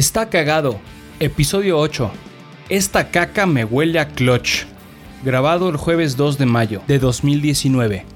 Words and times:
Está 0.00 0.30
cagado. 0.30 0.80
Episodio 1.18 1.78
8. 1.78 2.10
Esta 2.70 3.10
caca 3.10 3.44
me 3.44 3.66
huele 3.66 3.98
a 3.98 4.08
clutch. 4.08 4.64
Grabado 5.22 5.68
el 5.68 5.76
jueves 5.76 6.16
2 6.16 6.38
de 6.38 6.46
mayo 6.46 6.80
de 6.86 6.98
2019. 6.98 8.06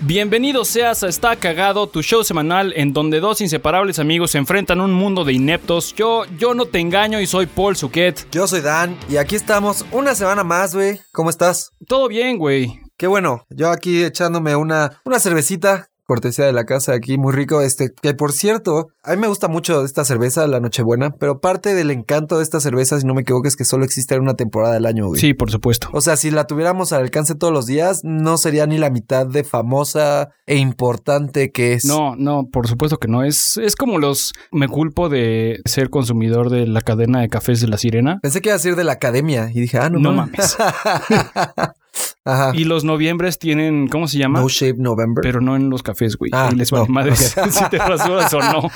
Bienvenido 0.00 0.64
seas 0.64 1.02
a 1.02 1.08
Está 1.08 1.36
Cagado, 1.36 1.88
tu 1.88 2.02
show 2.02 2.24
semanal 2.24 2.72
en 2.74 2.94
donde 2.94 3.20
dos 3.20 3.42
inseparables 3.42 3.98
amigos 3.98 4.30
se 4.30 4.38
enfrentan 4.38 4.80
a 4.80 4.84
un 4.84 4.94
mundo 4.94 5.26
de 5.26 5.34
ineptos. 5.34 5.94
Yo, 5.94 6.24
yo 6.38 6.54
no 6.54 6.64
te 6.64 6.80
engaño 6.80 7.20
y 7.20 7.26
soy 7.26 7.44
Paul 7.44 7.76
Suquet. 7.76 8.26
Yo 8.32 8.46
soy 8.46 8.62
Dan 8.62 8.96
y 9.10 9.18
aquí 9.18 9.36
estamos 9.36 9.84
una 9.92 10.14
semana 10.14 10.42
más, 10.42 10.74
güey. 10.74 11.02
¿Cómo 11.12 11.28
estás? 11.28 11.72
Todo 11.86 12.08
bien, 12.08 12.38
güey. 12.38 12.80
Qué 12.96 13.08
bueno. 13.08 13.44
Yo 13.50 13.70
aquí 13.70 14.02
echándome 14.02 14.56
una, 14.56 15.02
una 15.04 15.20
cervecita 15.20 15.90
cortesía 16.06 16.44
de 16.46 16.52
la 16.52 16.64
casa 16.64 16.92
aquí, 16.94 17.18
muy 17.18 17.32
rico. 17.32 17.60
Este, 17.60 17.90
que 18.00 18.14
por 18.14 18.32
cierto, 18.32 18.88
a 19.02 19.10
mí 19.12 19.16
me 19.20 19.26
gusta 19.28 19.48
mucho 19.48 19.84
esta 19.84 20.04
cerveza, 20.04 20.46
la 20.46 20.60
Nochebuena, 20.60 21.10
pero 21.10 21.40
parte 21.40 21.74
del 21.74 21.90
encanto 21.90 22.38
de 22.38 22.42
esta 22.42 22.60
cerveza, 22.60 22.98
si 23.00 23.06
no 23.06 23.14
me 23.14 23.22
equivoco, 23.22 23.46
es 23.48 23.56
que 23.56 23.64
solo 23.64 23.84
existe 23.84 24.14
en 24.14 24.22
una 24.22 24.34
temporada 24.34 24.74
del 24.74 24.86
año, 24.86 25.08
güey. 25.08 25.20
Sí, 25.20 25.34
por 25.34 25.50
supuesto. 25.50 25.88
O 25.92 26.00
sea, 26.00 26.16
si 26.16 26.30
la 26.30 26.46
tuviéramos 26.46 26.92
al 26.92 27.02
alcance 27.02 27.34
todos 27.34 27.52
los 27.52 27.66
días, 27.66 28.00
no 28.04 28.38
sería 28.38 28.66
ni 28.66 28.78
la 28.78 28.90
mitad 28.90 29.26
de 29.26 29.44
famosa 29.44 30.30
e 30.46 30.56
importante 30.56 31.50
que 31.50 31.72
es. 31.74 31.84
No, 31.84 32.14
no, 32.16 32.44
por 32.50 32.68
supuesto 32.68 32.98
que 32.98 33.08
no. 33.08 33.24
Es, 33.24 33.58
es 33.58 33.76
como 33.76 33.98
los. 33.98 34.32
Me 34.52 34.68
culpo 34.68 35.08
de 35.08 35.60
ser 35.64 35.90
consumidor 35.90 36.50
de 36.50 36.66
la 36.66 36.80
cadena 36.82 37.20
de 37.20 37.28
cafés 37.28 37.60
de 37.60 37.68
la 37.68 37.78
sirena. 37.78 38.18
Pensé 38.22 38.40
que 38.40 38.50
iba 38.50 38.56
a 38.56 38.60
ser 38.60 38.76
de 38.76 38.84
la 38.84 38.92
academia 38.92 39.50
y 39.52 39.60
dije, 39.60 39.78
ah, 39.78 39.90
no, 39.90 39.98
No 39.98 40.12
mames. 40.12 40.56
mames. 40.58 41.70
Ajá. 42.26 42.52
Y 42.54 42.64
los 42.64 42.84
noviembres 42.84 43.38
tienen. 43.38 43.88
¿Cómo 43.88 44.08
se 44.08 44.18
llama? 44.18 44.40
No 44.40 44.48
Shape 44.48 44.78
November. 44.78 45.22
Pero 45.22 45.40
no 45.40 45.56
en 45.56 45.70
los 45.70 45.82
cafés, 45.82 46.16
güey. 46.16 46.30
Ah, 46.34 46.50
y 46.52 46.56
les 46.56 46.70
vale 46.70 46.86
no. 46.88 46.92
madre 46.92 47.12
Ok. 47.36 47.50
si 47.50 47.68
te 47.70 47.78
rasuras 47.78 48.34
o 48.34 48.40
no. 48.40 48.70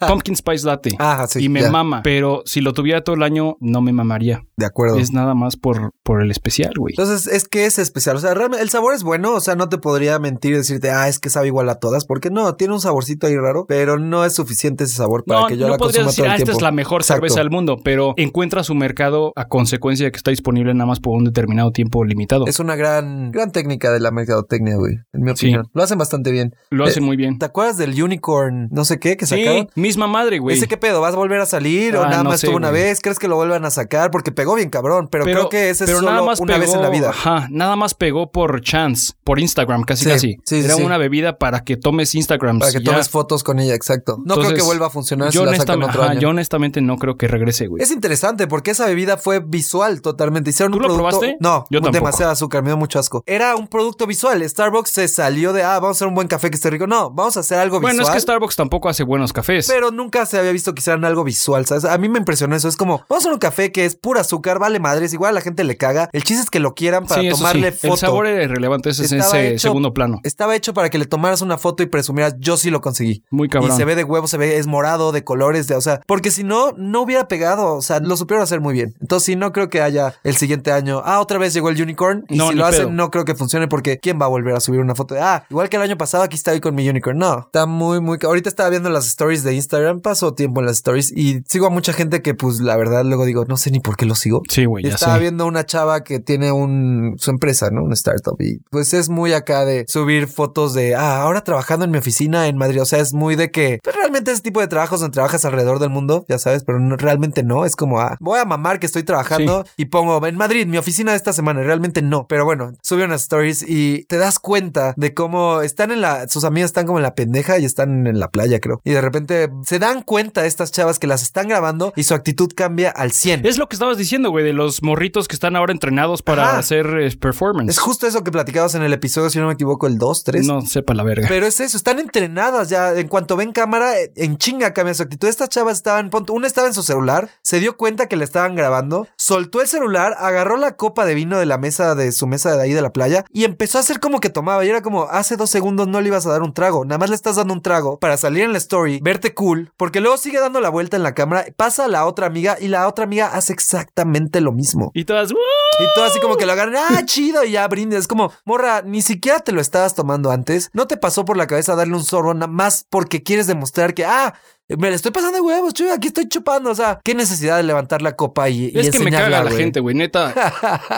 Pumpkin 0.08 0.36
Spice 0.36 0.66
Latte. 0.66 0.94
Ajá, 0.98 1.26
sí. 1.26 1.44
y 1.44 1.48
me 1.48 1.68
mama. 1.68 2.02
Pero 2.02 2.42
si 2.46 2.60
lo 2.60 2.72
tuviera 2.72 3.02
todo 3.02 3.16
el 3.16 3.22
año, 3.22 3.56
no 3.60 3.80
me 3.80 3.92
mamaría. 3.92 4.44
De 4.56 4.66
acuerdo. 4.66 4.98
Es 4.98 5.12
nada 5.12 5.34
más 5.34 5.56
por, 5.56 5.90
por 6.02 6.22
el 6.22 6.30
especial, 6.30 6.72
güey. 6.76 6.94
Entonces, 6.96 7.26
es 7.26 7.48
que 7.48 7.66
es 7.66 7.78
especial. 7.78 8.16
O 8.16 8.20
sea, 8.20 8.34
realmente 8.34 8.62
el 8.62 8.70
sabor 8.70 8.94
es 8.94 9.02
bueno. 9.02 9.34
O 9.34 9.40
sea, 9.40 9.56
no 9.56 9.68
te 9.68 9.78
podría 9.78 10.18
mentir 10.18 10.52
y 10.52 10.56
decirte, 10.56 10.90
ah, 10.90 11.08
es 11.08 11.18
que 11.18 11.30
sabe 11.30 11.48
igual 11.48 11.68
a 11.68 11.80
todas. 11.80 12.06
Porque 12.06 12.30
no, 12.30 12.54
tiene 12.54 12.74
un 12.74 12.80
saborcito 12.80 13.26
ahí 13.26 13.36
raro, 13.36 13.66
pero 13.66 13.98
no 13.98 14.24
es 14.24 14.34
suficiente 14.34 14.84
ese 14.84 14.94
sabor 14.96 15.24
para 15.24 15.40
No, 15.40 15.46
que 15.48 15.56
yo 15.56 15.66
no 15.66 15.72
la 15.72 15.78
consuma 15.78 16.06
decir, 16.06 16.16
todo 16.16 16.26
el 16.26 16.30
ah, 16.30 16.34
esta 16.34 16.44
tiempo. 16.44 16.58
es 16.58 16.62
la 16.62 16.72
mejor 16.72 17.00
Exacto. 17.00 17.20
cerveza 17.20 17.40
del 17.40 17.50
mundo, 17.50 17.76
pero 17.82 18.14
encuentra 18.16 18.62
su 18.62 18.74
mercado 18.74 19.32
a 19.36 19.48
consecuencia 19.48 20.06
de 20.06 20.12
que 20.12 20.16
está 20.16 20.30
disponible 20.30 20.72
nada 20.74 20.86
más 20.86 21.00
por 21.00 21.16
un 21.16 21.24
determinado 21.24 21.72
tiempo 21.72 22.04
limitado. 22.04 22.46
Es 22.46 22.60
una 22.60 22.76
gran, 22.76 22.83
gran 22.84 23.52
técnica 23.52 23.90
de 23.92 24.00
la 24.00 24.10
mercadotecnia, 24.10 24.76
güey. 24.76 24.94
En 25.12 25.22
mi 25.22 25.36
Sí. 25.36 25.46
opinión. 25.46 25.68
Lo 25.72 25.82
hacen 25.82 25.98
bastante 25.98 26.30
bien. 26.30 26.54
Lo 26.70 26.84
hacen 26.84 27.02
muy 27.04 27.16
bien. 27.16 27.38
¿Te 27.38 27.46
acuerdas 27.46 27.76
del 27.76 28.00
unicorn, 28.02 28.68
no 28.70 28.84
sé 28.84 28.98
qué, 28.98 29.16
que 29.16 29.26
Sí, 29.26 29.38
sacaron? 29.44 29.68
misma 29.74 30.06
madre, 30.06 30.38
güey. 30.38 30.56
¿Ese 30.56 30.68
qué 30.68 30.76
pedo? 30.76 31.00
¿Vas 31.00 31.14
a 31.14 31.16
volver 31.16 31.40
a 31.40 31.46
salir 31.46 31.96
o 31.96 32.02
Ah, 32.02 32.08
nada 32.08 32.22
no 32.22 32.30
más 32.30 32.40
sé, 32.40 32.46
estuvo 32.46 32.56
una 32.58 32.70
güey. 32.70 32.82
vez? 32.82 33.00
¿Crees 33.00 33.18
que 33.18 33.28
lo 33.28 33.36
vuelvan 33.36 33.64
a 33.64 33.70
sacar? 33.70 34.10
Porque 34.10 34.32
pegó 34.32 34.54
bien 34.54 34.70
cabrón, 34.70 35.08
pero, 35.10 35.24
creo 35.24 35.48
que 35.48 35.70
ese 35.70 35.84
es 35.84 35.90
solo 35.90 36.10
nada 36.10 36.22
más 36.22 36.40
una 36.40 36.58
vez 36.58 36.72
en 36.74 36.80
la 36.82 36.88
pegó- 36.90 36.92
vida. 36.92 37.10
Ajá, 37.10 37.48
nada 37.50 37.76
más 37.76 37.94
pegó 37.94 38.30
por 38.30 38.60
chance, 38.60 39.12
por 39.24 39.38
Instagram, 39.40 39.82
casi 39.84 40.04
Sí, 40.04 40.10
casi. 40.10 40.32
sí, 40.44 40.60
sí, 40.60 40.64
Era 40.64 40.74
sí. 40.74 40.82
una 40.82 40.98
bebida 40.98 41.38
para 41.38 41.60
que 41.64 41.76
tomes 41.76 42.14
Instagram. 42.14 42.58
Para 42.58 42.72
que 42.72 42.80
ya. 42.80 42.90
tomes 42.92 43.08
fotos 43.08 43.42
con 43.44 43.58
ella, 43.58 43.74
exacto. 43.74 44.18
No 44.24 44.36
creo 44.36 44.54
que 44.54 44.62
vuelva 44.62 44.86
a 44.86 44.90
funcionar 44.90 45.30
si 45.30 45.38
yo, 45.38 45.44
la 45.44 45.52
sacan 45.52 45.76
honestamente, 45.76 45.90
otro 45.90 46.02
ajá, 46.02 46.10
año. 46.12 46.20
yo 46.20 46.28
honestamente 46.30 46.80
no 46.80 46.96
creo 46.96 47.16
que 47.16 47.28
regrese, 47.28 47.66
güey. 47.66 47.82
Es 47.82 47.90
interesante 47.90 48.46
porque 48.46 48.70
esa 48.72 48.86
bebida 48.86 49.16
fue 49.16 49.40
visual 49.40 50.00
totalmente. 50.02 50.50
Hicieron 50.50 50.72
¿Tú 50.72 50.78
un 50.78 50.82
lo 50.82 50.88
producto. 50.88 51.18
probaste? 51.20 51.36
No, 51.40 51.64
Yo 51.70 51.80
tampoco. 51.80 51.92
demasiado 51.92 52.32
azúcar, 52.32 52.62
me 52.62 52.70
dio 52.74 52.80
mucho 52.80 52.98
asco. 52.98 53.22
Era 53.26 53.56
un 53.56 53.68
producto 53.68 54.06
visual. 54.06 54.46
Starbucks 54.48 54.90
se 54.90 55.08
salió 55.08 55.52
de, 55.52 55.62
ah, 55.62 55.78
vamos 55.80 55.96
a 55.96 55.98
hacer 55.98 56.08
un 56.08 56.14
buen 56.14 56.28
café 56.28 56.50
que 56.50 56.56
esté 56.56 56.70
rico. 56.70 56.86
No, 56.86 57.10
vamos 57.10 57.36
a 57.36 57.40
hacer 57.40 57.58
algo 57.58 57.80
Bueno, 57.80 57.98
visual. 57.98 58.08
es 58.08 58.14
que 58.14 58.20
Starbucks 58.20 58.56
tampoco 58.56 58.88
hace 58.88 59.02
buenos 59.04 59.32
cafés. 59.32 59.66
Pero 59.68 59.90
nunca 59.90 60.26
se 60.26 60.38
había 60.38 60.52
visto 60.52 60.74
que 60.74 60.80
hicieran 60.80 61.04
algo 61.04 61.24
visual, 61.24 61.66
¿sabes? 61.66 61.84
A 61.84 61.96
mí 61.98 62.08
me 62.08 62.18
impresionó 62.18 62.56
eso. 62.56 62.68
Es 62.68 62.76
como, 62.76 62.98
vamos 63.08 63.10
a 63.10 63.18
hacer 63.18 63.32
un 63.32 63.38
café 63.38 63.72
que 63.72 63.84
es 63.84 63.96
pura 63.96 64.20
azúcar, 64.22 64.58
vale 64.58 64.80
madres, 64.80 65.12
igual 65.12 65.30
a 65.30 65.32
la 65.32 65.40
gente 65.40 65.64
le 65.64 65.76
caga. 65.76 66.08
El 66.12 66.24
chiste 66.24 66.42
es 66.42 66.50
que 66.50 66.60
lo 66.60 66.74
quieran 66.74 67.06
para 67.06 67.22
sí, 67.22 67.28
tomarle 67.30 67.72
sí. 67.72 67.78
foto. 67.78 67.94
El 67.94 67.98
sabor 68.00 68.26
era 68.26 68.42
irrelevante, 68.42 68.90
ese 68.90 69.04
es 69.04 69.12
en 69.12 69.20
ese 69.20 69.58
segundo 69.58 69.94
plano. 69.94 70.20
Estaba 70.24 70.56
hecho 70.56 70.74
para 70.74 70.90
que 70.90 70.98
le 70.98 71.06
tomaras 71.06 71.42
una 71.42 71.58
foto 71.58 71.82
y 71.82 71.86
presumieras, 71.86 72.34
yo 72.38 72.56
sí 72.56 72.70
lo 72.70 72.80
conseguí. 72.80 73.22
Muy 73.30 73.48
cabrón. 73.48 73.72
Y 73.72 73.76
se 73.76 73.84
ve 73.84 73.94
de 73.94 74.04
huevo, 74.04 74.26
se 74.26 74.36
ve, 74.38 74.58
es 74.58 74.66
morado, 74.66 75.12
de 75.12 75.24
colores, 75.24 75.66
de, 75.68 75.76
o 75.76 75.80
sea, 75.80 76.00
porque 76.06 76.30
si 76.30 76.44
no, 76.44 76.72
no 76.76 77.02
hubiera 77.02 77.28
pegado, 77.28 77.74
o 77.74 77.82
sea, 77.82 78.00
lo 78.00 78.16
supieron 78.16 78.42
hacer 78.42 78.60
muy 78.60 78.74
bien. 78.74 78.94
Entonces, 79.00 79.26
sí, 79.26 79.36
no 79.36 79.52
creo 79.52 79.68
que 79.68 79.80
haya 79.80 80.14
el 80.24 80.36
siguiente 80.36 80.72
año, 80.72 81.02
ah, 81.04 81.20
otra 81.20 81.38
vez 81.38 81.54
llegó 81.54 81.68
el 81.70 81.80
unicorn, 81.80 82.24
y 82.28 82.36
No, 82.36 82.48
si 82.48 82.54
ni 82.56 82.62
lo 82.64 82.68
hacen, 82.70 82.86
pedo. 82.86 82.92
no 82.96 83.10
creo 83.10 83.24
que 83.24 83.34
funcione, 83.34 83.68
porque 83.68 83.98
¿quién 83.98 84.20
va 84.20 84.26
a 84.26 84.28
volver 84.28 84.54
a 84.54 84.60
subir 84.60 84.80
una 84.80 84.94
foto 84.94 85.14
de, 85.14 85.20
ah, 85.20 85.44
igual 85.50 85.68
que 85.68 85.76
el 85.76 85.82
año 85.82 85.96
pasado, 85.96 86.24
aquí 86.24 86.36
estoy 86.36 86.60
con 86.60 86.74
mi 86.74 86.88
unicorn? 86.88 87.18
No, 87.18 87.38
está 87.40 87.66
muy, 87.66 88.00
muy, 88.00 88.18
ahorita 88.22 88.48
estaba 88.48 88.70
viendo 88.70 88.90
las 88.90 89.06
stories 89.06 89.42
de 89.44 89.54
Instagram, 89.54 90.00
paso 90.00 90.34
tiempo 90.34 90.60
en 90.60 90.66
las 90.66 90.76
stories, 90.76 91.12
y 91.16 91.42
sigo 91.46 91.66
a 91.66 91.70
mucha 91.70 91.92
gente 91.92 92.22
que, 92.22 92.34
pues, 92.34 92.60
la 92.60 92.76
verdad, 92.76 93.04
luego 93.04 93.24
digo, 93.24 93.44
no 93.46 93.56
sé 93.56 93.70
ni 93.70 93.80
por 93.80 93.96
qué 93.96 94.06
lo 94.06 94.14
sigo. 94.14 94.42
Sí, 94.48 94.64
güey, 94.64 94.86
estaba 94.86 95.18
viendo 95.18 95.46
una 95.46 95.64
chava 95.66 96.02
que 96.02 96.20
tiene 96.20 96.52
un 96.52 97.14
su 97.18 97.30
empresa, 97.30 97.70
¿no? 97.70 97.82
Una 97.84 97.94
startup. 97.94 98.36
Y 98.40 98.58
pues 98.70 98.94
es 98.94 99.08
muy 99.08 99.32
acá 99.32 99.64
de 99.64 99.84
subir 99.88 100.26
fotos 100.26 100.74
de 100.74 100.94
ah, 100.94 101.22
ahora 101.22 101.42
trabajando 101.42 101.84
en 101.84 101.90
mi 101.90 101.98
oficina 101.98 102.48
en 102.48 102.56
Madrid. 102.56 102.80
O 102.82 102.84
sea, 102.84 102.98
es 103.00 103.12
muy 103.12 103.36
de 103.36 103.50
que 103.50 103.78
pues, 103.82 103.94
realmente 103.96 104.30
ese 104.32 104.42
tipo 104.42 104.60
de 104.60 104.66
trabajos 104.68 105.00
donde 105.00 105.14
trabajas 105.14 105.44
alrededor 105.44 105.78
del 105.78 105.90
mundo, 105.90 106.24
ya 106.28 106.38
sabes, 106.38 106.64
pero 106.64 106.78
no- 106.80 106.96
realmente 106.96 107.42
no. 107.42 107.64
Es 107.64 107.76
como 107.76 108.00
ah, 108.00 108.16
voy 108.20 108.38
a 108.38 108.44
mamar 108.44 108.78
que 108.80 108.86
estoy 108.86 109.02
trabajando 109.02 109.64
y 109.76 109.86
pongo 109.86 110.24
en 110.26 110.36
Madrid, 110.36 110.66
mi 110.66 110.78
oficina 110.78 111.12
de 111.12 111.16
esta 111.16 111.32
semana. 111.32 111.62
Realmente 111.62 112.02
no. 112.02 112.26
Pero 112.28 112.43
bueno, 112.44 112.72
sube 112.82 113.04
unas 113.04 113.22
stories 113.22 113.64
y 113.66 114.04
te 114.04 114.16
das 114.18 114.38
cuenta 114.38 114.94
de 114.96 115.14
cómo 115.14 115.62
están 115.62 115.90
en 115.90 116.00
la, 116.00 116.28
sus 116.28 116.44
amigas 116.44 116.70
están 116.70 116.86
como 116.86 116.98
en 116.98 117.02
la 117.02 117.14
pendeja 117.14 117.58
y 117.58 117.64
están 117.64 118.06
en 118.06 118.18
la 118.18 118.30
playa, 118.30 118.60
creo. 118.60 118.80
Y 118.84 118.92
de 118.92 119.00
repente 119.00 119.50
se 119.64 119.78
dan 119.78 120.02
cuenta 120.02 120.46
estas 120.46 120.72
chavas 120.72 120.98
que 120.98 121.06
las 121.06 121.22
están 121.22 121.48
grabando 121.48 121.92
y 121.96 122.04
su 122.04 122.14
actitud 122.14 122.52
cambia 122.54 122.90
al 122.90 123.12
100. 123.12 123.46
Es 123.46 123.58
lo 123.58 123.68
que 123.68 123.76
estabas 123.76 123.96
diciendo, 123.96 124.30
güey, 124.30 124.44
de 124.44 124.52
los 124.52 124.82
morritos 124.82 125.28
que 125.28 125.34
están 125.34 125.56
ahora 125.56 125.72
entrenados 125.72 126.22
para 126.22 126.50
Ajá. 126.50 126.58
hacer 126.58 126.86
eh, 127.00 127.16
performance. 127.16 127.70
Es 127.70 127.78
justo 127.78 128.06
eso 128.06 128.24
que 128.24 128.30
platicabas 128.30 128.74
en 128.74 128.82
el 128.82 128.92
episodio, 128.92 129.30
si 129.30 129.38
no 129.38 129.46
me 129.46 129.54
equivoco, 129.54 129.86
el 129.86 129.98
2, 129.98 130.24
3. 130.24 130.46
No 130.46 130.60
sepa 130.62 130.94
la 130.94 131.02
verga. 131.02 131.26
Pero 131.28 131.46
es 131.46 131.60
eso, 131.60 131.76
están 131.76 131.98
entrenadas 131.98 132.68
ya. 132.68 132.92
En 132.94 133.08
cuanto 133.08 133.36
ven 133.36 133.52
cámara, 133.52 133.94
en 134.16 134.36
chinga 134.36 134.72
cambia 134.72 134.94
su 134.94 135.02
actitud. 135.02 135.28
Estas 135.28 135.48
chavas 135.48 135.76
estaban, 135.76 136.10
punto, 136.10 136.32
una 136.32 136.46
estaba 136.46 136.66
en 136.66 136.74
su 136.74 136.82
celular, 136.82 137.28
se 137.42 137.60
dio 137.60 137.76
cuenta 137.76 138.08
que 138.08 138.16
le 138.16 138.24
estaban 138.24 138.54
grabando, 138.54 139.06
soltó 139.16 139.60
el 139.60 139.68
celular, 139.68 140.14
agarró 140.18 140.56
la 140.56 140.76
copa 140.76 141.04
de 141.04 141.14
vino 141.14 141.38
de 141.38 141.46
la 141.46 141.58
mesa 141.58 141.94
de 141.94 142.12
su 142.12 142.26
mesa 142.34 142.56
de 142.56 142.62
ahí 142.62 142.72
de 142.72 142.82
la 142.82 142.92
playa 142.92 143.24
y 143.32 143.44
empezó 143.44 143.78
a 143.78 143.80
hacer 143.80 144.00
como 144.00 144.20
que 144.20 144.30
tomaba. 144.30 144.64
Y 144.64 144.68
era 144.68 144.82
como, 144.82 145.04
hace 145.04 145.36
dos 145.36 145.50
segundos 145.50 145.88
no 145.88 146.00
le 146.00 146.08
ibas 146.08 146.26
a 146.26 146.30
dar 146.30 146.42
un 146.42 146.52
trago, 146.52 146.84
nada 146.84 146.98
más 146.98 147.10
le 147.10 147.16
estás 147.16 147.36
dando 147.36 147.54
un 147.54 147.62
trago 147.62 147.98
para 147.98 148.16
salir 148.16 148.42
en 148.42 148.52
la 148.52 148.58
story, 148.58 149.00
verte 149.02 149.34
cool, 149.34 149.72
porque 149.76 150.00
luego 150.00 150.16
sigue 150.16 150.40
dando 150.40 150.60
la 150.60 150.68
vuelta 150.68 150.96
en 150.96 151.02
la 151.02 151.14
cámara, 151.14 151.46
pasa 151.56 151.84
a 151.84 151.88
la 151.88 152.06
otra 152.06 152.26
amiga 152.26 152.56
y 152.60 152.68
la 152.68 152.88
otra 152.88 153.04
amiga 153.04 153.28
hace 153.28 153.52
exactamente 153.52 154.40
lo 154.40 154.52
mismo. 154.52 154.90
Y 154.94 155.04
todas. 155.04 155.30
Y 155.30 155.84
todo 155.94 156.04
así 156.04 156.20
como 156.20 156.36
que 156.36 156.46
lo 156.46 156.52
agarran, 156.52 156.76
ah, 156.76 157.04
chido, 157.04 157.44
y 157.44 157.52
ya 157.52 157.66
brindes. 157.68 158.00
Es 158.00 158.08
como, 158.08 158.32
morra, 158.44 158.82
ni 158.82 159.02
siquiera 159.02 159.40
te 159.40 159.52
lo 159.52 159.60
estabas 159.60 159.94
tomando 159.94 160.30
antes. 160.30 160.70
No 160.72 160.86
te 160.86 160.96
pasó 160.96 161.24
por 161.24 161.36
la 161.36 161.46
cabeza 161.46 161.74
darle 161.74 161.94
un 161.94 162.04
sorbo 162.04 162.32
nada 162.34 162.46
más 162.46 162.86
porque 162.88 163.22
quieres 163.22 163.46
demostrar 163.46 163.94
que, 163.94 164.04
ah, 164.04 164.34
me 164.68 164.88
le 164.88 164.96
estoy 164.96 165.12
pasando 165.12 165.36
de 165.36 165.42
huevos, 165.42 165.74
chuy, 165.74 165.88
aquí 165.88 166.08
estoy 166.08 166.26
chupando. 166.26 166.70
O 166.70 166.74
sea, 166.74 167.00
qué 167.04 167.14
necesidad 167.14 167.58
de 167.58 167.64
levantar 167.64 168.00
la 168.00 168.16
copa 168.16 168.48
y, 168.48 168.70
y 168.74 168.78
es 168.78 168.90
que 168.90 168.98
me 168.98 169.10
caga 169.10 169.44
la 169.44 169.50
gente, 169.50 169.80
güey, 169.80 169.94
neta. 169.94 170.34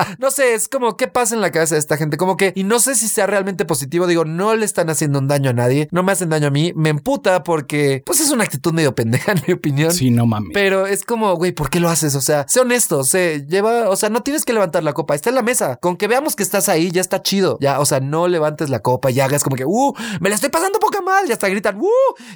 no 0.19 0.31
sé, 0.31 0.54
es 0.54 0.69
como, 0.69 0.97
¿qué 0.97 1.09
pasa 1.09 1.34
en 1.34 1.41
la 1.41 1.50
cabeza 1.50 1.75
de 1.75 1.81
esta 1.81 1.97
gente? 1.97 2.16
Como 2.16 2.37
que, 2.37 2.53
y 2.54 2.62
no 2.62 2.78
sé 2.78 2.94
si 2.94 3.09
sea 3.09 3.27
realmente 3.27 3.65
positivo. 3.65 4.06
Digo, 4.06 4.25
no 4.25 4.54
le 4.54 4.65
están 4.65 4.88
haciendo 4.88 5.19
un 5.19 5.27
daño 5.27 5.50
a 5.50 5.53
nadie, 5.53 5.88
no 5.91 6.04
me 6.04 6.12
hacen 6.12 6.28
daño 6.28 6.47
a 6.47 6.50
mí. 6.50 6.72
Me 6.77 6.91
emputa 6.91 7.43
porque, 7.43 8.03
pues 8.06 8.21
es 8.21 8.31
una 8.31 8.44
actitud 8.44 8.72
medio 8.72 8.94
pendeja, 8.94 9.32
en 9.37 9.43
mi 9.47 9.54
opinión. 9.54 9.93
Sí, 9.93 10.10
no 10.10 10.27
mames. 10.27 10.50
Pero 10.54 10.87
es 10.87 11.04
como, 11.04 11.34
güey, 11.34 11.50
¿por 11.50 11.69
qué 11.69 11.81
lo 11.81 11.88
haces? 11.88 12.15
O 12.15 12.21
sea, 12.21 12.47
sé 12.48 12.60
honesto, 12.60 13.03
sé, 13.03 13.47
lleva, 13.48 13.91
o 13.91 13.97
sea, 13.97 14.10
no 14.10 14.22
tienes 14.22 14.44
que 14.44 14.53
levantar 14.53 14.84
la 14.84 14.93
copa, 14.93 15.16
está 15.16 15.31
en 15.31 15.34
la 15.34 15.43
mesa. 15.43 15.77
Con 15.77 15.97
que 15.97 16.06
veamos 16.06 16.37
que 16.37 16.44
estás 16.44 16.69
ahí, 16.69 16.93
ya 16.93 17.00
está 17.00 17.21
chido. 17.21 17.59
Ya, 17.60 17.81
o 17.81 17.87
sea, 17.87 17.98
no 17.98 18.28
levantes 18.28 18.71
la 18.71 18.78
copa 18.78 19.10
y 19.10 19.19
hagas 19.19 19.43
como 19.43 19.56
que, 19.56 19.65
uh, 19.65 19.92
me 20.21 20.28
la 20.28 20.36
estoy 20.36 20.51
pasando 20.51 20.78
poca 20.78 21.01
mal. 21.01 21.28
Y 21.28 21.33
hasta 21.33 21.48
gritan, 21.48 21.80
uh, 21.80 21.89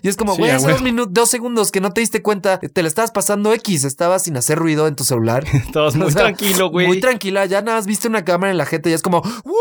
y 0.03 0.09
es 0.09 0.17
como, 0.17 0.35
Sí, 0.35 0.41
güey, 0.41 0.51
a 0.51 0.57
hace 0.57 0.71
dos 0.71 0.83
minutos, 0.83 1.20
dos 1.21 1.29
segundos 1.31 1.71
que 1.71 1.81
no 1.81 1.93
te 1.93 2.01
diste 2.01 2.23
cuenta, 2.23 2.59
te 2.59 2.83
la 2.83 2.89
estabas 2.89 3.11
pasando 3.11 3.53
X, 3.53 3.85
estabas 3.85 4.25
sin 4.25 4.37
hacer 4.37 4.59
ruido 4.59 4.87
en 4.87 4.97
tu 4.97 5.05
celular. 5.05 5.45
Todos 5.73 5.95
muy 5.95 6.07
O 6.07 6.11
sea, 6.11 6.23
tranquilo, 6.23 6.71
güey. 6.71 6.87
Muy 6.87 7.01
tranquila, 7.01 7.45
ya 7.47 7.61
nada 7.61 7.77
más 7.77 7.87
viste 7.87 8.09
una 8.09 8.25
cámara 8.25 8.51
en 8.51 8.59
la 8.59 8.67
gente 8.67 8.91
y 8.91 8.95
es 8.95 9.03
como, 9.03 9.21
¡wow! 9.21 9.55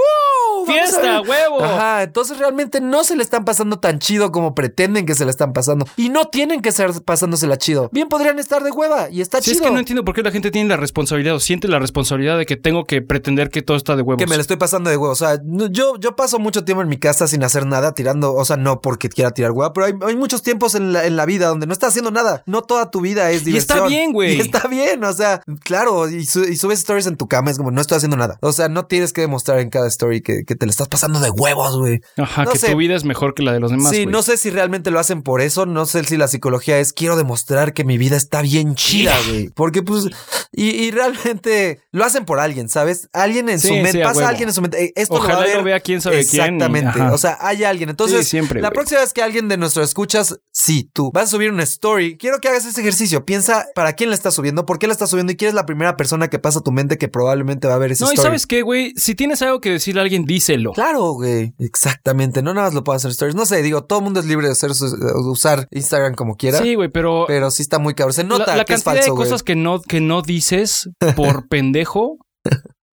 ¡Fiesta, 0.74 1.22
ver". 1.22 1.30
huevo! 1.30 1.64
Ajá, 1.64 2.04
entonces 2.04 2.38
realmente 2.38 2.82
no 2.82 3.04
se 3.04 3.16
le 3.16 3.24
están 3.24 3.46
pasando 3.46 3.80
tan 3.80 4.00
chido 4.00 4.32
como 4.32 4.56
pretenden 4.56 5.06
que 5.06 5.16
se 5.16 5.26
le 5.26 5.32
están 5.32 5.54
pasando. 5.54 5.86
Y 5.98 6.10
no 6.10 6.26
tienen 6.26 6.62
que 6.62 6.70
estar 6.70 6.92
pasándosela 7.04 7.58
chido. 7.58 7.90
Bien 7.92 8.08
podrían 8.10 8.40
estar 8.40 8.64
de 8.64 8.72
hueva 8.72 9.10
y 9.10 9.22
está 9.22 9.40
es 9.40 9.46
chido. 9.46 9.64
que 9.64 9.72
no 9.72 9.80
entiendo 9.80 10.04
por 10.06 10.16
qué 10.16 10.22
la 10.24 10.32
gente 10.32 10.52
tiene 10.52 10.70
la 10.70 10.78
responsabilidad 10.78 11.36
o 11.36 11.40
siente 11.40 11.68
la 11.68 11.80
responsabilidad 11.80 12.38
de 12.38 12.46
que 12.46 12.56
tengo 12.58 12.86
que 12.86 13.02
pretender 13.02 13.50
que 13.50 13.62
todo 13.62 13.78
está 13.78 13.96
de 13.96 14.02
huevos. 14.02 14.20
que 14.24 14.30
me 14.30 14.36
la 14.36 14.42
estoy 14.42 14.58
pasando 14.58 14.90
de 14.90 14.98
huevo. 14.98 15.12
O 15.12 15.16
sea, 15.16 15.40
no- 15.44 15.68
yo, 15.68 15.98
yo 16.00 16.16
paso 16.16 16.40
mucho 16.40 16.64
tiempo 16.66 16.82
en 16.82 16.90
mi 16.90 16.98
casa 16.98 17.28
sin 17.28 17.44
hacer 17.44 17.66
nada, 17.66 17.94
tirando, 17.94 18.34
o 18.34 18.46
sea, 18.46 18.58
no 18.58 18.82
porque 18.82 19.10
quiera 19.10 19.32
tirar 19.32 19.52
hueva, 19.52 19.74
pero 19.74 19.86
hay, 19.88 19.94
hay 20.06 20.16
muchos 20.16 20.42
tiempos 20.44 20.76
en 20.76 20.94
la, 20.94 21.06
en 21.06 21.16
la 21.16 21.26
vida 21.26 21.48
donde 21.48 21.68
no 21.68 21.74
estás 21.74 21.90
haciendo 21.90 22.12
nada. 22.12 22.44
No 22.46 22.62
toda 22.64 22.92
tu 22.92 23.02
vida 23.02 23.30
es 23.32 23.42
Y 23.42 23.46
diversión. 23.46 23.78
está 23.78 23.88
bien, 23.88 24.12
güey. 24.14 24.36
Y 24.38 24.42
está 24.42 24.68
bien, 24.68 25.04
o 25.04 25.14
sea, 25.14 25.42
claro, 25.64 26.10
y, 26.10 26.26
su- 26.26 26.44
y 26.44 26.56
subes 26.56 26.80
stories 26.80 27.08
en 27.08 27.18
tu 27.18 27.28
cama, 27.28 27.52
es 27.52 27.58
como, 27.58 27.72
no 27.72 27.82
estoy 27.82 27.98
haciendo 27.98 28.18
nada. 28.18 28.38
O 28.42 28.52
sea, 28.52 28.70
no 28.70 28.86
tienes 28.86 29.14
que 29.14 29.22
demostrar 29.22 29.60
en 29.60 29.70
cada 29.70 29.88
story 29.88 30.22
que, 30.22 30.44
que 30.46 30.56
te 30.60 30.66
le 30.68 30.70
estás 30.72 30.88
pasando 30.88 31.20
de 31.20 31.32
huevos, 31.32 31.78
güey. 31.78 32.02
Ajá, 32.18 32.44
No 32.46 32.52
que 32.52 32.60
sé. 32.60 32.70
tu 32.72 32.78
vida 32.78 32.96
es 32.96 33.04
mejor 33.06 33.34
que 33.34 33.42
la 33.42 33.54
de 33.54 33.60
los 33.60 33.72
demás. 33.72 33.92
Sí, 33.92 34.06
no 34.06 34.22
sé 34.22 34.38
si 34.38 34.52
realmente 34.52 34.92
lo 34.92 35.00
hacen 35.00 35.24
por 35.24 35.42
eso, 35.42 35.66
no 35.66 35.86
sé 35.88 36.04
si 36.04 36.18
la 36.18 36.28
psicología 36.28 36.78
es 36.80 36.94
quiero 36.94 37.16
demostrar 37.18 37.74
que 37.74 37.84
mi 37.84 37.98
vida 37.98 38.18
está 38.18 38.42
bien 38.44 38.76
chida, 38.76 39.18
güey. 39.28 39.50
Porque 39.50 39.82
pues, 39.82 40.06
y, 40.52 40.70
y 40.70 40.92
realmente 40.92 41.82
lo 41.92 42.04
hacen 42.06 42.26
por 42.26 42.40
alguien, 42.40 42.70
¿sabes? 42.70 43.10
Alguien 43.14 43.50
en 43.50 43.60
Sí, 43.60 43.70
su 43.70 43.74
mente, 43.76 43.92
sí, 43.94 44.02
a 44.02 44.06
pasa 44.06 44.18
huevo. 44.20 44.30
alguien 44.30 44.50
en 44.50 44.56
su 44.56 44.62
mente, 44.62 44.84
eh, 44.86 44.94
esto 44.96 45.16
lo 45.16 45.20
va 45.22 45.26
Ojalá 45.26 45.42
a 45.44 45.48
y 45.48 45.50
lo 45.52 45.56
ver. 45.58 45.64
vea 45.66 45.80
quién 45.80 46.02
sabe 46.02 46.18
quién 46.26 46.26
y- 46.26 46.46
Exactamente, 46.46 47.02
o 47.02 47.18
sea, 47.18 47.38
hay 47.40 47.64
alguien. 47.64 47.90
Entonces, 47.90 48.26
Sí, 48.26 48.32
siempre, 48.32 48.62
la 48.62 48.72
próxima 48.72 49.00
vez 49.02 49.14
que 49.14 49.22
alguien 49.22 49.48
de 49.48 49.58
nuestros 49.58 49.88
escuchas, 49.88 50.40
sí, 50.52 50.90
tú 50.94 51.12
vas 51.14 51.26
a 51.26 51.28
subir 51.28 51.52
una 51.52 51.64
story, 51.64 52.18
quiero 52.18 52.40
que 52.40 52.48
hagas 52.50 52.66
ese 52.66 52.82
ejercicio, 52.82 53.26
piensa 53.26 53.68
para 53.76 53.94
quién 53.94 54.10
le 54.10 54.16
estás 54.16 54.34
subiendo, 54.34 54.66
por 54.66 54.80
qué 54.80 54.88
la 54.88 54.94
estás 54.94 55.10
subiendo 55.10 55.32
y 55.32 55.36
quién 55.38 55.50
es 55.50 55.56
la 55.56 55.66
primera 55.66 55.96
persona 55.96 56.28
que 56.30 56.40
pasa 56.40 56.60
a 56.60 56.64
tu 56.64 56.72
mente 56.72 56.98
que 56.98 57.08
probablemente 57.08 57.68
va 57.68 57.76
a 57.76 57.78
ver 57.78 57.92
ese 57.92 58.04
No, 58.04 58.12
y 58.12 58.18
sabes 58.18 58.46
qué, 58.48 58.62
güey, 58.62 58.94
si 58.96 59.16
tienes 59.16 59.42
algo 59.42 59.62
que 59.62 59.72
decirle 59.72 60.02
a 60.02 60.04
alguien, 60.04 60.26
díselo. 60.50 60.72
Claro, 60.74 61.14
güey. 61.14 61.54
Exactamente. 61.60 62.42
No 62.42 62.54
nada 62.54 62.68
más 62.68 62.74
lo 62.74 62.84
puedo 62.84 62.96
hacer 62.98 63.12
stories. 63.12 63.36
No 63.36 63.46
sé, 63.46 63.62
digo, 63.62 63.84
todo 63.84 64.00
el 64.00 64.06
mundo 64.06 64.20
es 64.20 64.26
libre 64.26 64.48
de, 64.48 64.54
hacer 64.54 64.72
de 64.72 65.14
usar 65.30 65.68
Instagram 65.72 66.16
como 66.16 66.36
quiera. 66.36 66.60
Sí, 66.60 66.76
güey, 66.76 66.90
pero, 66.90 67.26
Pero 67.28 67.52
sí 67.52 67.62
está 67.62 67.80
muy 67.80 67.94
cabrón. 67.94 68.14
Se 68.14 68.24
nota 68.24 68.48
la, 68.48 68.58
la 68.58 68.66
que 68.66 68.74
es 68.74 68.84
falso, 68.84 69.04
de 69.04 69.10
güey. 69.12 69.24
cosas 69.24 69.44
que 69.44 69.56
no, 69.56 69.82
que 69.82 70.02
no 70.02 70.22
dices 70.22 70.90
por 71.16 71.48
pendejo 71.50 72.18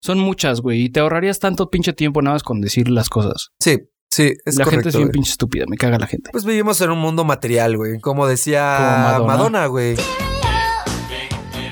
son 0.01 0.19
muchas, 0.19 0.61
güey, 0.61 0.83
y 0.83 0.89
te 0.89 0.99
ahorrarías 0.99 1.39
tanto 1.39 1.69
pinche 1.69 1.93
tiempo 1.93 2.21
nada 2.21 2.35
más 2.35 2.43
con 2.43 2.61
decir 2.61 2.87
las 2.89 3.09
cosas. 3.09 3.49
Sí, 3.59 3.77
sí, 4.09 4.33
es 4.45 4.55
la 4.55 4.63
correcto. 4.63 4.83
gente 4.83 4.89
es 4.89 4.95
bien 4.95 5.07
güey. 5.07 5.13
pinche 5.13 5.31
estúpida, 5.31 5.65
me 5.67 5.75
caga 5.77 5.97
la 5.97 6.07
gente. 6.07 6.29
Pues 6.31 6.45
vivimos 6.45 6.79
en 6.81 6.91
un 6.91 6.99
mundo 6.99 7.23
material, 7.25 7.75
güey. 7.77 7.99
Como 7.99 8.27
decía 8.27 8.75
Como 8.77 8.97
Madonna. 9.03 9.27
Madonna, 9.27 9.65
güey. 9.67 9.95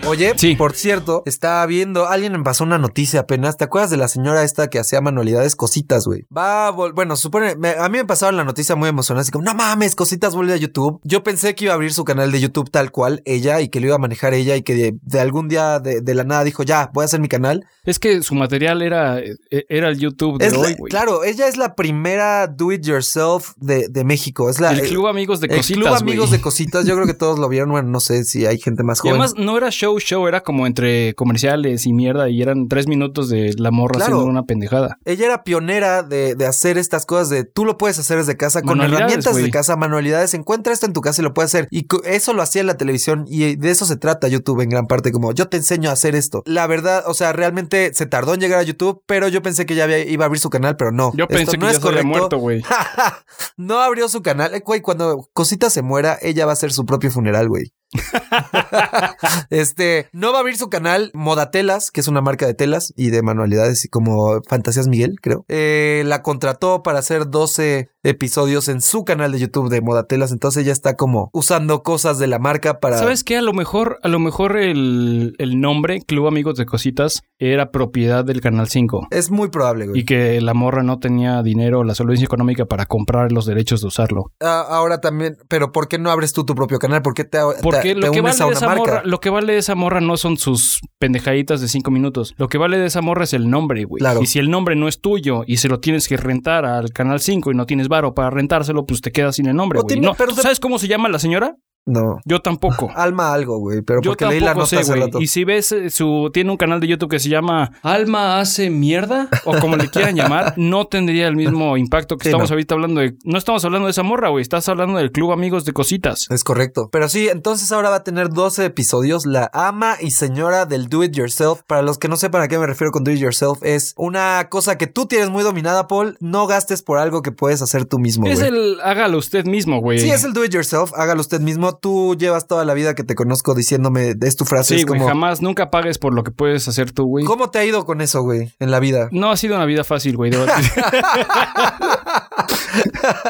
Oye, 0.08 0.34
Sí. 0.38 0.56
por 0.56 0.74
cierto, 0.76 1.24
estaba 1.26 1.66
viendo, 1.66 2.08
alguien 2.08 2.32
me 2.34 2.44
pasó 2.44 2.64
una 2.64 2.78
noticia 2.78 3.22
apenas. 3.22 3.58
¿Te 3.58 3.64
acuerdas 3.64 3.90
de 3.90 3.98
la 3.98 4.08
señora 4.08 4.44
esta 4.44 4.68
que 4.70 4.78
hacía 4.78 5.02
manualidades 5.02 5.56
cositas, 5.56 6.06
güey? 6.06 6.28
Va, 6.36 6.68
a 6.68 6.72
bueno, 6.72 7.16
supone, 7.16 7.56
me- 7.56 7.72
a 7.72 7.90
mí 7.90 7.98
me 7.98 8.06
pasaron 8.06 8.38
la 8.38 8.44
noticia 8.44 8.76
muy 8.76 8.88
emocionada, 8.90 9.24
así 9.24 9.32
como, 9.32 9.44
no 9.46 9.56
mames, 9.56 9.96
cositas 9.96 10.36
vuelve 10.36 10.54
a 10.54 10.58
YouTube. 10.58 11.00
Yo 11.04 11.24
pensé 11.24 11.56
que 11.56 11.66
iba 11.66 11.74
a 11.74 11.76
abrir 11.76 11.92
su 11.92 12.04
canal 12.04 12.32
de 12.32 12.40
YouTube 12.40 12.70
tal 12.70 12.92
cual 12.92 13.24
ella 13.26 13.62
y 13.62 13.70
que 13.70 13.80
lo 13.80 13.88
iba 13.88 13.96
a 13.96 14.00
manejar 14.00 14.36
ella 14.36 14.56
y 14.56 14.62
que 14.62 14.76
de, 14.76 14.94
de 15.02 15.20
algún 15.20 15.48
día 15.48 15.80
de, 15.80 16.02
de 16.02 16.14
la 16.14 16.24
nada 16.24 16.44
dijo, 16.44 16.62
ya, 16.62 16.92
voy 16.94 17.02
a 17.02 17.06
hacer 17.06 17.20
mi 17.20 17.28
canal. 17.28 17.66
Es 17.84 17.98
que 17.98 18.22
su 18.22 18.36
material 18.36 18.84
era, 18.84 19.18
eh, 19.20 19.36
era 19.70 19.90
el 19.90 19.98
YouTube 19.98 20.38
de 20.38 20.46
Es 20.48 20.54
la- 20.54 20.60
hoy, 20.60 20.76
güey. 20.78 20.92
claro, 20.92 21.24
ella 21.24 21.48
es 21.48 21.58
la 21.58 21.74
primera 21.74 22.46
do 22.48 22.72
it 22.72 22.84
yourself 22.86 23.54
de, 23.58 23.88
de 23.90 24.04
México. 24.04 24.52
Es 24.52 24.60
la, 24.60 24.70
el 24.72 24.82
Club 24.88 25.08
Amigos 25.08 25.40
de 25.40 25.48
el 25.48 25.58
Cositas, 25.58 25.84
Club 25.84 25.94
Amigos 25.96 26.30
de 26.30 26.42
Cositas, 26.42 26.86
yo 26.86 26.94
creo 26.94 27.08
que 27.08 27.16
todos 27.16 27.40
lo 27.40 27.50
vieron. 27.50 27.72
Bueno, 27.72 27.90
no 27.90 28.00
sé 28.00 28.24
si 28.24 28.46
hay 28.46 28.60
gente 28.60 28.84
más 28.84 29.00
Y 29.00 29.02
joven. 29.10 29.14
además 29.22 29.34
no 29.38 29.58
era 29.58 29.72
show 29.72 29.95
show, 30.00 30.28
era 30.28 30.42
como 30.42 30.68
entre 30.68 31.14
comerciales 31.16 31.86
y 31.86 31.94
mierda 31.94 32.30
y 32.30 32.42
eran 32.42 32.68
tres 32.68 32.88
minutos 32.88 33.30
de 33.30 33.54
la 33.58 33.72
morra 33.72 33.94
Claro. 33.96 34.16
haciendo 34.16 34.26
una 34.32 34.44
pendejada. 34.44 34.98
Ella 35.06 35.26
era 35.26 35.44
pionera 35.44 36.04
de, 36.04 36.36
de 36.36 36.46
hacer 36.46 36.78
estas 36.78 37.06
cosas 37.06 37.30
de 37.30 37.44
tú 37.44 37.66
lo 37.66 37.78
puedes 37.78 37.98
hacer 38.00 38.18
desde 38.18 38.38
casa 38.38 38.62
con 38.62 38.82
herramientas 38.82 39.36
de 39.36 39.50
casa, 39.52 39.76
manualidades. 39.76 40.34
Encuentra 40.34 40.74
esto 40.74 40.86
en 40.86 40.94
tu 40.94 41.02
casa 41.02 41.22
y 41.22 41.24
lo 41.24 41.34
puedes 41.34 41.52
hacer. 41.54 41.68
Y 41.72 41.88
eso 42.06 42.34
lo 42.34 42.42
hacía 42.42 42.62
en 42.62 42.68
la 42.68 42.78
televisión 42.78 43.26
y 43.28 43.56
de 43.56 43.70
eso 43.72 43.86
se 43.86 43.98
trata 43.98 44.28
YouTube 44.28 44.62
en 44.62 44.70
gran 44.70 44.88
parte, 44.88 45.12
como 45.12 45.32
yo 45.34 45.48
te 45.48 45.58
enseño 45.58 45.90
a 45.90 45.94
hacer 45.94 46.16
esto. 46.16 46.44
La 46.46 46.68
verdad, 46.68 47.04
o 47.08 47.14
sea, 47.14 47.34
realmente 47.34 47.94
se 47.94 48.06
tardó 48.06 48.34
en 48.34 48.40
llegar 48.42 48.60
a 48.60 48.64
YouTube, 48.64 49.02
pero 49.06 49.28
yo 49.28 49.42
pensé 49.42 49.66
que 49.66 49.76
ya 49.76 49.86
había- 49.86 50.04
iba 50.06 50.26
a 50.26 50.28
abrir 50.28 50.40
su 50.40 50.50
canal, 50.50 50.76
pero 50.78 50.92
no. 50.92 51.12
Yo 51.16 51.26
Esto 51.26 51.36
pensé 51.38 51.58
no 51.58 51.66
que 51.68 51.72
es 51.72 51.78
ya 51.78 51.82
se 51.82 51.88
había 51.88 52.02
correcto. 52.02 52.08
muerto, 52.20 52.38
güey. 52.38 52.62
no 53.58 53.80
abrió 53.80 54.08
su 54.10 54.22
canal. 54.22 54.54
Eh, 54.54 54.62
Güey, 54.66 54.82
cuando 54.82 55.30
Cosita 55.34 55.70
se 55.70 55.82
muera, 55.84 56.18
ella 56.22 56.46
va 56.46 56.52
a 56.52 56.54
hacer 56.54 56.74
su 56.74 56.86
propio 56.86 57.12
funeral, 57.12 57.48
güey. 57.48 57.72
este, 59.50 60.08
no 60.12 60.32
va 60.32 60.38
a 60.38 60.42
abrir 60.42 60.58
su 60.58 60.70
canal 60.70 61.12
Modatelas, 61.14 61.92
que 61.92 62.02
es 62.02 62.08
una 62.08 62.22
marca 62.22 62.46
de 62.46 62.54
telas 62.54 62.94
y 62.96 63.10
de 63.10 63.22
manualidades 63.22 63.86
y 63.86 63.90
como 63.90 64.42
Fantasías 64.48 64.88
Miguel, 64.88 65.18
creo. 65.22 65.46
Eh, 65.48 66.04
la 66.06 66.22
contrató 66.22 66.84
para 66.84 67.00
hacer 67.00 67.30
12 67.30 67.90
episodios 68.04 68.68
en 68.68 68.82
su 68.82 69.04
canal 69.04 69.32
de 69.32 69.40
YouTube 69.40 69.70
de 69.70 69.82
Modatelas, 69.82 70.32
entonces 70.32 70.64
ella 70.64 70.74
está 70.74 70.96
como 70.96 71.30
usando 71.34 71.84
cosas 71.84 72.20
de 72.20 72.28
la 72.28 72.40
marca 72.40 72.80
para... 72.80 72.98
¿Sabes 72.98 73.24
qué? 73.24 73.38
A 73.38 73.42
lo 73.42 73.54
mejor, 73.54 74.00
a 74.04 74.08
lo 74.08 74.20
mejor 74.20 74.58
el, 74.58 75.36
el 75.38 75.60
nombre 75.60 76.02
Club 76.02 76.28
Amigos 76.28 76.58
de 76.58 76.66
Cositas 76.66 77.24
era 77.40 77.72
propiedad 77.72 78.24
del 78.24 78.42
Canal 78.42 78.70
5. 78.70 79.08
Es 79.12 79.32
muy 79.32 79.50
probable, 79.50 79.88
güey. 79.88 80.02
Y 80.02 80.06
que 80.06 80.40
la 80.42 80.54
morra 80.54 80.84
no 80.84 81.00
tenía 81.00 81.42
dinero, 81.44 81.84
la 81.84 81.96
solvencia 81.96 82.26
económica 82.26 82.66
para 82.66 82.86
comprar 82.86 83.32
los 83.32 83.46
derechos 83.46 83.82
de 83.82 83.88
usarlo. 83.88 84.32
Ah, 84.42 84.66
ahora 84.68 85.02
también, 85.02 85.38
pero 85.48 85.72
¿por 85.72 85.88
qué 85.88 85.98
no 85.98 86.12
abres 86.12 86.34
tú 86.34 86.46
tu 86.46 86.56
propio 86.56 86.80
canal? 86.80 87.02
¿Por 87.02 87.14
qué 87.14 87.24
te, 87.24 87.40
Porque 87.62 87.85
lo 87.94 88.12
que, 88.12 88.22
vale 88.22 88.34
esa 88.36 88.66
marca? 88.66 88.76
morra, 88.78 89.02
lo 89.06 89.20
que 89.20 89.30
vale 89.30 89.54
de 89.54 89.60
esa 89.60 89.76
morra 89.76 90.02
no 90.02 90.18
son 90.18 90.38
sus 90.38 90.80
pendejaditas 90.98 91.62
de 91.62 91.68
cinco 91.68 91.92
minutos. 91.92 92.34
Lo 92.38 92.48
que 92.48 92.58
vale 92.58 92.78
de 92.80 92.88
esa 92.88 93.02
morra 93.02 93.26
es 93.26 93.34
el 93.34 93.50
nombre, 93.50 93.84
güey. 93.86 94.00
Claro. 94.00 94.22
Y 94.24 94.26
si 94.26 94.40
el 94.40 94.50
nombre 94.50 94.76
no 94.76 94.88
es 94.88 95.02
tuyo 95.02 95.44
y 95.46 95.58
se 95.58 95.68
lo 95.70 95.80
tienes 95.80 96.08
que 96.08 96.18
rentar 96.18 96.66
al 96.66 96.92
Canal 96.92 97.20
5 97.20 97.52
y 97.52 97.56
no 97.56 97.66
tienes 97.66 97.88
varo 97.88 98.16
para 98.16 98.30
rentárselo, 98.30 98.86
pues 98.86 99.02
te 99.02 99.12
quedas 99.12 99.36
sin 99.36 99.46
el 99.48 99.56
nombre, 99.56 99.80
güey. 99.82 100.00
No, 100.00 100.14
pero 100.16 100.30
¿tú 100.32 100.38
te- 100.38 100.42
¿Sabes 100.42 100.60
cómo 100.60 100.80
se 100.80 100.88
llama 100.88 101.10
la 101.10 101.20
señora? 101.20 101.56
No. 101.86 102.20
Yo 102.26 102.42
tampoco. 102.42 102.92
Alma 102.96 103.32
algo, 103.34 103.60
güey, 103.60 103.82
pero 103.82 104.02
Yo 104.02 104.12
porque 104.12 104.26
leí 104.26 104.40
la 104.40 104.54
nota 104.54 104.66
sé, 104.66 104.78
hace 104.80 104.96
rato. 104.96 105.22
Y 105.22 105.28
si 105.28 105.44
ves 105.44 105.72
eh, 105.72 105.90
su 105.90 106.30
tiene 106.34 106.52
un 106.52 106.58
canal 106.58 106.80
de 106.80 106.88
YouTube 106.88 107.10
que 107.12 107.20
se 107.20 107.30
llama 107.30 107.72
Alma 107.84 108.40
hace 108.40 108.70
mierda 108.70 109.30
o 109.46 109.58
como 109.60 109.76
le 109.78 109.90
quieran 109.90 110.16
llamar, 110.16 110.54
no 110.58 110.88
tendría 110.88 111.28
el 111.28 111.36
mismo 111.36 111.78
impacto 111.78 112.18
que 112.18 112.24
Sí, 112.24 112.30
estamos 112.30 112.50
no. 112.50 112.54
ahorita 112.56 112.74
hablando 112.76 113.02
de 113.02 113.16
no 113.24 113.38
estamos 113.38 113.64
hablando 113.66 113.86
de 113.86 113.92
esa 113.92 114.04
morra, 114.04 114.30
güey, 114.30 114.42
estás 114.42 114.68
hablando 114.68 114.98
del 114.98 115.12
Club 115.12 115.32
Amigos 115.32 115.64
de 115.66 115.74
Cositas. 115.74 116.28
Es 116.32 116.44
correcto. 116.44 116.90
Pero 116.92 117.08
sí, 117.08 117.28
entonces 117.30 117.72
ahora 117.72 117.90
va 117.92 117.98
a 117.98 118.04
tener 118.04 118.30
12 118.30 118.66
episodios. 118.66 119.26
La 119.26 119.50
ama 119.54 119.96
y 120.02 120.12
señora 120.12 120.66
del 120.66 120.90
do 120.90 121.04
it 121.04 121.14
yourself. 121.16 121.62
Para 121.68 121.82
los 121.84 121.98
que 121.98 122.08
no 122.08 122.18
sepan 122.18 122.42
a 122.42 122.48
qué 122.48 122.58
me 122.58 122.66
refiero 122.66 122.92
con 122.92 123.04
do 123.04 123.12
it 123.12 123.20
yourself, 123.20 123.60
es 123.64 123.94
una 123.98 124.48
cosa 124.50 124.78
que 124.78 124.88
tú 124.88 125.06
tienes 125.06 125.30
muy 125.30 125.44
dominada, 125.44 125.88
Paul. 125.88 126.18
No 126.20 126.48
gastes 126.48 126.82
por 126.82 126.98
algo 126.98 127.22
que 127.22 127.32
puedes 127.32 127.62
hacer 127.62 127.86
tú 127.86 128.00
mismo. 128.00 128.26
Es 128.28 128.42
el 128.42 128.78
hágalo 128.84 129.18
usted 129.18 129.46
mismo, 129.46 129.80
güey. 129.82 130.00
Sí, 130.00 130.10
es 130.10 130.24
el 130.24 130.34
do 130.34 130.44
it 130.44 130.52
yourself. 130.52 130.92
Hágalo 130.96 131.22
usted 131.22 131.42
mismo. 131.42 131.75
Tú 131.82 132.16
llevas 132.18 132.48
toda 132.48 132.66
la 132.66 132.74
vida 132.74 132.96
que 132.96 133.04
te 133.04 133.16
conozco 133.16 133.54
diciéndome 133.56 134.16
es 134.22 134.36
tu 134.36 134.46
frase. 134.46 134.76
Sí, 134.76 134.82
es 134.82 134.86
güey, 134.86 135.00
como, 135.00 135.10
jamás 135.10 135.42
nunca 135.42 135.70
pagues 135.70 135.98
por 135.98 136.14
lo 136.14 136.24
que 136.24 136.32
puedes 136.32 136.68
hacer 136.68 136.92
tú, 136.92 137.06
güey. 137.06 137.26
¿Cómo 137.26 137.50
te 137.50 137.60
ha 137.60 137.66
ido 137.66 137.86
con 137.86 138.02
eso, 138.02 138.22
güey, 138.22 138.52
en 138.60 138.72
la 138.72 138.80
vida? 138.80 139.10
No 139.12 139.32
ha 139.32 139.38
sido 139.38 139.56
una 139.56 139.66
vida 139.66 139.84
fácil, 139.84 140.16
güey. 140.18 140.32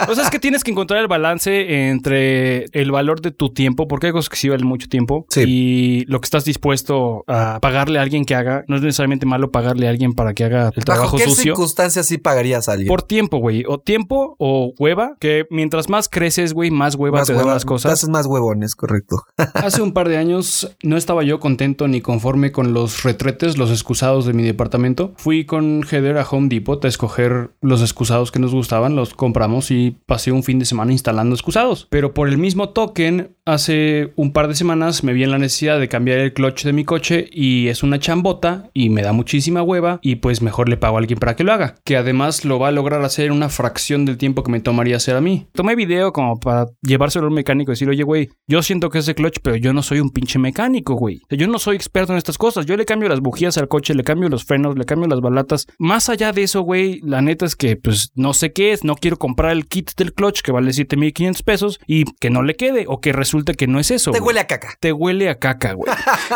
o 0.07 0.15
sea, 0.15 0.23
es 0.23 0.29
que 0.29 0.39
tienes 0.39 0.63
que 0.63 0.71
encontrar 0.71 0.99
el 1.01 1.07
balance 1.07 1.87
entre 1.89 2.65
el 2.71 2.91
valor 2.91 3.21
de 3.21 3.31
tu 3.31 3.49
tiempo, 3.53 3.87
porque 3.87 4.07
hay 4.07 4.13
cosas 4.13 4.29
que 4.29 4.37
sí 4.37 4.49
valen 4.49 4.67
mucho 4.67 4.87
tiempo, 4.87 5.25
Sí. 5.29 5.43
y 5.47 6.05
lo 6.05 6.19
que 6.19 6.25
estás 6.25 6.45
dispuesto 6.45 7.23
a 7.27 7.59
pagarle 7.61 7.99
a 7.99 8.01
alguien 8.01 8.25
que 8.25 8.35
haga. 8.35 8.63
No 8.67 8.75
es 8.77 8.81
necesariamente 8.81 9.25
malo 9.25 9.51
pagarle 9.51 9.87
a 9.87 9.89
alguien 9.89 10.13
para 10.13 10.33
que 10.33 10.43
haga 10.43 10.69
el 10.75 10.83
¿Bajo 10.83 10.83
trabajo 10.85 11.17
qué 11.17 11.25
sucio. 11.25 11.43
circunstancias 11.43 12.07
sí 12.07 12.17
pagarías 12.17 12.69
a 12.69 12.73
alguien? 12.73 12.87
Por 12.87 13.03
tiempo, 13.03 13.37
güey. 13.37 13.63
O 13.67 13.79
tiempo 13.79 14.35
o 14.39 14.73
hueva, 14.79 15.15
que 15.19 15.45
mientras 15.49 15.89
más 15.89 16.09
creces, 16.09 16.53
güey, 16.53 16.71
más 16.71 16.95
hueva 16.95 17.19
más 17.19 17.27
te 17.27 17.33
dan 17.33 17.43
hueva- 17.43 17.53
las 17.53 17.63
te 17.63 17.67
cosas. 17.67 17.91
haces 17.93 18.09
más 18.09 18.25
huevones, 18.35 18.75
correcto. 18.75 19.23
Hace 19.55 19.81
un 19.81 19.93
par 19.93 20.09
de 20.09 20.17
años 20.17 20.75
no 20.83 20.97
estaba 20.97 21.23
yo 21.23 21.39
contento 21.39 21.87
ni 21.87 22.01
conforme 22.01 22.51
con 22.51 22.73
los 22.73 23.03
retretes, 23.03 23.57
los 23.57 23.71
excusados 23.71 24.25
de 24.25 24.33
mi 24.33 24.43
departamento. 24.43 25.13
Fui 25.17 25.45
con 25.45 25.83
Heather 25.83 26.17
a 26.17 26.27
Home 26.29 26.49
Depot 26.49 26.83
a 26.83 26.87
escoger 26.87 27.51
los 27.61 27.81
excusados 27.81 28.31
que 28.31 28.39
nos 28.39 28.53
gustaban, 28.53 28.95
los 28.95 29.13
compramos 29.13 29.71
y 29.71 29.97
pasé 30.05 30.31
un 30.31 30.43
fin 30.43 30.59
de 30.59 30.65
semana 30.65 30.91
instalando 30.91 31.35
excusados. 31.35 31.87
Pero 31.89 32.13
por 32.13 32.29
el 32.29 32.37
mismo 32.37 32.69
token, 32.69 33.35
hace 33.45 34.11
un 34.15 34.33
par 34.33 34.47
de 34.47 34.55
semanas 34.55 35.03
me 35.03 35.13
vi 35.13 35.23
en 35.23 35.31
la 35.31 35.37
necesidad 35.37 35.79
de 35.79 35.87
cambiar 35.87 36.19
el 36.19 36.33
clutch 36.33 36.63
de 36.63 36.73
mi 36.73 36.83
coche 36.83 37.29
y 37.31 37.67
es 37.67 37.83
una 37.83 37.99
chambota 37.99 38.69
y 38.73 38.89
me 38.89 39.01
da 39.01 39.13
muchísima 39.13 39.63
hueva 39.63 39.99
y 40.01 40.15
pues 40.15 40.41
mejor 40.41 40.69
le 40.69 40.77
pago 40.77 40.97
a 40.97 40.99
alguien 40.99 41.19
para 41.19 41.35
que 41.35 41.43
lo 41.43 41.53
haga. 41.53 41.75
Que 41.83 41.97
además 41.97 42.45
lo 42.45 42.59
va 42.59 42.69
a 42.69 42.71
lograr 42.71 43.03
hacer 43.03 43.31
una 43.31 43.49
fracción 43.49 44.05
del 44.05 44.17
tiempo 44.17 44.43
que 44.43 44.51
me 44.51 44.59
tomaría 44.59 44.97
hacer 44.97 45.15
a 45.15 45.21
mí. 45.21 45.47
Tomé 45.53 45.75
video 45.75 46.11
como 46.13 46.39
para 46.39 46.67
llevárselo 46.81 47.25
a 47.25 47.29
un 47.29 47.35
mecánico 47.35 47.71
y 47.71 47.73
decir, 47.73 47.89
oye, 47.89 48.03
güey, 48.03 48.24
yo 48.47 48.61
siento 48.61 48.89
que 48.89 48.99
es 48.99 49.05
de 49.05 49.15
clutch, 49.15 49.39
pero 49.41 49.55
yo 49.55 49.73
no 49.73 49.81
soy 49.83 49.99
un 49.99 50.09
pinche 50.09 50.39
mecánico, 50.39 50.95
güey. 50.95 51.17
O 51.17 51.27
sea, 51.29 51.37
yo 51.37 51.47
no 51.47 51.59
soy 51.59 51.75
experto 51.75 52.11
en 52.13 52.17
estas 52.17 52.37
cosas. 52.37 52.65
Yo 52.65 52.77
le 52.77 52.85
cambio 52.85 53.09
las 53.09 53.19
bujías 53.19 53.57
al 53.57 53.67
coche, 53.67 53.93
le 53.93 54.03
cambio 54.03 54.29
los 54.29 54.43
frenos, 54.45 54.77
le 54.77 54.85
cambio 54.85 55.07
las 55.07 55.21
balatas. 55.21 55.67
Más 55.79 56.09
allá 56.09 56.31
de 56.31 56.43
eso, 56.43 56.61
güey, 56.61 56.99
la 57.03 57.21
neta 57.21 57.45
es 57.45 57.55
que, 57.55 57.75
pues, 57.75 58.11
no 58.15 58.33
sé 58.33 58.53
qué 58.53 58.71
es. 58.71 58.83
No 58.83 58.95
quiero 58.95 59.17
comprar 59.17 59.51
el 59.51 59.67
kit 59.67 59.91
del 59.97 60.13
clutch 60.13 60.41
que 60.41 60.51
vale 60.51 60.73
7500 60.73 61.43
pesos 61.43 61.79
y 61.87 62.05
que 62.19 62.29
no 62.29 62.43
le 62.43 62.55
quede 62.55 62.85
o 62.87 62.99
que 62.99 63.13
resulte 63.13 63.53
que 63.55 63.67
no 63.67 63.79
es 63.79 63.91
eso. 63.91 64.11
Te 64.11 64.19
güey. 64.19 64.27
huele 64.27 64.39
a 64.41 64.47
caca. 64.47 64.73
Te 64.79 64.91
huele 64.93 65.29
a 65.29 65.35
caca, 65.39 65.73
güey. 65.73 65.91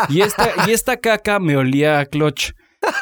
Y 0.08 0.20
esta, 0.22 0.50
y 0.66 0.72
esta 0.72 0.96
caca 0.98 1.38
me 1.38 1.56
olía 1.56 2.00
a 2.00 2.06
clutch. 2.06 2.52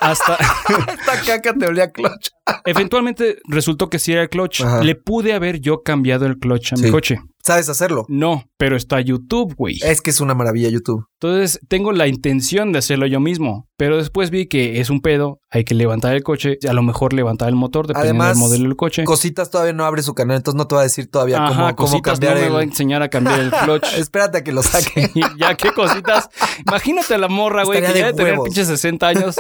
Hasta 0.01 0.35
Esta 0.69 1.23
caca 1.25 1.55
te 1.55 1.67
olía 1.67 1.85
a 1.85 1.93
clutch. 1.93 2.31
eventualmente 2.65 3.39
resultó 3.49 3.89
que 3.89 3.99
sí 3.99 4.13
era 4.13 4.23
el 4.23 4.29
clutch. 4.29 4.63
Ajá. 4.63 4.83
Le 4.83 4.95
pude 4.97 5.33
haber 5.35 5.61
yo 5.61 5.83
cambiado 5.83 6.27
el 6.27 6.39
clutch 6.39 6.73
a 6.73 6.77
mi 6.77 6.91
coche. 6.91 7.21
¿Sabes 7.49 7.69
hacerlo? 7.71 8.05
No, 8.09 8.45
pero 8.59 8.77
está 8.77 9.01
YouTube, 9.01 9.55
güey. 9.57 9.79
Es 9.83 10.03
que 10.03 10.11
es 10.11 10.21
una 10.21 10.35
maravilla 10.35 10.69
YouTube. 10.69 11.07
Entonces 11.21 11.59
tengo 11.67 11.93
la 11.93 12.07
intención 12.07 12.73
de 12.73 12.79
hacerlo 12.81 13.07
yo 13.07 13.21
mismo, 13.21 13.67
pero 13.79 13.97
después 13.97 14.31
vi 14.31 14.47
que 14.49 14.81
es 14.81 14.91
un 14.91 15.01
pedo, 15.01 15.41
hay 15.51 15.65
que 15.65 15.75
levantar 15.75 16.15
el 16.15 16.23
coche, 16.23 16.59
a 16.69 16.73
lo 16.75 16.83
mejor 16.83 17.15
levantar 17.15 17.49
el 17.49 17.55
motor 17.57 17.87
dependiendo 17.87 18.23
Además, 18.23 18.37
del 18.39 18.47
modelo 18.49 18.65
del 18.65 18.77
coche. 18.77 19.05
Cositas 19.05 19.51
todavía 19.51 19.73
no 19.73 19.85
abre 19.87 20.03
su 20.03 20.15
canal, 20.15 20.37
entonces 20.37 20.59
no 20.59 20.67
te 20.69 20.75
va 20.75 20.83
a 20.83 20.85
decir 20.85 21.11
todavía 21.11 21.39
Ajá, 21.39 21.49
cómo, 21.49 21.77
cómo 21.77 21.77
cositas 21.77 22.13
cambiar 22.21 22.35
no 22.37 22.41
me 22.43 22.49
va 22.51 22.61
a 22.61 22.63
enseñar 22.65 23.03
a 23.03 23.09
cambiar 23.09 23.41
el 23.41 23.51
clutch. 23.65 23.85
Espérate 23.97 24.39
a 24.39 24.45
que 24.45 24.53
lo 24.53 24.63
saque. 24.63 25.11
Ya, 25.39 25.55
qué 25.57 25.73
cositas. 25.73 26.29
Imagínate 26.67 27.15
a 27.15 27.19
la 27.19 27.29
morra, 27.29 27.65
güey, 27.65 27.81
que 27.81 27.87
ya 27.89 27.93
de 27.95 28.03
de 28.05 28.13
tener 28.13 28.39
pinches 28.45 28.67
60 28.69 29.09
años. 29.09 29.37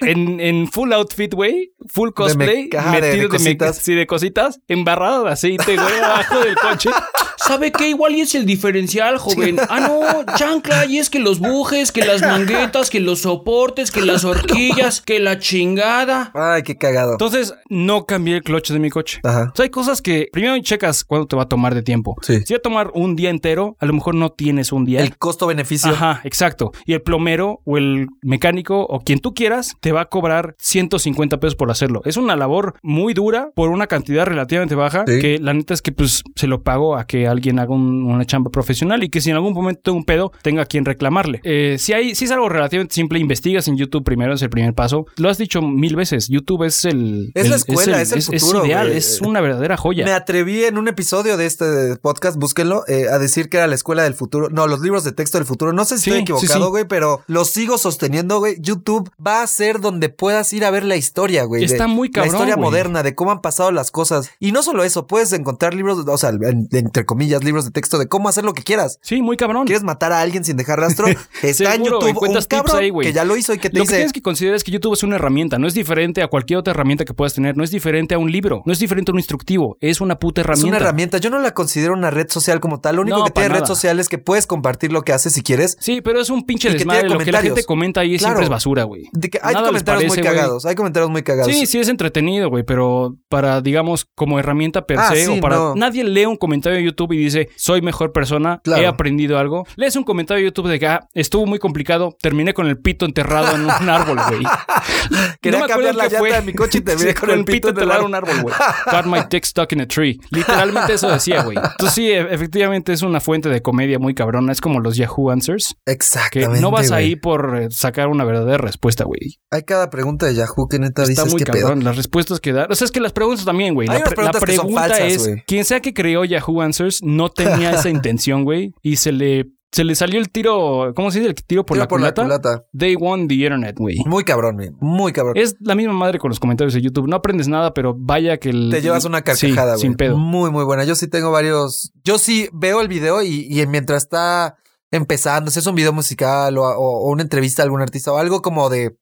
En, 0.00 0.38
en 0.38 0.68
full 0.70 0.92
outfit, 0.92 1.34
güey. 1.34 1.72
Full 1.88 2.10
cosplay. 2.14 2.68
me- 2.72 2.78
de- 2.78 2.82
de 2.84 2.90
metido 3.00 3.10
de, 3.10 3.22
me- 3.22 3.28
cositas. 3.28 3.76
sí, 3.78 3.94
de 3.94 4.06
cositas. 4.06 4.60
Embarrado 4.68 5.24
de 5.24 5.32
aceite, 5.32 5.74
güey, 5.74 5.98
abajo 5.98 6.38
del 6.38 6.54
coche. 6.54 6.90
¿Sabe 7.38 7.72
qué? 7.72 7.88
Igual 7.88 8.14
y 8.16 8.20
es 8.22 8.34
el 8.34 8.46
diferencial, 8.46 9.18
joven. 9.18 9.58
Ah, 9.68 9.80
no, 9.80 10.34
chancla, 10.36 10.86
y 10.86 10.98
es 10.98 11.08
que 11.10 11.18
los 11.18 11.38
bujes, 11.38 11.92
que 11.92 12.04
las 12.04 12.20
manguetas, 12.22 12.90
que 12.90 13.00
los 13.00 13.20
soportes, 13.20 13.90
que 13.90 14.00
las 14.02 14.24
horquillas, 14.24 15.00
que 15.00 15.18
la 15.20 15.38
chingada. 15.38 16.30
Ay, 16.34 16.62
qué 16.62 16.76
cagado. 16.76 17.12
Entonces, 17.12 17.54
no 17.68 18.04
cambié 18.06 18.36
el 18.36 18.42
clutch 18.42 18.70
de 18.70 18.78
mi 18.78 18.90
coche. 18.90 19.20
Ajá. 19.22 19.50
O 19.52 19.56
sea, 19.56 19.62
hay 19.64 19.70
cosas 19.70 20.02
que 20.02 20.28
primero 20.32 20.58
checas 20.60 21.04
cuánto 21.04 21.26
te 21.28 21.36
va 21.36 21.42
a 21.44 21.48
tomar 21.48 21.74
de 21.74 21.82
tiempo. 21.82 22.16
Sí. 22.22 22.40
Si 22.44 22.52
va 22.54 22.58
a 22.58 22.62
tomar 22.62 22.90
un 22.94 23.14
día 23.16 23.30
entero, 23.30 23.76
a 23.78 23.86
lo 23.86 23.92
mejor 23.92 24.14
no 24.14 24.30
tienes 24.30 24.72
un 24.72 24.84
día. 24.84 25.00
El 25.00 25.16
costo-beneficio. 25.16 25.90
Ajá, 25.92 26.20
exacto. 26.24 26.72
Y 26.86 26.92
el 26.94 27.02
plomero 27.02 27.60
o 27.64 27.78
el 27.78 28.08
mecánico 28.22 28.80
o 28.82 29.00
quien 29.00 29.20
tú 29.20 29.34
quieras 29.34 29.74
te 29.80 29.92
va 29.92 30.02
a 30.02 30.04
cobrar 30.06 30.54
150 30.58 31.38
pesos 31.40 31.54
por 31.54 31.70
hacerlo. 31.70 32.02
Es 32.04 32.16
una 32.16 32.36
labor 32.36 32.74
muy 32.82 33.14
dura 33.14 33.50
por 33.54 33.70
una 33.70 33.86
cantidad 33.86 34.26
relativamente 34.26 34.74
baja 34.74 35.04
Sí. 35.06 35.18
que 35.20 35.38
la 35.38 35.54
neta 35.54 35.74
es 35.74 35.82
que 35.82 35.92
pues 35.92 36.22
se 36.34 36.46
lo 36.46 36.62
pago 36.62 36.96
a 36.96 37.06
que 37.06 37.27
alguien 37.28 37.58
haga 37.58 37.72
un- 37.74 38.04
una 38.04 38.24
chamba 38.24 38.50
profesional 38.50 39.02
y 39.04 39.08
que 39.08 39.20
si 39.20 39.30
en 39.30 39.36
algún 39.36 39.52
momento 39.54 39.80
tengo 39.84 39.98
un 39.98 40.04
pedo 40.04 40.32
tenga 40.42 40.62
a 40.62 40.66
quien 40.66 40.84
reclamarle. 40.84 41.40
Eh, 41.44 41.76
si 41.78 41.92
hay, 41.92 42.14
si 42.14 42.24
es 42.24 42.30
algo 42.30 42.48
relativamente 42.48 42.94
simple, 42.94 43.18
investigas 43.18 43.68
en 43.68 43.76
YouTube 43.76 44.04
primero, 44.04 44.34
es 44.34 44.42
el 44.42 44.50
primer 44.50 44.74
paso. 44.74 45.06
Lo 45.16 45.28
has 45.28 45.38
dicho 45.38 45.62
mil 45.62 45.96
veces, 45.96 46.28
YouTube 46.28 46.64
es 46.64 46.84
el... 46.84 47.30
Es 47.34 47.48
la 47.48 47.56
escuela, 47.56 48.00
es 48.02 48.12
el 48.12 48.22
futuro, 48.22 48.64
ideal, 48.66 48.86
güey. 48.88 48.98
es 48.98 49.20
una 49.20 49.40
verdadera 49.40 49.76
joya. 49.76 50.04
Me 50.04 50.12
atreví 50.12 50.64
en 50.64 50.78
un 50.78 50.88
episodio 50.88 51.36
de 51.36 51.46
este 51.46 51.96
podcast, 52.00 52.36
búsquenlo, 52.38 52.84
eh, 52.88 53.06
a 53.12 53.18
decir 53.18 53.48
que 53.48 53.56
era 53.58 53.66
la 53.66 53.74
escuela 53.74 54.02
del 54.02 54.14
futuro. 54.14 54.48
No, 54.50 54.66
los 54.66 54.80
libros 54.80 55.04
de 55.04 55.12
texto 55.12 55.38
del 55.38 55.46
futuro. 55.46 55.72
No 55.72 55.84
sé 55.84 55.98
si 55.98 56.04
Sí, 56.04 56.10
estoy 56.10 56.22
equivocado, 56.22 56.64
sí. 56.66 56.70
güey, 56.70 56.84
pero 56.88 57.22
lo 57.26 57.44
sigo 57.44 57.78
sosteniendo, 57.78 58.38
güey. 58.38 58.56
YouTube 58.60 59.10
va 59.24 59.42
a 59.42 59.46
ser 59.46 59.80
donde 59.80 60.08
puedas 60.08 60.52
ir 60.52 60.64
a 60.64 60.70
ver 60.70 60.84
la 60.84 60.96
historia, 60.96 61.44
güey. 61.44 61.64
Está 61.64 61.84
de- 61.84 61.88
muy 61.92 62.10
cabrón, 62.10 62.32
La 62.32 62.36
historia 62.38 62.54
güey. 62.56 62.64
moderna, 62.64 63.02
de 63.02 63.14
cómo 63.14 63.30
han 63.32 63.40
pasado 63.40 63.70
las 63.72 63.90
cosas. 63.90 64.30
Y 64.40 64.52
no 64.52 64.62
solo 64.62 64.84
eso, 64.84 65.06
puedes 65.06 65.32
encontrar 65.32 65.74
libros, 65.74 66.04
o 66.06 66.18
sea, 66.18 66.30
en- 66.30 66.68
entre 66.72 67.04
comillas, 67.04 67.17
libros 67.26 67.64
de 67.64 67.70
texto 67.70 67.98
de 67.98 68.06
cómo 68.08 68.28
hacer 68.28 68.44
lo 68.44 68.54
que 68.54 68.62
quieras. 68.62 68.98
Sí, 69.02 69.22
muy 69.22 69.36
cabrón. 69.36 69.66
¿Quieres 69.66 69.82
matar 69.82 70.12
a 70.12 70.20
alguien 70.20 70.44
sin 70.44 70.56
dejar 70.56 70.78
rastro? 70.80 71.06
Está 71.42 71.74
en 71.74 71.84
YouTube 71.84 72.16
un 72.22 72.38
cabrón 72.48 72.76
ahí, 72.76 72.90
que 73.02 73.12
ya 73.12 73.24
lo 73.24 73.36
hizo 73.36 73.52
y 73.54 73.58
que 73.58 73.70
te 73.70 73.78
Lo 73.78 73.84
que 73.84 73.88
dice... 73.88 73.96
tienes 73.96 74.12
que 74.12 74.22
considerar 74.22 74.56
es 74.56 74.64
que 74.64 74.70
YouTube 74.70 74.94
es 74.94 75.02
una 75.02 75.16
herramienta, 75.16 75.58
no 75.58 75.66
es 75.66 75.74
diferente 75.74 76.22
a 76.22 76.28
cualquier 76.28 76.58
otra 76.58 76.72
herramienta 76.72 77.04
que 77.04 77.14
puedas 77.14 77.34
tener, 77.34 77.56
no 77.56 77.64
es 77.64 77.70
diferente 77.70 78.14
a 78.14 78.18
un 78.18 78.30
libro, 78.30 78.62
no 78.64 78.72
es 78.72 78.78
diferente 78.78 79.10
a 79.10 79.14
un 79.14 79.18
instructivo, 79.18 79.76
es 79.80 80.00
una 80.00 80.18
puta 80.18 80.40
Es 80.40 80.44
herramienta. 80.46 80.68
una 80.68 80.76
herramienta. 80.78 81.18
Yo 81.18 81.30
no 81.30 81.38
la 81.38 81.52
considero 81.54 81.92
una 81.94 82.10
red 82.10 82.28
social 82.30 82.60
como 82.60 82.80
tal. 82.80 82.96
Lo 82.96 83.02
único 83.02 83.18
No, 83.18 83.24
que 83.24 83.30
tiene 83.32 83.48
para 83.48 83.54
red 83.54 83.62
nada. 83.62 83.74
social 83.74 83.98
es 84.00 84.08
que 84.08 84.18
puedes 84.18 84.46
compartir 84.46 84.92
lo 84.92 85.02
que 85.02 85.12
haces 85.12 85.32
si 85.32 85.42
quieres. 85.42 85.76
Sí, 85.80 86.00
pero 86.00 86.20
es 86.20 86.30
un 86.30 86.44
pinche 86.44 86.68
que 86.68 86.74
desmadre. 86.74 87.08
Lo 87.08 87.18
que 87.18 87.32
la 87.32 87.42
gente 87.42 87.64
comenta 87.64 88.00
ahí 88.00 88.10
Claro. 88.18 88.20
siempre 88.32 88.44
es 88.44 88.48
basura, 88.50 88.84
güey. 88.84 89.04
Que 89.30 89.38
hay 89.42 89.54
Nada 89.54 89.66
comentarios 89.66 90.04
muy 90.08 90.16
parece, 90.18 90.36
cagados. 90.36 90.66
Hay 90.66 90.74
comentarios 90.74 91.10
muy 91.10 91.22
cagados. 91.22 91.52
Sí, 91.52 91.66
sí 91.66 91.78
es 91.78 91.88
entretenido, 91.88 92.48
güey, 92.48 92.64
pero 92.64 93.16
para, 93.28 93.60
digamos, 93.60 94.06
como 94.14 94.38
herramienta 94.38 94.86
per 94.86 94.98
Ah, 94.98 95.10
se, 95.12 95.24
sí, 95.26 95.38
o 95.38 95.40
para... 95.40 95.56
no. 95.56 95.74
Nadie 95.74 96.04
lee 96.04 96.26
un 96.26 96.36
comentario 96.36 96.78
de 96.78 96.84
YouTube 96.84 97.07
y 97.14 97.18
dice, 97.18 97.48
soy 97.56 97.82
mejor 97.82 98.12
persona, 98.12 98.60
Claro. 98.64 98.82
he 98.82 98.86
aprendido 98.86 99.38
algo. 99.38 99.66
Lees 99.76 99.96
un 99.96 100.04
comentario 100.04 100.42
de 100.44 100.50
YouTube 100.50 100.68
de 100.68 100.78
que, 100.78 100.86
ah, 100.86 101.00
estuvo 101.14 101.46
muy 101.46 101.58
complicado, 101.58 102.16
terminé 102.20 102.54
con 102.54 102.66
el 102.66 102.78
pito 102.78 103.04
enterrado 103.06 103.54
en 103.54 103.62
un 103.62 103.70
árbol, 103.88 104.18
güey. 104.28 104.42
Quería 105.40 105.60
me 105.60 105.64
acuerdo 105.64 105.88
cambiar 105.90 105.94
la 105.94 106.08
qué 106.08 106.14
llanta 106.16 106.40
de 106.40 106.46
mi 106.46 106.52
coche 106.54 106.78
y 106.78 106.80
terminé 106.82 107.14
con 107.14 107.30
el 107.30 107.44
pito 107.44 107.68
enterrado 107.68 108.00
en 108.00 108.06
un 108.06 108.14
árbol, 108.14 108.42
güey. 108.42 108.54
Got 108.90 109.06
my 109.06 109.20
dick 109.30 109.44
stuck 109.44 109.72
in 109.72 109.80
a 109.80 109.86
tree. 109.88 110.18
Literalmente 110.30 110.94
eso 110.94 111.08
decía, 111.10 111.42
güey. 111.42 111.56
Entonces 111.56 111.94
sí, 111.94 112.10
e- 112.10 112.32
efectivamente 112.34 112.92
es 112.92 113.02
una 113.02 113.20
fuente 113.20 113.48
de 113.48 113.62
comedia 113.62 113.98
muy 113.98 114.14
cabrona. 114.14 114.52
Es 114.52 114.60
como 114.60 114.80
los 114.80 114.96
Yahoo 114.96 115.30
Answers. 115.30 115.74
Que 115.84 115.92
Exactamente. 115.92 116.60
no 116.60 116.70
vas 116.70 116.90
ahí 116.92 117.16
por 117.16 117.56
eh, 117.56 117.68
sacar 117.70 118.08
una 118.08 118.24
verdadera 118.24 118.58
respuesta, 118.58 119.04
güey. 119.04 119.36
Hay 119.50 119.62
cada 119.62 119.90
pregunta 119.90 120.26
de 120.26 120.34
Yahoo 120.34 120.68
que 120.68 120.78
neta 120.78 121.02
Está 121.02 121.22
dices 121.24 121.32
muy 121.32 121.42
que 121.42 121.52
pedo. 121.52 121.62
cabrón. 121.62 121.84
Las 121.84 121.96
respuestas 121.96 122.40
que 122.40 122.52
da. 122.52 122.66
O 122.70 122.74
sea, 122.74 122.84
es 122.84 122.90
que 122.92 123.00
las 123.00 123.12
preguntas 123.12 123.44
también, 123.44 123.74
güey. 123.74 123.88
La, 123.88 124.00
pre- 124.00 124.16
que 124.30 124.38
pregunta 124.40 124.80
falsas, 124.80 125.00
es: 125.00 125.26
güey. 125.26 125.42
quien 125.46 125.64
sea 125.64 125.80
que 125.80 125.94
creó 125.94 126.24
Yahoo 126.24 126.60
Answers 126.62 126.97
no 127.02 127.28
tenía 127.30 127.70
esa 127.72 127.88
intención, 127.90 128.44
güey. 128.44 128.72
Y 128.82 128.96
se 128.96 129.12
le, 129.12 129.46
se 129.72 129.84
le 129.84 129.94
salió 129.94 130.18
el 130.20 130.30
tiro. 130.30 130.92
¿Cómo 130.94 131.10
se 131.10 131.18
dice? 131.20 131.28
El 131.30 131.34
tiro 131.34 131.64
por, 131.66 131.76
Tiro 131.76 131.84
la, 131.84 131.88
por 131.88 132.00
la 132.00 132.14
culata. 132.14 132.22
culata. 132.50 132.64
They 132.76 132.96
won 132.96 133.28
the 133.28 133.34
internet, 133.34 133.76
güey. 133.78 133.96
Muy 134.06 134.24
cabrón, 134.24 134.56
güey. 134.56 134.70
Muy 134.80 135.12
cabrón. 135.12 135.34
Es 135.36 135.56
la 135.60 135.74
misma 135.74 135.92
madre 135.94 136.18
con 136.18 136.28
los 136.30 136.40
comentarios 136.40 136.74
de 136.74 136.80
YouTube. 136.80 137.08
No 137.08 137.16
aprendes 137.16 137.48
nada, 137.48 137.74
pero 137.74 137.94
vaya 137.96 138.38
que 138.38 138.50
el- 138.50 138.70
Te 138.70 138.80
llevas 138.80 139.04
una 139.04 139.18
Sí, 139.18 139.24
carcajada, 139.24 139.72
güey. 139.72 139.82
sin 139.82 139.94
pedo. 139.94 140.16
Muy, 140.16 140.50
muy 140.50 140.64
buena. 140.64 140.84
Yo 140.84 140.94
sí 140.94 141.08
tengo 141.08 141.30
varios. 141.30 141.92
Yo 142.04 142.18
sí 142.18 142.48
veo 142.52 142.80
el 142.80 142.88
video 142.88 143.22
y, 143.22 143.46
y 143.50 143.66
mientras 143.66 144.04
está 144.04 144.56
empezando, 144.90 145.50
si 145.50 145.58
es 145.58 145.66
un 145.66 145.74
video 145.74 145.92
musical 145.92 146.56
o, 146.56 146.62
o- 146.62 147.06
o 147.06 147.10
una 147.10 147.22
entrevista 147.22 147.62
a 147.62 147.64
algún 147.64 147.82
artista 147.82 148.10
o 148.12 148.16
algo 148.16 148.40
como 148.42 148.70
de 148.70 148.96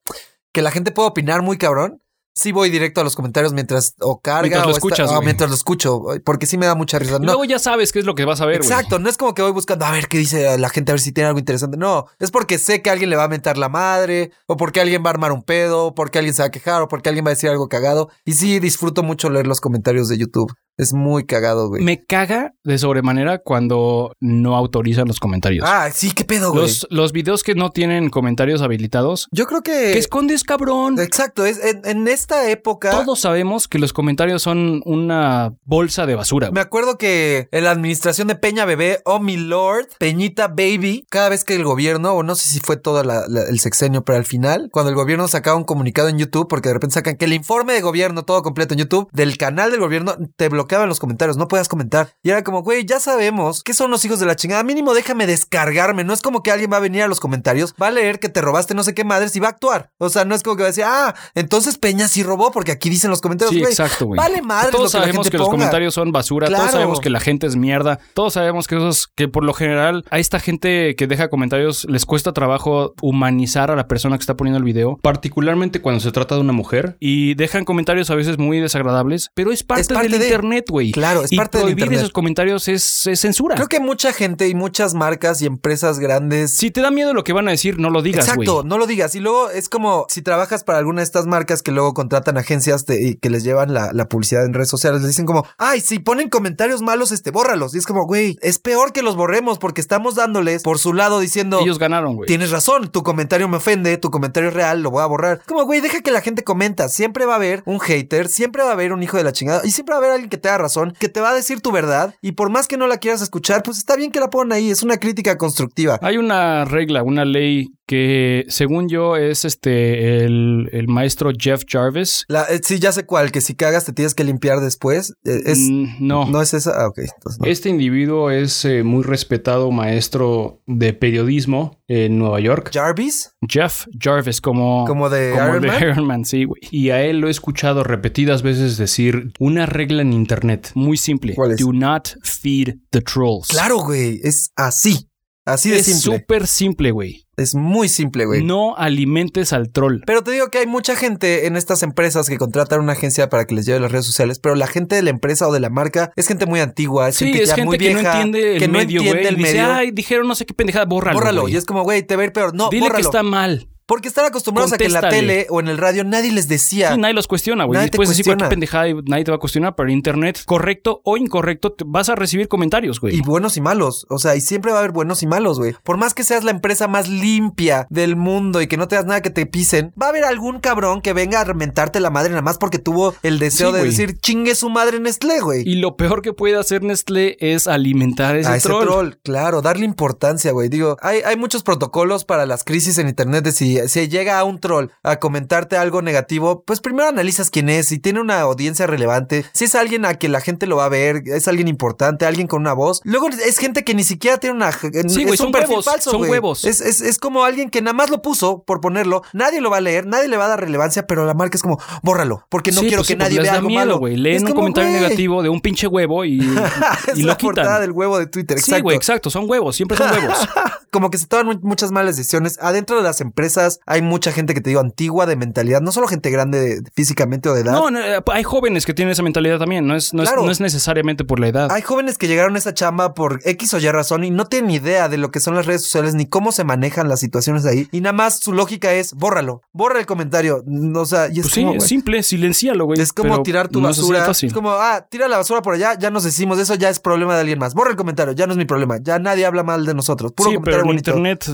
que 0.53 0.61
la 0.61 0.71
gente 0.71 0.91
pueda 0.91 1.07
opinar 1.09 1.41
muy 1.41 1.57
cabrón. 1.57 2.01
Sí 2.37 2.51
voy 2.51 2.69
directo 2.69 3.01
a 3.01 3.03
los 3.03 3.15
comentarios 3.15 3.51
mientras 3.51 3.95
o 3.99 4.19
carga 4.19 4.41
Mientras 4.43 4.63
lo 4.63 4.67
o 4.67 4.71
está- 4.71 4.77
escuchas, 4.77 5.09
o 5.09 5.15
güey. 5.15 5.25
mientras 5.25 5.49
lo 5.49 5.55
escucho, 5.55 6.01
porque 6.23 6.45
sí 6.45 6.57
me 6.57 6.67
da 6.67 6.75
mucha 6.75 6.99
risa. 6.99 7.17
No, 7.17 7.25
Luego 7.25 7.45
ya 7.45 7.57
sabes 7.57 7.91
qué 7.91 7.97
es 7.99 8.05
lo 8.05 8.13
que 8.13 8.25
vas 8.25 8.41
a 8.41 8.45
ver. 8.45 8.57
Exacto, 8.57 8.99
no 8.99 9.09
es 9.09 9.17
como 9.17 9.33
que 9.33 9.41
voy 9.41 9.51
buscando 9.51 9.85
a 9.85 9.91
ver 9.91 10.07
qué 10.07 10.19
dice 10.19 10.55
la 10.59 10.69
gente, 10.69 10.91
a 10.91 10.93
ver 10.93 10.99
si 11.01 11.11
tiene 11.11 11.29
algo 11.29 11.39
interesante. 11.39 11.77
No, 11.77 12.05
es 12.19 12.29
porque 12.29 12.59
sé 12.59 12.83
que 12.83 12.91
alguien 12.91 13.09
le 13.09 13.15
va 13.15 13.23
a 13.23 13.27
mentar 13.27 13.57
la 13.57 13.69
madre, 13.69 14.31
o 14.45 14.55
porque 14.55 14.81
alguien 14.81 15.01
va 15.03 15.09
a 15.09 15.13
armar 15.13 15.31
un 15.31 15.41
pedo, 15.41 15.87
o 15.87 15.95
porque 15.95 16.19
alguien 16.19 16.35
se 16.35 16.43
va 16.43 16.47
a 16.47 16.51
quejar, 16.51 16.83
o 16.83 16.87
porque 16.87 17.09
alguien 17.09 17.25
va 17.25 17.29
a 17.31 17.33
decir 17.33 17.49
algo 17.49 17.67
cagado. 17.69 18.09
Y 18.23 18.33
sí, 18.33 18.59
disfruto 18.59 19.01
mucho 19.01 19.29
leer 19.31 19.47
los 19.47 19.59
comentarios 19.59 20.07
de 20.07 20.17
YouTube. 20.19 20.53
Es 20.79 20.93
muy 20.93 21.25
cagado, 21.25 21.69
güey. 21.69 21.83
Me 21.83 22.05
caga 22.05 22.53
de 22.63 22.77
sobremanera 22.77 23.39
cuando 23.39 24.11
no 24.19 24.55
autorizan 24.55 25.07
los 25.07 25.19
comentarios. 25.19 25.65
Ah, 25.67 25.89
sí, 25.91 26.11
qué 26.11 26.23
pedo, 26.23 26.51
güey. 26.51 26.61
los, 26.61 26.85
los 26.91 27.11
videos 27.13 27.41
que 27.41 27.55
no 27.55 27.71
tienen 27.71 28.11
comentarios 28.11 28.61
habilitados. 28.61 29.27
Yo 29.31 29.47
creo 29.47 29.63
que. 29.63 29.71
¿Qué 29.93 29.97
escondes, 29.97 30.43
cabrón? 30.43 30.99
Exacto, 30.99 31.47
es 31.47 31.57
en, 31.65 31.81
en 31.83 32.07
esta 32.27 32.49
época. 32.49 32.91
Todos 32.91 33.21
sabemos 33.21 33.69
que 33.69 33.79
los 33.79 33.93
comentarios 33.93 34.41
son 34.43 34.81
una 34.85 35.53
bolsa 35.63 36.05
de 36.05 36.15
basura. 36.15 36.51
Me 36.51 36.59
acuerdo 36.59 36.97
que 36.97 37.47
en 37.53 37.63
la 37.63 37.71
administración 37.71 38.27
de 38.27 38.35
Peña 38.35 38.65
Bebé, 38.65 38.99
oh 39.05 39.21
mi 39.21 39.37
lord, 39.37 39.87
Peñita 39.97 40.49
Baby, 40.49 41.05
cada 41.09 41.29
vez 41.29 41.45
que 41.45 41.55
el 41.55 41.63
gobierno, 41.63 42.11
o 42.11 42.23
no 42.23 42.35
sé 42.35 42.47
si 42.49 42.59
fue 42.59 42.75
todo 42.75 43.01
la- 43.05 43.23
la- 43.29 43.43
el 43.43 43.59
sexenio, 43.61 44.03
pero 44.03 44.17
al 44.17 44.25
final, 44.25 44.67
cuando 44.73 44.89
el 44.89 44.95
gobierno 44.97 45.25
sacaba 45.29 45.55
un 45.55 45.63
comunicado 45.63 46.09
en 46.09 46.17
YouTube, 46.17 46.49
porque 46.49 46.67
de 46.67 46.73
repente 46.73 46.95
sacan 46.95 47.15
que 47.15 47.23
el 47.25 47.31
informe 47.33 47.71
de 47.71 47.79
gobierno, 47.81 48.23
todo 48.25 48.43
completo 48.43 48.73
en 48.73 48.81
YouTube, 48.81 49.07
del 49.13 49.37
canal 49.37 49.71
del 49.71 49.79
gobierno, 49.79 50.15
te 50.35 50.49
bloqueaban 50.49 50.89
los 50.89 50.99
comentarios, 50.99 51.37
no 51.37 51.47
podías 51.47 51.69
comentar. 51.69 52.09
Y 52.23 52.31
era 52.31 52.43
como, 52.43 52.61
güey, 52.61 52.85
ya 52.85 52.99
sabemos 52.99 53.63
que 53.63 53.73
son 53.73 53.89
los 53.89 54.03
hijos 54.03 54.19
de 54.19 54.25
la 54.25 54.35
chingada. 54.35 54.63
Mínimo 54.63 54.93
déjame 54.93 55.27
descargarme. 55.27 56.03
No 56.03 56.13
es 56.13 56.21
como 56.21 56.43
que 56.43 56.51
alguien 56.51 56.73
va 56.73 56.77
a 56.77 56.81
venir 56.81 57.03
a 57.03 57.07
los 57.07 57.21
comentarios, 57.21 57.73
va 57.81 57.87
a 57.87 57.91
leer 57.91 58.19
que 58.19 58.27
te 58.27 58.41
robaste 58.41 58.73
no 58.73 58.83
sé 58.83 58.93
qué 58.93 59.05
madres 59.05 59.33
y 59.37 59.39
va 59.39 59.47
a 59.47 59.51
actuar. 59.51 59.91
O 59.97 60.09
sea, 60.09 60.25
no 60.25 60.35
es 60.35 60.43
como 60.43 60.57
que 60.57 60.63
va 60.63 60.67
a 60.67 60.71
decir, 60.71 60.83
ah, 60.85 61.15
entonces 61.35 61.77
Peña 61.77 62.09
sí 62.09 62.16
robó, 62.23 62.51
porque 62.51 62.71
aquí 62.71 62.89
dicen 62.89 63.09
los 63.09 63.21
comentarios, 63.21 63.53
Sí, 63.55 63.61
exacto, 63.63 64.05
güey. 64.05 64.17
Vale 64.17 64.41
madre. 64.41 64.71
Todos 64.71 64.91
sabemos 64.91 65.29
que 65.29 65.37
los 65.37 65.49
comentarios 65.49 65.93
son 65.93 66.11
basura, 66.11 66.47
todos 66.47 66.71
sabemos 66.71 66.99
que 66.99 67.09
la 67.09 67.19
gente 67.19 67.47
es 67.47 67.55
mierda, 67.55 67.99
todos 68.13 68.33
sabemos 68.33 68.67
que 68.67 68.75
esos 68.75 69.07
que 69.15 69.27
por 69.27 69.43
lo 69.43 69.53
general 69.53 70.05
a 70.09 70.19
esta 70.19 70.39
gente 70.39 70.95
que 70.95 71.07
deja 71.07 71.29
comentarios 71.29 71.85
les 71.89 72.05
cuesta 72.05 72.33
trabajo 72.33 72.93
humanizar 73.01 73.71
a 73.71 73.75
la 73.75 73.87
persona 73.87 74.17
que 74.17 74.21
está 74.21 74.35
poniendo 74.35 74.57
el 74.57 74.63
video 74.63 74.97
Particularmente 75.01 75.81
cuando 75.81 75.99
se 75.99 76.11
trata 76.11 76.35
de 76.35 76.41
una 76.41 76.53
mujer. 76.53 76.97
y 76.99 77.33
dejan 77.35 77.65
comentarios 77.65 78.09
a 78.09 78.15
veces 78.15 78.37
muy 78.37 78.59
desagradables, 78.59 79.29
pero 79.33 79.51
es 79.51 79.63
parte, 79.63 79.81
Es 79.81 79.87
parte 79.87 80.09
del 80.09 80.19
de- 80.19 80.25
internet, 80.27 80.65
güey. 80.69 80.91
Claro, 80.91 81.23
es 81.23 81.31
y 81.31 81.37
parte 81.37 81.57
del 81.57 81.65
prohibir 81.65 81.83
internet. 81.85 81.99
esos 82.01 82.11
comentarios 82.13 82.67
es, 82.67 83.07
es 83.07 83.19
censura. 83.19 83.55
Creo 83.55 83.67
que 83.67 83.79
mucha 83.79 84.13
gente 84.13 84.47
y 84.47 84.53
muchas 84.55 84.93
marcas 84.93 85.41
y 85.41 85.45
empresas 85.45 85.99
grandes. 85.99 86.53
si 86.55 86.71
te 86.71 86.81
da 86.81 86.91
miedo 86.91 87.13
lo 87.13 87.23
que 87.23 87.33
van 87.33 87.47
a 87.47 87.51
decir, 87.51 87.79
no 87.79 87.89
lo 87.89 88.01
digas, 88.01 88.25
güey. 88.35 88.45
Exacto, 88.47 88.67
no 88.67 88.77
lo 88.77 88.87
digas. 88.87 89.15
Y 89.15 89.19
luego 89.19 89.49
es 89.49 89.69
como 89.69 90.05
si 90.09 90.21
trabajas 90.21 90.63
para 90.63 90.79
alguna 90.79 91.01
de 91.01 91.05
estas 91.05 91.25
marcas 91.27 91.61
que 91.63 91.71
luego 91.71 91.93
contratan 92.07 92.37
agencias 92.37 92.85
de- 92.85 93.17
que 93.21 93.29
les 93.29 93.43
llevan 93.43 93.73
la, 93.73 93.91
la 93.91 94.07
publicidad 94.07 94.45
en 94.45 94.53
redes 94.53 94.69
sociales, 94.69 95.01
les 95.01 95.09
dicen 95.09 95.25
como, 95.25 95.45
ay, 95.57 95.81
si 95.81 95.99
ponen 95.99 96.29
comentarios 96.29 96.81
malos, 96.81 97.11
este, 97.11 97.31
bórralos. 97.31 97.75
Y 97.75 97.79
es 97.79 97.85
como, 97.85 98.05
güey, 98.05 98.37
es 98.41 98.59
peor 98.59 98.93
que 98.93 99.01
los 99.01 99.17
borremos 99.17 99.59
porque 99.59 99.81
estamos 99.81 100.15
dándoles 100.15 100.63
por 100.63 100.79
su 100.79 100.93
lado 100.93 101.19
diciendo, 101.19 101.59
Ellos 101.61 101.79
ganaron, 101.79 102.15
güey. 102.15 102.27
tienes 102.27 102.51
razón, 102.51 102.89
tu 102.91 103.03
comentario 103.03 103.49
me 103.49 103.57
ofende, 103.57 103.97
tu 103.97 104.09
comentario 104.09 104.49
es 104.49 104.55
real, 104.55 104.81
lo 104.81 104.89
voy 104.89 105.03
a 105.03 105.05
borrar. 105.07 105.41
Como, 105.45 105.65
güey, 105.65 105.81
deja 105.81 105.99
que 106.01 106.11
la 106.11 106.21
gente 106.21 106.43
comenta. 106.43 106.87
Siempre 106.87 107.25
va 107.25 107.33
a 107.33 107.35
haber 107.37 107.61
un 107.65 107.79
hater, 107.81 108.29
siempre 108.29 108.63
va 108.63 108.69
a 108.69 108.73
haber 108.73 108.93
un 108.93 109.03
hijo 109.03 109.17
de 109.17 109.23
la 109.25 109.33
chingada 109.33 109.61
y 109.65 109.71
siempre 109.71 109.93
va 109.93 109.97
a 109.97 109.99
haber 109.99 110.11
alguien 110.11 110.29
que 110.29 110.37
te 110.37 110.47
da 110.47 110.57
razón, 110.57 110.93
que 110.97 111.09
te 111.09 111.19
va 111.19 111.31
a 111.31 111.33
decir 111.35 111.59
tu 111.61 111.71
verdad 111.71 112.15
y 112.21 112.31
por 112.33 112.49
más 112.49 112.67
que 112.67 112.77
no 112.77 112.87
la 112.87 112.97
quieras 112.97 113.21
escuchar, 113.21 113.63
pues 113.63 113.77
está 113.77 113.95
bien 113.97 114.11
que 114.11 114.19
la 114.21 114.29
pongan 114.29 114.53
ahí. 114.53 114.71
Es 114.71 114.83
una 114.83 114.97
crítica 114.97 115.37
constructiva. 115.37 115.99
Hay 116.01 116.17
una 116.17 116.63
regla, 116.65 117.03
una 117.03 117.25
ley 117.25 117.67
que 117.87 118.45
según 118.49 118.89
yo 118.89 119.15
es 119.15 119.45
este 119.45 120.23
el, 120.23 120.69
el 120.73 120.87
maestro 120.87 121.31
Jeff 121.37 121.63
Jarvis. 121.67 122.25
La, 122.27 122.43
eh, 122.43 122.59
sí, 122.63 122.79
ya 122.79 122.91
sé 122.91 123.05
cuál, 123.05 123.31
que 123.31 123.41
si 123.41 123.55
cagas 123.55 123.85
te 123.85 123.93
tienes 123.93 124.13
que 124.13 124.23
limpiar 124.23 124.59
después. 124.59 125.13
Eh, 125.25 125.41
es, 125.45 125.57
Mm, 125.57 125.85
no. 125.99 126.25
no 126.29 126.41
es 126.41 126.53
esa. 126.53 126.71
Ah, 126.81 126.87
ok. 126.87 126.99
entonces 126.99 127.39
no. 127.39 127.47
Este 127.47 127.69
individuo 127.69 128.29
es 128.29 128.63
eh, 128.65 128.83
muy 128.83 129.03
respetado 129.03 129.71
maestro 129.71 130.61
de 130.67 130.93
periodismo 130.93 131.79
en 131.87 132.19
Nueva 132.19 132.39
York. 132.41 132.69
Jarvis, 132.73 133.31
Jeff 133.47 133.85
Jarvis, 133.99 134.41
como, 134.41 134.85
como 134.85 135.09
de 135.09 135.31
como 135.31 135.47
Iron 135.47 135.61
de 135.61 135.67
Man. 135.67 135.81
Iron 135.81 136.05
Man, 136.05 136.25
sí, 136.25 136.43
güey. 136.43 136.61
Y 136.69 136.89
a 136.89 137.01
él 137.03 137.19
lo 137.19 137.27
he 137.27 137.31
escuchado 137.31 137.83
repetidas 137.83 138.41
veces 138.43 138.77
decir 138.77 139.31
una 139.39 139.65
regla 139.65 140.01
en 140.01 140.11
internet. 140.13 140.71
Muy 140.75 140.97
simple. 140.97 141.33
¿Cuál 141.33 141.51
es? 141.53 141.57
Do 141.59 141.71
not 141.71 142.09
feed 142.21 142.75
the 142.91 143.01
trolls. 143.01 143.47
Claro, 143.47 143.77
güey. 143.79 144.19
Es 144.23 144.51
así. 144.57 145.07
Así 145.47 145.69
de 145.71 145.77
es 145.79 145.85
simple. 145.85 146.19
súper 146.19 146.47
simple, 146.47 146.91
güey. 146.91 147.25
Es 147.37 147.53
muy 147.55 147.87
simple, 147.87 148.25
güey. 148.25 148.43
No 148.43 148.75
alimentes 148.77 149.53
al 149.53 149.69
troll. 149.71 150.01
Pero 150.05 150.23
te 150.23 150.31
digo 150.31 150.49
que 150.49 150.57
hay 150.57 150.65
mucha 150.67 150.95
gente 150.95 151.45
en 151.47 151.55
estas 151.55 151.83
empresas 151.83 152.27
que 152.29 152.37
contratan 152.37 152.79
una 152.81 152.93
agencia 152.93 153.29
para 153.29 153.45
que 153.45 153.53
les 153.55 153.65
lleve 153.65 153.79
las 153.79 153.91
redes 153.91 154.05
sociales, 154.05 154.39
pero 154.39 154.55
la 154.55 154.65
gente 154.67 154.95
de 154.95 155.03
la 155.03 155.11
empresa 155.11 155.47
o 155.47 155.53
de 155.53 155.59
la 155.59 155.69
marca 155.69 156.11
es 156.15 156.27
gente 156.27 156.45
muy 156.47 156.59
antigua, 156.59 157.09
es 157.09 157.15
Sí, 157.15 157.25
gente 157.25 157.43
es 157.43 157.49
ya 157.49 157.55
gente 157.55 157.65
muy 157.67 157.77
que 157.77 157.87
vieja, 157.89 158.01
no 158.01 158.09
entiende 158.09 158.53
el 158.53 158.59
que 158.59 158.67
no 158.67 158.79
entiende 158.79 159.27
el 159.27 159.33
y 159.35 159.37
dice, 159.37 159.53
medio. 159.53 159.71
ay, 159.73 159.91
dijeron 159.91 160.27
no 160.27 160.33
sé 160.35 160.45
qué 160.45 160.53
pendejada, 160.53 160.85
bórralo. 160.85 161.17
bórralo. 161.19 161.47
Y 161.47 161.55
es 161.55 161.65
como, 161.65 161.83
güey, 161.83 162.01
te 162.01 162.15
va 162.15 162.23
a 162.23 162.25
ir 162.25 162.33
peor. 162.33 162.55
No, 162.55 162.69
Dile 162.69 162.81
bórralo. 162.87 162.97
que 162.97 163.01
está 163.07 163.21
mal. 163.23 163.67
Porque 163.87 164.09
están 164.09 164.25
acostumbrados 164.25 164.73
a 164.73 164.77
que 164.77 164.85
en 164.85 164.93
la 164.93 165.07
tele 165.07 165.47
o 165.49 165.61
en 165.61 165.69
el 165.69 165.77
radio 165.77 166.03
nadie 166.03 166.31
les 166.31 166.49
decía. 166.49 166.91
Sí, 166.91 166.99
nadie 166.99 167.13
los 167.13 167.27
cuestiona, 167.27 167.63
güey. 167.63 167.77
Nadie 167.77 167.89
te 167.89 167.95
Puedes 167.95 168.09
decir 168.09 168.25
cualquier 168.25 168.49
pendejada 168.49 168.89
y 168.89 168.93
nadie 169.05 169.23
te 169.23 169.31
va 169.31 169.37
a 169.37 169.39
cuestionar, 169.39 169.75
pero 169.75 169.87
en 169.89 169.95
internet, 169.95 170.43
correcto 170.45 171.01
o 171.05 171.15
incorrecto, 171.15 171.73
vas 171.85 172.09
a 172.09 172.15
recibir 172.15 172.49
comentarios, 172.49 172.99
güey. 172.99 173.15
Y 173.15 173.21
buenos 173.21 173.55
y 173.55 173.61
malos. 173.61 174.05
O 174.09 174.19
sea, 174.19 174.35
y 174.35 174.41
siempre 174.41 174.71
va 174.71 174.79
a 174.79 174.81
haber 174.81 174.91
buenos 174.91 175.23
y 175.23 175.27
malos, 175.27 175.57
güey. 175.57 175.73
Por 175.83 175.95
más 175.97 176.13
que 176.13 176.23
seas 176.23 176.43
la 176.43 176.51
empresa 176.51 176.89
más 176.89 177.07
limpia 177.07 177.87
del 177.89 178.17
mundo 178.17 178.61
y 178.61 178.67
que 178.67 178.75
no 178.75 178.89
te 178.89 178.97
das 178.97 179.05
nada 179.05 179.21
que 179.21 179.29
te 179.29 179.45
pisen, 179.45 179.93
va 179.99 180.07
a 180.07 180.09
haber 180.09 180.25
algún 180.25 180.59
cabrón 180.59 181.01
que 181.01 181.13
venga 181.13 181.39
a 181.39 181.53
mentarte 181.53 182.01
la 182.01 182.09
madre 182.09 182.31
nada 182.31 182.41
más 182.41 182.57
porque 182.57 182.79
tuvo 182.79 183.15
el 183.23 183.39
deseo 183.39 183.71
Sí, 183.71 183.77
de 183.77 183.83
decir 183.83 184.19
chingue 184.19 184.55
su 184.55 184.69
madre 184.69 184.99
Nestlé, 184.99 185.39
güey. 185.39 185.63
Y 185.65 185.75
lo 185.75 185.95
peor 185.95 186.21
que 186.21 186.33
puede 186.33 186.57
hacer 186.57 186.83
Nestlé 186.83 187.37
es 187.39 187.67
alimentar 187.67 188.35
ese, 188.35 188.49
a 188.49 188.57
ese 188.57 188.67
troll. 188.67 188.85
troll. 188.85 189.13
claro, 189.23 189.61
darle 189.61 189.85
importancia, 189.85 190.51
güey. 190.51 190.67
Digo, 190.67 190.97
hay, 191.01 191.21
hay 191.25 191.37
muchos 191.37 191.63
protocolos 191.63 192.25
para 192.25 192.45
las 192.45 192.63
crisis 192.63 192.97
en 192.97 193.07
internet 193.07 193.45
de 193.45 193.51
si, 193.51 193.76
si 193.87 194.07
llega 194.07 194.39
a 194.39 194.43
un 194.43 194.59
troll 194.59 194.87
a 195.03 195.17
comentarte 195.19 195.77
algo 195.77 196.01
negativo, 196.01 196.63
pues 196.63 196.79
primero 196.81 197.07
analizas 197.09 197.49
quién 197.49 197.69
es, 197.69 197.87
si 197.87 197.99
tiene 197.99 198.19
una 198.21 198.41
audiencia 198.41 198.87
relevante, 198.87 199.45
si 199.53 199.65
es 199.65 199.75
alguien 199.75 200.05
a 200.05 200.15
que 200.15 200.29
la 200.29 200.41
gente 200.41 200.67
lo 200.67 200.77
va 200.77 200.85
a 200.85 200.89
ver, 200.89 201.23
es 201.25 201.47
alguien 201.47 201.67
importante, 201.67 202.25
alguien 202.25 202.47
con 202.47 202.61
una 202.61 202.73
voz. 202.73 203.01
Luego 203.03 203.29
es 203.29 203.57
gente 203.57 203.83
que 203.83 203.93
ni 203.93 204.03
siquiera 204.03 204.37
tiene 204.37 204.55
una... 204.55 204.71
Sí, 204.71 204.89
es 204.93 205.29
un 205.31 205.37
son 205.37 205.51
perfil 205.51 205.69
huevos, 205.69 205.85
falso, 205.85 206.11
son 206.11 206.21
huevos. 206.29 206.65
Es, 206.65 206.81
es, 206.81 207.01
es 207.01 207.17
como 207.19 207.43
alguien 207.43 207.69
que 207.69 207.81
nada 207.81 207.93
más 207.93 208.09
lo 208.09 208.21
puso 208.21 208.63
por 208.63 208.81
ponerlo, 208.81 209.21
nadie 209.33 209.61
lo 209.61 209.69
va 209.69 209.77
a 209.77 209.81
leer, 209.81 210.05
nadie 210.07 210.27
le 210.27 210.37
va 210.37 210.45
a 210.45 210.49
dar 210.49 210.59
relevancia, 210.61 211.05
pero 211.07 211.25
la 211.25 211.33
marca 211.33 211.55
es 211.57 211.61
como, 211.61 211.79
bórralo, 212.03 212.45
porque 212.49 212.71
no 212.71 212.81
Sí, 212.81 212.87
quiero 212.87 213.01
pues 213.01 213.07
que 213.07 213.13
sí, 213.13 213.17
pues 213.17 213.29
nadie 213.29 213.41
vea 213.41 213.53
algo 213.55 213.67
miedo, 213.67 213.99
malo. 213.99 214.07
Es 214.07 214.17
Leen 214.19 214.41
un 214.43 214.47
como, 214.49 214.61
comentario 214.61 214.91
negativo 214.91 215.43
de 215.43 215.49
un 215.49 215.61
pinche 215.61 215.87
huevo 215.87 216.25
y, 216.25 216.39
es 217.11 217.17
y 217.17 217.23
la 217.23 217.33
lo 217.33 217.37
quitan. 217.37 217.55
portada 217.55 217.79
del 217.79 217.91
huevo 217.91 218.17
de 218.19 218.27
Twitter, 218.27 218.59
Sí, 218.59 218.79
güey, 218.81 218.95
exacto. 218.95 219.29
Son 219.29 219.49
huevos, 219.49 219.75
siempre 219.75 219.97
son 219.97 220.11
huevos. 220.11 220.37
como 220.91 221.09
que 221.09 221.17
se 221.17 221.27
toman 221.27 221.45
mu- 221.47 221.59
muchas 221.67 221.91
malas 221.91 222.17
decisiones. 222.17 222.57
Adentro 222.61 222.97
de 222.97 223.03
las 223.03 223.21
empresas 223.21 223.79
hay 223.85 224.01
mucha 224.01 224.31
gente 224.31 224.53
que 224.53 224.61
te 224.61 224.69
digo 224.69 224.79
antigua 224.81 225.25
de 225.25 225.35
mentalidad, 225.35 225.81
no 225.81 225.91
solo 225.91 226.07
gente 226.07 226.29
grande 226.29 226.59
de- 226.59 226.91
físicamente 226.95 227.49
o 227.49 227.53
de 227.53 227.61
edad. 227.61 227.73
No, 227.73 227.89
no, 227.91 227.99
eh, 227.99 228.19
hay 228.33 228.43
jóvenes 228.43 228.85
que 228.85 228.93
tienen 228.93 229.11
esa 229.11 229.23
mentalidad 229.23 229.59
también. 229.59 229.85
No 229.87 229.95
es, 229.95 230.13
no 230.13 230.23
es- 230.23 230.31
no 230.35 230.49
es 230.51 230.59
necesariamente 230.59 231.23
por 231.25 231.39
la 231.39 231.47
edad. 231.47 231.71
Hay 231.71 231.81
jóvenes 231.81 232.17
que 232.17 232.27
llegaron 232.27 232.55
a 232.55 232.57
esa 232.57 232.73
chamba 232.73 233.13
por 233.13 233.39
X 233.43 233.73
o 233.73 233.79
Y 233.79 233.89
razón 233.89 234.23
y 234.23 234.31
no 234.31 234.45
tienen 234.45 234.71
idea 234.71 235.09
de 235.09 235.17
lo 235.17 235.31
que 235.31 235.39
son 235.39 235.55
las 235.55 235.65
redes 235.65 235.83
sociales 235.83 236.13
ni 236.15 236.25
cómo 236.27 236.51
se 236.51 236.63
manejan 236.63 237.07
las 237.09 237.19
situaciones 237.19 237.65
ahí. 237.65 237.87
Y 237.91 238.01
nada 238.01 238.13
más 238.13 238.39
su 238.39 238.53
lógica 238.53 238.93
es 238.93 239.13
bórralo, 239.13 239.61
borra 239.73 239.99
el 239.99 240.05
comentario. 240.05 240.63
O 240.95 241.05
sea, 241.05 241.27
y 241.27 241.39
es 241.39 241.41
Pues 241.41 241.53
sí, 241.53 241.61
como, 241.61 241.73
güey, 241.75 241.81
simple, 241.87 242.23
silencialo, 242.23 242.85
güey. 242.85 242.99
es 243.01 243.13
como 243.13 243.43
tirar 243.43 243.67
tu 243.67 243.81
no 243.81 243.87
basura. 243.87 244.29
Es 244.29 244.53
como, 244.53 244.71
ah, 244.71 245.05
tira 245.09 245.27
la 245.27 245.37
basura 245.37 245.61
por 245.61 245.73
allá, 245.73 245.97
ya 245.97 246.09
nos 246.11 246.23
decimos, 246.23 246.59
eso 246.59 246.75
ya 246.75 246.89
es 246.89 246.99
problema 246.99 247.33
de 247.35 247.41
alguien 247.41 247.59
más. 247.59 247.73
Borra 247.73 247.91
el 247.91 247.97
comentario, 247.97 248.33
ya 248.33 248.45
no 248.47 248.53
es 248.53 248.57
mi 248.57 248.65
problema. 248.65 248.97
Ya 249.01 249.19
nadie 249.19 249.45
habla 249.45 249.63
mal 249.63 249.85
de 249.85 249.93
nosotros. 249.93 250.31
Puro 250.33 250.49
sí, 250.49 250.55
comentario 250.55 250.76
pero 250.81 250.91
en 250.91 250.97
internet 250.97 251.47